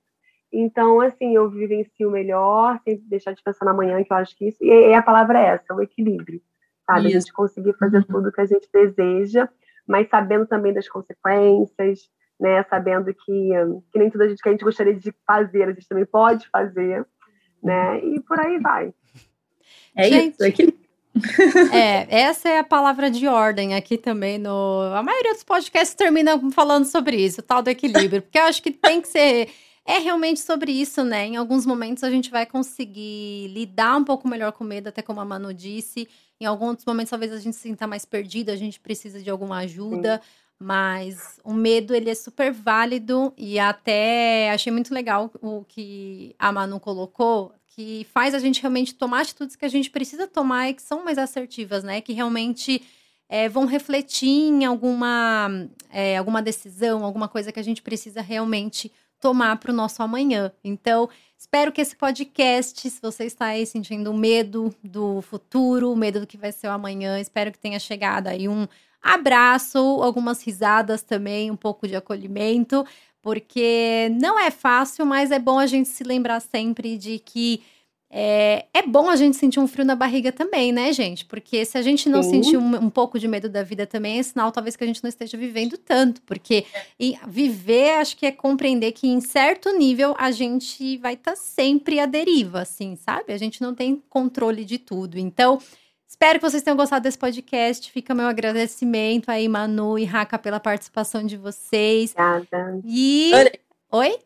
Então, 0.52 1.02
assim, 1.02 1.36
eu 1.36 1.50
vivencio 1.50 2.12
melhor, 2.12 2.80
sem 2.84 2.98
deixar 3.06 3.34
de 3.34 3.44
pensar 3.44 3.66
na 3.66 3.74
manhã, 3.74 4.04
que 4.04 4.12
eu 4.12 4.18
acho 4.18 4.36
que 4.36 4.48
isso. 4.48 4.64
E 4.64 4.94
a 4.94 5.02
palavra 5.02 5.40
é 5.40 5.46
essa, 5.48 5.74
o 5.74 5.82
equilíbrio. 5.82 6.42
Sabe? 6.86 7.08
Isso. 7.08 7.18
A 7.18 7.20
gente 7.20 7.34
conseguir 7.34 7.74
fazer 7.74 7.98
uhum. 7.98 8.04
tudo 8.04 8.32
que 8.32 8.42
a 8.42 8.46
gente 8.46 8.70
deseja, 8.72 9.50
mas 9.86 10.10
sabendo 10.10 10.46
também 10.46 10.74
das 10.74 10.88
consequências, 10.88 12.10
né? 12.40 12.64
Sabendo 12.64 13.14
que, 13.14 13.50
que 13.92 14.00
nem 14.00 14.10
tudo 14.10 14.24
a 14.24 14.28
gente, 14.28 14.42
que 14.42 14.50
a 14.50 14.52
gente 14.52 14.64
gostaria 14.64 14.94
de 14.94 15.14
fazer, 15.26 15.64
a 15.64 15.72
gente 15.74 15.88
também 15.88 16.06
pode 16.06 16.48
fazer, 16.50 17.06
né? 17.62 18.00
E 18.00 18.20
por 18.22 18.40
aí 18.40 18.60
vai. 18.60 18.94
É 19.96 20.04
gente, 20.04 20.34
isso, 20.34 20.44
é 20.44 20.52
que... 20.52 20.87
é, 21.74 22.08
essa 22.10 22.50
é 22.50 22.60
a 22.60 22.64
palavra 22.64 23.10
de 23.10 23.28
ordem 23.28 23.76
aqui 23.76 23.98
também 23.98 24.38
no. 24.38 24.82
A 24.96 25.04
maioria 25.04 25.34
dos 25.34 25.44
podcasts 25.44 25.96
termina 25.96 26.40
falando 26.52 26.86
sobre 26.86 27.18
isso, 27.18 27.42
o 27.42 27.44
tal 27.44 27.62
do 27.62 27.70
equilíbrio, 27.70 28.22
porque 28.22 28.38
eu 28.38 28.44
acho 28.44 28.62
que 28.62 28.72
tem 28.72 29.02
que 29.02 29.08
ser. 29.08 29.50
É 29.86 30.00
realmente 30.00 30.42
sobre 30.42 30.72
isso, 30.72 31.04
né? 31.06 31.26
Em 31.26 31.38
alguns 31.38 31.66
momentos 31.66 32.04
a 32.04 32.10
gente 32.12 32.30
vai 32.30 32.46
conseguir 32.46 33.48
lidar 33.48 33.96
um 33.96 34.04
pouco 34.04 34.28
melhor 34.28 34.52
com 34.52 34.66
medo, 34.66 34.90
até 34.90 35.02
como 35.02 35.22
a 35.22 35.26
Manu 35.26 35.54
disse. 35.54 36.10
Em 36.40 36.46
alguns 36.46 36.84
momentos, 36.86 37.10
talvez 37.10 37.32
a 37.32 37.40
gente 37.40 37.56
se 37.56 37.62
sinta 37.62 37.88
mais 37.88 38.04
perdido, 38.04 38.50
a 38.50 38.56
gente 38.56 38.80
precisa 38.80 39.22
de 39.22 39.30
alguma 39.30 39.60
ajuda. 39.60 40.22
Sim. 40.22 40.30
Mas 40.60 41.40
o 41.44 41.54
medo, 41.54 41.94
ele 41.94 42.10
é 42.10 42.16
super 42.16 42.52
válido 42.52 43.32
e 43.38 43.60
até 43.60 44.50
achei 44.52 44.72
muito 44.72 44.94
legal 44.94 45.32
o 45.40 45.64
que 45.64 46.36
a 46.40 46.52
Manu 46.52 46.80
colocou, 46.80 47.54
que 47.78 48.08
faz 48.12 48.34
a 48.34 48.40
gente 48.40 48.60
realmente 48.60 48.96
tomar 48.96 49.22
atitudes 49.22 49.56
que 49.56 49.64
a 49.64 49.70
gente 49.70 49.92
precisa 49.92 50.26
tomar 50.26 50.68
e 50.68 50.74
que 50.74 50.82
são 50.82 51.06
mais 51.06 51.20
assertivas, 51.20 51.84
né? 51.84 52.02
Que 52.02 52.12
realmente 52.12 52.82
é, 53.30 53.48
vão 53.48 53.68
refletir 53.68 54.28
em 54.28 54.66
alguma, 54.66 55.48
é, 55.92 56.18
alguma 56.18 56.42
decisão, 56.42 57.06
alguma 57.06 57.28
coisa 57.28 57.52
que 57.52 57.60
a 57.60 57.64
gente 57.64 57.84
precisa 57.84 58.20
realmente 58.20 58.92
tomar 59.20 59.58
para 59.58 59.72
o 59.72 59.76
nosso 59.76 60.02
amanhã. 60.02 60.52
Então, 60.64 61.08
espero 61.38 61.72
que 61.72 61.80
esse 61.80 61.96
podcast, 61.96 62.90
se 62.90 63.00
você 63.00 63.26
está 63.26 63.46
aí 63.46 63.64
sentindo 63.64 64.12
medo 64.12 64.74
do 64.84 65.22
futuro, 65.22 65.96
medo 65.96 66.22
do 66.22 66.28
que 66.28 66.36
vai 66.38 66.52
ser 66.52 66.70
o 66.70 66.72
amanhã, 66.72 67.20
espero 67.20 67.52
que 67.52 67.60
tenha 67.60 67.80
chegado 67.80 68.26
aí 68.26 68.50
um 68.50 68.68
abraço, 69.02 69.78
algumas 69.78 70.44
risadas 70.44 71.02
também, 71.04 71.52
um 71.52 71.56
pouco 71.56 71.88
de 71.88 71.96
acolhimento, 71.96 72.86
porque 73.22 74.10
não 74.20 74.40
é 74.40 74.52
fácil, 74.52 75.06
mas 75.06 75.32
é 75.32 75.40
bom 75.40 75.60
a 75.60 75.68
gente 75.68 75.90
se 75.90 76.04
lembrar 76.04 76.40
sempre 76.40 76.98
de 76.98 77.20
que 77.20 77.62
é, 78.10 78.66
é 78.74 78.84
bom 78.84 79.10
a 79.10 79.18
gente 79.18 79.36
sentir 79.36 79.60
um 79.60 79.68
frio 79.68 79.84
na 79.84 79.96
barriga 79.96 80.32
também, 80.32 80.72
né, 80.72 80.94
gente? 80.94 81.26
Porque 81.26 81.66
se 81.66 81.78
a 81.78 81.82
gente 81.82 82.08
não 82.08 82.24
Sim. 82.24 82.42
sentir 82.42 82.58
um, 82.58 82.76
um, 82.86 82.90
pouco 82.90 83.20
de 83.20 83.28
medo 83.28 83.50
da 83.50 83.64
vida 83.64 83.86
também, 83.86 84.18
é 84.18 84.24
sinal 84.24 84.52
talvez 84.52 84.78
que 84.78 84.84
a 84.84 84.88
gente 84.88 85.04
não 85.04 85.10
esteja 85.10 85.38
vivendo 85.38 85.78
tanto. 85.78 86.22
Porque 86.22 86.66
viver, 87.28 87.98
acho 87.98 88.16
que 88.16 88.26
é 88.26 88.32
compreender 88.32 88.94
que 88.94 89.08
em 89.08 89.20
certo 89.20 89.78
nível 89.78 90.16
a 90.18 90.32
gente 90.32 90.98
vai 90.98 91.16
estar 91.16 91.32
tá 91.32 91.38
sempre 91.38 92.00
à 92.00 92.06
deriva, 92.06 92.62
assim, 92.62 92.96
sabe? 92.96 93.34
A 93.34 93.38
gente 93.38 93.62
não 93.62 93.76
tem 93.76 94.02
controle 94.10 94.64
de 94.64 94.78
tudo. 94.78 95.20
Então, 95.20 95.60
Espero 96.08 96.40
que 96.40 96.50
vocês 96.50 96.64
tenham 96.64 96.78
gostado 96.78 97.04
desse 97.04 97.18
podcast. 97.18 97.92
Fica 97.92 98.16
meu 98.16 98.28
agradecimento 98.28 99.30
aí, 99.30 99.48
Manu 99.48 100.00
e 100.00 100.06
Raca, 100.06 100.40
pela 100.40 100.60
participação 100.60 101.26
de 101.26 101.36
vocês. 101.36 102.16
Obrigada. 102.18 102.82
E. 102.84 103.34
Adorei. 103.34 103.60
Oi? 103.92 104.20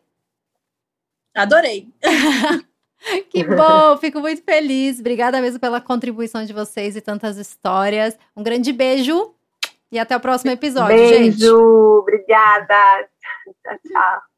Adorei. 1.34 1.88
que 3.30 3.44
bom, 3.44 3.96
fico 3.98 4.20
muito 4.20 4.42
feliz. 4.42 5.00
Obrigada 5.00 5.40
mesmo 5.40 5.58
pela 5.58 5.80
contribuição 5.80 6.44
de 6.44 6.52
vocês 6.52 6.94
e 6.96 7.00
tantas 7.00 7.36
histórias. 7.36 8.16
Um 8.36 8.42
grande 8.42 8.72
beijo 8.72 9.34
e 9.90 9.98
até 9.98 10.16
o 10.16 10.20
próximo 10.20 10.50
episódio, 10.50 10.96
beijo, 10.96 11.14
gente. 11.14 11.38
Beijo, 11.40 11.98
obrigada. 11.98 13.08
Tchau, 13.62 13.78
tchau. 13.86 14.31